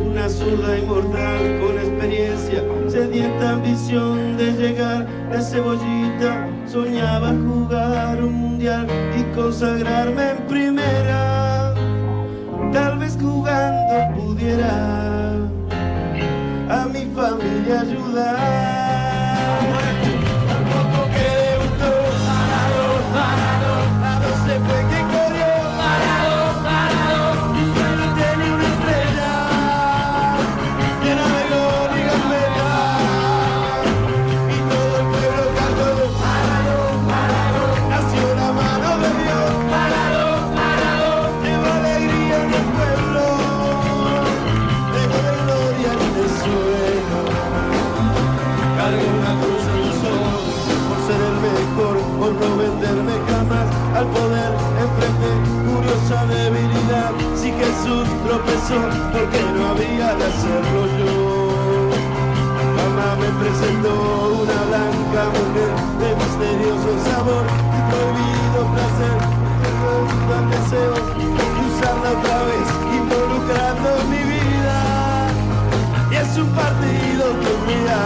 una 0.09 0.27
zurda 0.27 0.75
inmortal 0.79 1.59
con 1.61 1.77
experiencia, 1.77 2.63
sedienta 2.87 3.51
ambición 3.51 4.37
de 4.37 4.53
llegar 4.53 5.05
de 5.29 5.39
cebollita. 5.39 6.49
Soñaba 6.65 7.29
jugar 7.29 8.23
un 8.23 8.33
mundial 8.33 8.87
y 9.15 9.35
consagrarme 9.35 10.31
en 10.31 10.37
primera. 10.47 11.75
Tal 12.73 12.97
vez 12.97 13.15
jugando 13.21 14.15
pudiera 14.15 15.33
a 16.69 16.85
mi 16.91 17.05
familia 17.13 17.81
ayudar. 17.81 19.17
Jesús 57.57 58.07
tropezó, 58.25 58.79
porque 59.11 59.41
no 59.55 59.69
había 59.69 60.13
de 60.15 60.25
hacerlo 60.25 60.81
yo. 60.99 61.15
Mamá 62.77 63.09
me 63.21 63.29
presentó 63.41 63.93
una 64.43 64.59
blanca 64.69 65.21
mujer 65.37 65.73
de 66.01 66.09
misterioso 66.21 66.89
sabor 67.09 67.45
y 67.77 67.79
prohibido 67.89 68.59
placer, 68.73 69.17
dan 70.29 70.45
deseos 70.51 71.05
y 71.17 71.59
usarla 71.67 72.09
otra 72.17 72.39
vez, 72.49 72.67
involucrando 72.99 73.89
mi 74.11 74.21
vida. 74.33 74.77
Y 76.11 76.15
es 76.15 76.37
un 76.37 76.49
partido 76.49 77.23
que 77.41 77.51
mira, 77.67 77.99